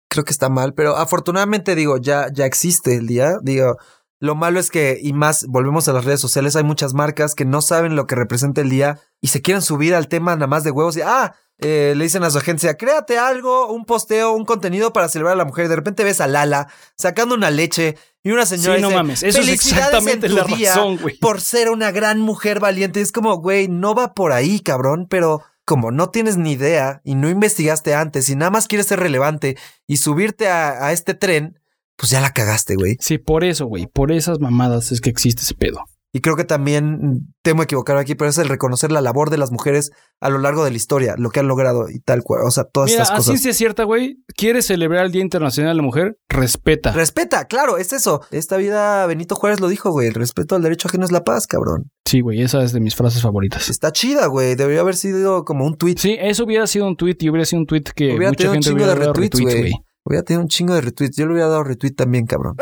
creo 0.09 0.23
que 0.23 0.31
está 0.31 0.49
mal, 0.49 0.73
pero 0.73 0.95
afortunadamente 0.97 1.73
digo, 1.75 1.97
ya 1.97 2.27
ya 2.33 2.45
existe 2.45 2.95
el 2.95 3.07
día, 3.07 3.33
digo, 3.41 3.75
lo 4.19 4.35
malo 4.35 4.59
es 4.59 4.69
que 4.69 4.97
y 5.01 5.13
más 5.13 5.45
volvemos 5.47 5.87
a 5.87 5.93
las 5.93 6.05
redes 6.05 6.19
sociales, 6.21 6.55
hay 6.55 6.63
muchas 6.63 6.93
marcas 6.93 7.35
que 7.35 7.45
no 7.45 7.61
saben 7.61 7.95
lo 7.95 8.07
que 8.07 8.15
representa 8.15 8.61
el 8.61 8.69
día 8.69 8.99
y 9.21 9.27
se 9.27 9.41
quieren 9.41 9.61
subir 9.61 9.93
al 9.95 10.07
tema 10.07 10.35
nada 10.35 10.47
más 10.47 10.63
de 10.63 10.71
huevos 10.71 10.95
y 10.97 11.01
ah, 11.01 11.35
eh, 11.59 11.93
le 11.95 12.03
dicen 12.03 12.23
a 12.23 12.29
su 12.29 12.37
agencia, 12.37 12.75
créate 12.75 13.17
algo, 13.17 13.71
un 13.71 13.85
posteo, 13.85 14.33
un 14.33 14.45
contenido 14.45 14.91
para 14.93 15.07
celebrar 15.07 15.33
a 15.33 15.37
la 15.37 15.45
mujer. 15.45 15.65
Y 15.65 15.69
de 15.69 15.75
repente 15.77 16.03
ves 16.03 16.19
a 16.21 16.27
Lala 16.27 16.67
sacando 16.97 17.33
una 17.35 17.49
leche 17.49 17.97
y 18.23 18.31
una 18.31 18.45
señora 18.45 18.75
Sí, 18.75 18.81
no 18.81 18.87
dice, 18.89 18.97
mames. 18.97 19.23
Eso 19.23 19.39
es 19.39 19.45
"Felicidades 19.45 19.85
exactamente 19.85 20.27
en 20.27 20.31
tu 20.33 20.37
la 20.37 20.43
día 20.45 20.75
razón, 20.75 20.97
güey. 20.97 21.17
por 21.19 21.39
ser 21.41 21.69
una 21.69 21.91
gran 21.91 22.19
mujer 22.19 22.59
valiente. 22.59 22.99
Es 23.01 23.11
como, 23.11 23.37
güey, 23.37 23.67
no 23.67 23.95
va 23.95 24.13
por 24.13 24.31
ahí, 24.33 24.59
cabrón, 24.59 25.07
pero 25.09 25.43
como 25.63 25.91
no 25.91 26.09
tienes 26.09 26.35
ni 26.37 26.51
idea 26.53 27.01
y 27.03 27.15
no 27.15 27.29
investigaste 27.29 27.95
antes 27.95 28.29
y 28.29 28.35
nada 28.35 28.51
más 28.51 28.67
quieres 28.67 28.87
ser 28.87 28.99
relevante 28.99 29.57
y 29.87 29.97
subirte 29.97 30.47
a, 30.49 30.85
a 30.85 30.91
este 30.91 31.13
tren, 31.13 31.59
pues 31.97 32.11
ya 32.11 32.21
la 32.21 32.31
cagaste, 32.31 32.75
güey. 32.75 32.97
Sí, 32.99 33.17
por 33.17 33.43
eso, 33.43 33.65
güey. 33.65 33.87
Por 33.87 34.11
esas 34.11 34.39
mamadas 34.39 34.91
es 34.91 35.01
que 35.01 35.09
existe 35.09 35.41
ese 35.43 35.55
pedo. 35.55 35.79
Y 36.13 36.21
creo 36.21 36.37
que 36.37 36.45
también 36.45 37.33
temo 37.43 37.61
equivocar 37.61 37.97
aquí, 37.97 38.15
pero 38.15 38.29
es 38.29 38.37
el 38.37 38.47
reconocer 38.47 38.89
la 38.89 39.01
labor 39.01 39.29
de 39.29 39.37
las 39.37 39.51
mujeres 39.51 39.91
a 40.21 40.29
lo 40.29 40.37
largo 40.37 40.63
de 40.63 40.71
la 40.71 40.77
historia, 40.77 41.15
lo 41.17 41.29
que 41.29 41.41
han 41.41 41.49
logrado 41.49 41.89
y 41.89 41.99
tal 41.99 42.23
cual. 42.23 42.43
O 42.47 42.51
sea, 42.51 42.63
todas 42.63 42.89
Mira, 42.89 43.03
estas 43.03 43.17
cosas. 43.17 43.33
ciencia 43.33 43.53
cierta, 43.53 43.83
güey. 43.83 44.23
¿Quieres 44.33 44.65
celebrar 44.65 45.05
el 45.05 45.11
Día 45.11 45.21
Internacional 45.21 45.73
de 45.73 45.75
la 45.75 45.81
Mujer? 45.83 46.17
Respeta. 46.29 46.93
Respeta, 46.93 47.47
claro, 47.47 47.77
es 47.77 47.91
eso. 47.91 48.21
Esta 48.31 48.55
vida, 48.55 49.05
Benito 49.07 49.35
Juárez 49.35 49.59
lo 49.59 49.67
dijo, 49.67 49.91
güey. 49.91 50.07
El 50.07 50.13
respeto 50.13 50.55
al 50.55 50.61
derecho 50.61 50.87
ajeno 50.87 51.03
es 51.03 51.11
la 51.11 51.25
paz, 51.25 51.47
cabrón. 51.47 51.91
sí, 52.05 52.21
güey. 52.21 52.41
Esa 52.41 52.63
es 52.63 52.71
de 52.71 52.79
mis 52.79 52.95
frases 52.95 53.21
favoritas. 53.21 53.69
Está 53.69 53.91
chida, 53.91 54.27
güey. 54.27 54.55
Debería 54.55 54.79
haber 54.79 54.95
sido 54.95 55.43
como 55.43 55.65
un 55.65 55.75
tweet. 55.77 55.95
Sí, 55.97 56.15
eso 56.17 56.45
hubiera 56.45 56.65
sido 56.65 56.87
un 56.87 56.95
tweet 56.95 57.17
y 57.19 57.29
hubiera 57.29 57.43
sido 57.43 57.59
un 57.59 57.65
tweet 57.65 57.83
que 57.93 58.15
Hubiera 58.15 58.29
mucha 58.29 58.47
un 58.47 58.53
gente 58.53 58.69
chingo 58.69 58.77
hubiera 58.85 58.95
de 58.95 59.05
retweets, 59.05 59.41
güey. 59.41 59.73
Hubiera 60.05 60.23
tenido 60.23 60.41
un 60.43 60.47
chingo 60.47 60.73
de 60.75 60.81
retweets. 60.81 61.17
Yo 61.17 61.25
le 61.25 61.33
hubiera 61.33 61.49
dado 61.49 61.63
retweet 61.63 61.93
también, 61.95 62.25
cabrón. 62.27 62.55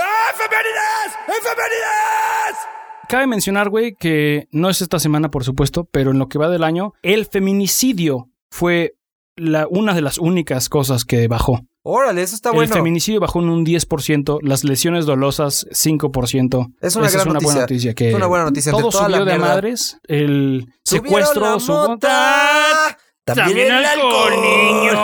cabe 3.09 3.27
mencionar, 3.27 3.69
güey, 3.69 3.95
que 3.95 4.47
no 4.51 4.69
es 4.69 4.81
esta 4.81 4.97
semana, 4.97 5.29
por 5.29 5.43
supuesto, 5.43 5.83
pero 5.91 6.11
en 6.11 6.19
lo 6.19 6.29
que 6.29 6.39
va 6.39 6.49
del 6.49 6.63
año, 6.63 6.93
el 7.03 7.25
feminicidio 7.27 8.29
fue 8.49 8.95
la, 9.35 9.67
una 9.69 9.93
de 9.93 10.01
las 10.01 10.17
únicas 10.17 10.67
cosas 10.69 11.05
que 11.05 11.27
bajó. 11.27 11.59
Órale, 11.83 12.23
eso 12.23 12.33
está 12.35 12.49
El 12.49 12.55
bueno. 12.55 12.73
feminicidio 12.73 13.19
bajó 13.19 13.39
en 13.41 13.49
un 13.49 13.65
10%, 13.65 14.39
las 14.41 14.63
lesiones 14.63 15.05
dolosas 15.05 15.67
5%. 15.69 16.73
Es 16.81 16.95
una 16.95 17.07
Esa 17.07 17.17
gran 17.17 17.27
es 17.27 17.31
una 17.31 17.39
buena 17.39 17.39
noticia. 17.39 17.61
noticia. 17.61 17.93
Que 17.93 18.09
Es 18.09 18.15
una 18.15 18.27
buena 18.27 18.45
noticia. 18.45 18.71
Todo 18.71 18.85
la 18.85 18.91
subió 18.91 19.17
de 19.25 19.25
mierda. 19.25 19.37
madres. 19.37 19.99
El 20.07 20.73
secuestro 20.85 21.41
la 21.41 21.59
subió. 21.59 21.89
mota, 21.89 22.97
También, 23.25 23.57
el 23.73 23.85
alcohol, 23.85 24.33
Subieron 24.33 25.03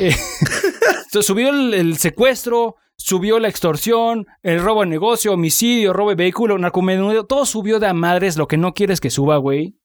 Eh, 0.00 0.16
subió 1.22 1.50
el, 1.50 1.74
el 1.74 1.98
secuestro, 1.98 2.76
subió 2.96 3.38
la 3.38 3.48
extorsión, 3.48 4.26
el 4.42 4.60
robo 4.62 4.80
de 4.80 4.86
negocio, 4.86 5.32
homicidio, 5.32 5.92
robo 5.92 6.10
de 6.10 6.16
vehículo, 6.16 6.58
narcomenudeo. 6.58 7.24
Todo 7.24 7.46
subió 7.46 7.78
de 7.78 7.86
a 7.86 7.94
madres 7.94 8.36
lo 8.36 8.48
que 8.48 8.56
no 8.56 8.72
quieres 8.74 9.00
que 9.00 9.10
suba, 9.10 9.36
güey. 9.36 9.76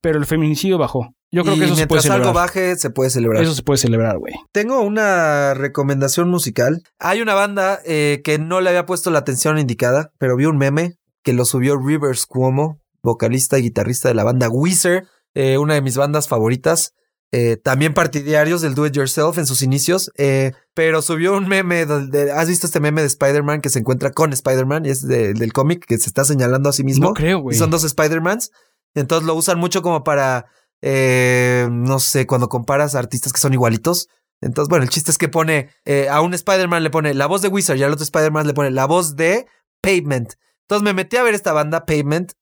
Pero 0.00 0.18
el 0.18 0.26
feminicidio 0.26 0.78
bajó. 0.78 1.16
Yo 1.32 1.42
creo 1.42 1.56
y 1.56 1.58
que 1.58 1.64
eso 1.64 1.74
se 1.74 1.86
puede 1.86 2.00
mientras 2.00 2.14
algo 2.14 2.24
celebrar. 2.26 2.46
baje, 2.46 2.76
se 2.76 2.90
puede 2.90 3.10
celebrar. 3.10 3.42
Eso 3.42 3.54
se 3.54 3.62
puede 3.62 3.78
celebrar, 3.78 4.18
güey. 4.18 4.34
Tengo 4.52 4.80
una 4.80 5.54
recomendación 5.54 6.30
musical. 6.30 6.82
Hay 6.98 7.20
una 7.20 7.34
banda 7.34 7.80
eh, 7.84 8.20
que 8.24 8.38
no 8.38 8.60
le 8.60 8.70
había 8.70 8.86
puesto 8.86 9.10
la 9.10 9.18
atención 9.18 9.58
indicada, 9.58 10.12
pero 10.18 10.36
vi 10.36 10.46
un 10.46 10.58
meme 10.58 10.98
que 11.24 11.32
lo 11.32 11.44
subió 11.44 11.76
Rivers 11.76 12.26
Cuomo, 12.26 12.80
vocalista 13.02 13.58
y 13.58 13.62
guitarrista 13.62 14.08
de 14.08 14.14
la 14.14 14.24
banda 14.24 14.48
Weezer, 14.48 15.06
eh, 15.34 15.58
una 15.58 15.74
de 15.74 15.82
mis 15.82 15.96
bandas 15.96 16.28
favoritas. 16.28 16.94
Eh, 17.32 17.56
también 17.56 17.92
partidarios 17.92 18.62
del 18.62 18.74
Do 18.74 18.86
It 18.86 18.92
Yourself 18.94 19.36
en 19.38 19.46
sus 19.46 19.62
inicios, 19.62 20.10
eh, 20.16 20.52
pero 20.74 21.02
subió 21.02 21.36
un 21.36 21.48
meme. 21.48 21.84
donde- 21.86 22.30
¿Has 22.32 22.48
visto 22.48 22.66
este 22.66 22.80
meme 22.80 23.00
de 23.00 23.08
Spider-Man 23.08 23.60
que 23.60 23.68
se 23.70 23.78
encuentra 23.80 24.10
con 24.12 24.32
Spider-Man? 24.32 24.86
Y 24.86 24.90
es 24.90 25.06
de- 25.06 25.34
del 25.34 25.52
cómic 25.52 25.84
que 25.86 25.98
se 25.98 26.06
está 26.08 26.24
señalando 26.24 26.68
a 26.68 26.72
sí 26.72 26.84
mismo. 26.84 27.08
No 27.08 27.14
creo, 27.14 27.38
Y 27.38 27.42
güey. 27.42 27.56
son 27.58 27.70
dos 27.70 27.84
Spider-Mans. 27.84 28.50
Entonces 28.94 29.26
lo 29.26 29.34
usan 29.34 29.58
mucho 29.58 29.82
como 29.82 30.04
para, 30.04 30.46
eh, 30.82 31.68
no 31.70 31.98
sé, 31.98 32.26
cuando 32.26 32.48
comparas 32.48 32.94
a 32.94 32.98
artistas 33.00 33.32
que 33.32 33.40
son 33.40 33.52
igualitos. 33.52 34.08
Entonces, 34.40 34.68
bueno, 34.68 34.84
el 34.84 34.90
chiste 34.90 35.10
es 35.10 35.18
que 35.18 35.28
pone 35.28 35.70
a 36.10 36.20
un 36.20 36.32
Spider-Man 36.34 36.82
le 36.82 36.90
pone 36.90 37.12
la 37.14 37.26
voz 37.26 37.42
de 37.42 37.48
Wizard 37.48 37.76
y 37.76 37.82
al 37.82 37.92
otro 37.92 38.04
Spider-Man 38.04 38.46
le 38.46 38.54
pone 38.54 38.70
la 38.70 38.86
voz 38.86 39.16
de 39.16 39.46
Pavement. 39.82 40.34
Entonces 40.62 40.84
me 40.84 40.92
metí 40.94 41.16
a 41.16 41.22
ver 41.22 41.34
esta 41.34 41.52
banda, 41.52 41.86
Pavement. 41.86 42.32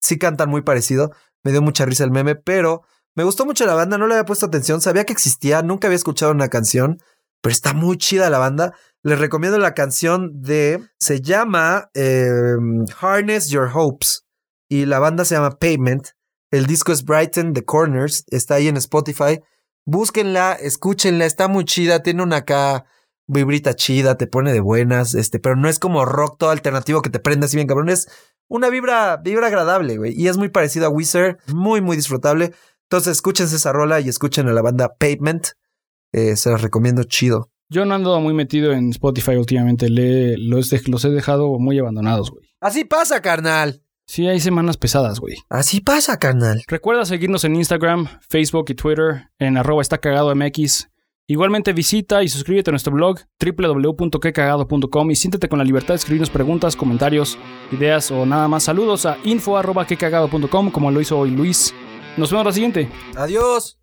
Sí 0.00 0.18
cantan 0.18 0.50
muy 0.50 0.62
parecido. 0.62 1.12
Me 1.42 1.52
dio 1.52 1.62
mucha 1.62 1.84
risa 1.86 2.04
el 2.04 2.10
meme, 2.10 2.34
pero 2.34 2.82
me 3.14 3.24
gustó 3.24 3.46
mucho 3.46 3.66
la 3.66 3.74
banda. 3.74 3.98
No 3.98 4.06
le 4.06 4.14
había 4.14 4.24
puesto 4.24 4.46
atención. 4.46 4.80
Sabía 4.80 5.04
que 5.04 5.12
existía. 5.12 5.62
Nunca 5.62 5.88
había 5.88 5.96
escuchado 5.96 6.32
una 6.32 6.48
canción, 6.48 6.98
pero 7.40 7.52
está 7.52 7.72
muy 7.72 7.96
chida 7.98 8.30
la 8.30 8.38
banda. 8.38 8.74
Les 9.02 9.18
recomiendo 9.18 9.58
la 9.58 9.74
canción 9.74 10.42
de. 10.42 10.80
Se 10.98 11.20
llama 11.20 11.90
eh, 11.94 12.56
Harness 13.00 13.48
Your 13.48 13.70
Hopes 13.74 14.24
y 14.68 14.86
la 14.86 14.98
banda 14.98 15.24
se 15.24 15.34
llama 15.34 15.58
Pavement. 15.58 16.08
El 16.50 16.66
disco 16.66 16.92
es 16.92 17.04
Brighten 17.04 17.52
the 17.52 17.64
Corners, 17.64 18.24
está 18.28 18.54
ahí 18.54 18.68
en 18.68 18.76
Spotify. 18.76 19.40
Búsquenla, 19.86 20.52
escúchenla, 20.52 21.26
está 21.26 21.48
muy 21.48 21.64
chida, 21.64 22.02
tiene 22.02 22.22
una 22.22 22.36
acá 22.36 22.86
vibrita 23.26 23.74
chida, 23.74 24.16
te 24.16 24.26
pone 24.26 24.52
de 24.52 24.60
buenas, 24.60 25.14
este, 25.14 25.40
pero 25.40 25.56
no 25.56 25.68
es 25.68 25.78
como 25.78 26.04
rock 26.04 26.38
todo 26.38 26.50
alternativo 26.50 27.02
que 27.02 27.10
te 27.10 27.18
prende 27.18 27.46
así 27.46 27.56
bien 27.56 27.66
cabrón, 27.66 27.88
es 27.88 28.08
una 28.48 28.68
vibra, 28.68 29.16
vibra 29.16 29.46
agradable, 29.46 29.96
güey, 29.96 30.12
y 30.14 30.28
es 30.28 30.36
muy 30.36 30.48
parecido 30.48 30.86
a 30.86 30.90
Wizard, 30.90 31.38
muy, 31.48 31.80
muy 31.80 31.96
disfrutable. 31.96 32.52
Entonces, 32.90 33.12
escúchense 33.12 33.56
esa 33.56 33.72
rola 33.72 34.00
y 34.00 34.08
escuchen 34.08 34.48
a 34.48 34.52
la 34.52 34.62
banda 34.62 34.94
Pavement, 34.98 35.46
eh, 36.12 36.36
se 36.36 36.50
las 36.50 36.62
recomiendo 36.62 37.02
chido. 37.04 37.50
Yo 37.70 37.84
no 37.84 37.94
ando 37.94 38.20
muy 38.20 38.34
metido 38.34 38.72
en 38.72 38.90
Spotify 38.90 39.36
últimamente. 39.36 39.88
Le, 39.88 40.36
los, 40.38 40.70
de- 40.70 40.82
los 40.86 41.04
he 41.04 41.10
dejado 41.10 41.58
muy 41.58 41.78
abandonados, 41.78 42.30
güey. 42.30 42.44
Así 42.60 42.84
pasa, 42.84 43.20
carnal. 43.22 43.82
Sí, 44.06 44.26
hay 44.28 44.38
semanas 44.38 44.76
pesadas, 44.76 45.18
güey. 45.18 45.36
Así 45.48 45.80
pasa, 45.80 46.18
carnal. 46.18 46.62
Recuerda 46.68 47.06
seguirnos 47.06 47.42
en 47.44 47.56
Instagram, 47.56 48.06
Facebook 48.28 48.66
y 48.68 48.74
Twitter 48.74 49.30
en 49.38 49.56
arroba 49.56 49.80
está 49.80 49.96
cagado 49.98 50.34
MX. 50.36 50.88
Igualmente 51.26 51.72
visita 51.72 52.22
y 52.22 52.28
suscríbete 52.28 52.68
a 52.68 52.72
nuestro 52.72 52.92
blog 52.92 53.18
www.quecagado.com 53.40 55.10
y 55.10 55.16
siéntete 55.16 55.48
con 55.48 55.58
la 55.58 55.64
libertad 55.64 55.94
de 55.94 55.96
escribirnos 55.96 56.28
preguntas, 56.28 56.76
comentarios, 56.76 57.38
ideas 57.72 58.10
o 58.10 58.26
nada 58.26 58.46
más. 58.46 58.64
Saludos 58.64 59.06
a 59.06 59.16
info 59.24 59.56
arroba 59.56 59.86
quecagado.com 59.86 60.70
como 60.70 60.90
lo 60.90 61.00
hizo 61.00 61.18
hoy 61.18 61.30
Luis. 61.30 61.74
Nos 62.16 62.30
vemos 62.30 62.46
la 62.46 62.52
siguiente. 62.52 62.88
Adiós. 63.16 63.78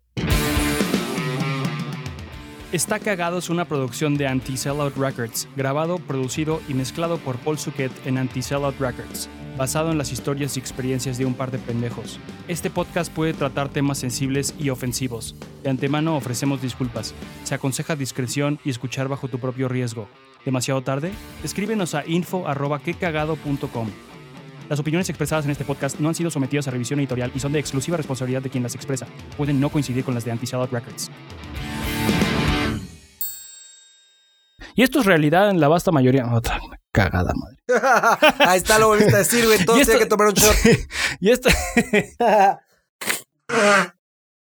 Está 2.72 2.98
Cagado 2.98 3.36
es 3.36 3.50
una 3.50 3.66
producción 3.66 4.16
de 4.16 4.26
Anti-Sellout 4.26 4.96
Records, 4.96 5.46
grabado, 5.56 5.98
producido 5.98 6.62
y 6.68 6.74
mezclado 6.74 7.18
por 7.18 7.36
Paul 7.36 7.58
Suquet 7.58 7.92
en 8.06 8.16
Anti-Sellout 8.16 8.80
Records, 8.80 9.28
basado 9.58 9.92
en 9.92 9.98
las 9.98 10.10
historias 10.10 10.56
y 10.56 10.60
experiencias 10.60 11.18
de 11.18 11.26
un 11.26 11.34
par 11.34 11.50
de 11.50 11.58
pendejos. 11.58 12.18
Este 12.48 12.70
podcast 12.70 13.12
puede 13.12 13.34
tratar 13.34 13.68
temas 13.68 13.98
sensibles 13.98 14.54
y 14.58 14.70
ofensivos. 14.70 15.34
De 15.62 15.68
antemano 15.68 16.16
ofrecemos 16.16 16.62
disculpas. 16.62 17.14
Se 17.44 17.54
aconseja 17.54 17.94
discreción 17.94 18.58
y 18.64 18.70
escuchar 18.70 19.06
bajo 19.06 19.28
tu 19.28 19.38
propio 19.38 19.68
riesgo. 19.68 20.08
¿Demasiado 20.46 20.80
tarde? 20.80 21.12
Escríbenos 21.44 21.94
a 21.94 22.06
info.quecagado.com. 22.06 23.88
Las 24.72 24.80
opiniones 24.80 25.06
expresadas 25.10 25.44
en 25.44 25.50
este 25.50 25.66
podcast 25.66 26.00
no 26.00 26.08
han 26.08 26.14
sido 26.14 26.30
sometidas 26.30 26.66
a 26.66 26.70
revisión 26.70 26.98
editorial 26.98 27.30
y 27.34 27.38
son 27.40 27.52
de 27.52 27.58
exclusiva 27.58 27.98
responsabilidad 27.98 28.40
de 28.40 28.48
quien 28.48 28.62
las 28.62 28.74
expresa. 28.74 29.06
Pueden 29.36 29.60
no 29.60 29.68
coincidir 29.68 30.02
con 30.02 30.14
las 30.14 30.24
de 30.24 30.30
Anti-Sellout 30.30 30.72
Records. 30.72 31.10
Y 34.74 34.82
esto 34.82 35.00
es 35.00 35.04
realidad 35.04 35.50
en 35.50 35.60
la 35.60 35.68
vasta 35.68 35.92
mayoría. 35.92 36.24
Otra 36.32 36.58
cagada, 36.90 37.34
madre. 37.34 37.58
Ahí 38.48 38.56
está, 38.56 38.78
lo 38.78 38.86
volviste 38.88 39.14
a 39.14 39.18
decir, 39.18 39.44
güey. 39.44 39.58
Y 39.60 39.64
Todos 39.66 39.80
esto- 39.80 39.90
tienen 39.92 40.08
que 40.08 40.08
tomar 40.08 40.28
un 40.28 40.32
shot. 40.32 40.56
Y 41.20 41.30
esta. 41.30 41.50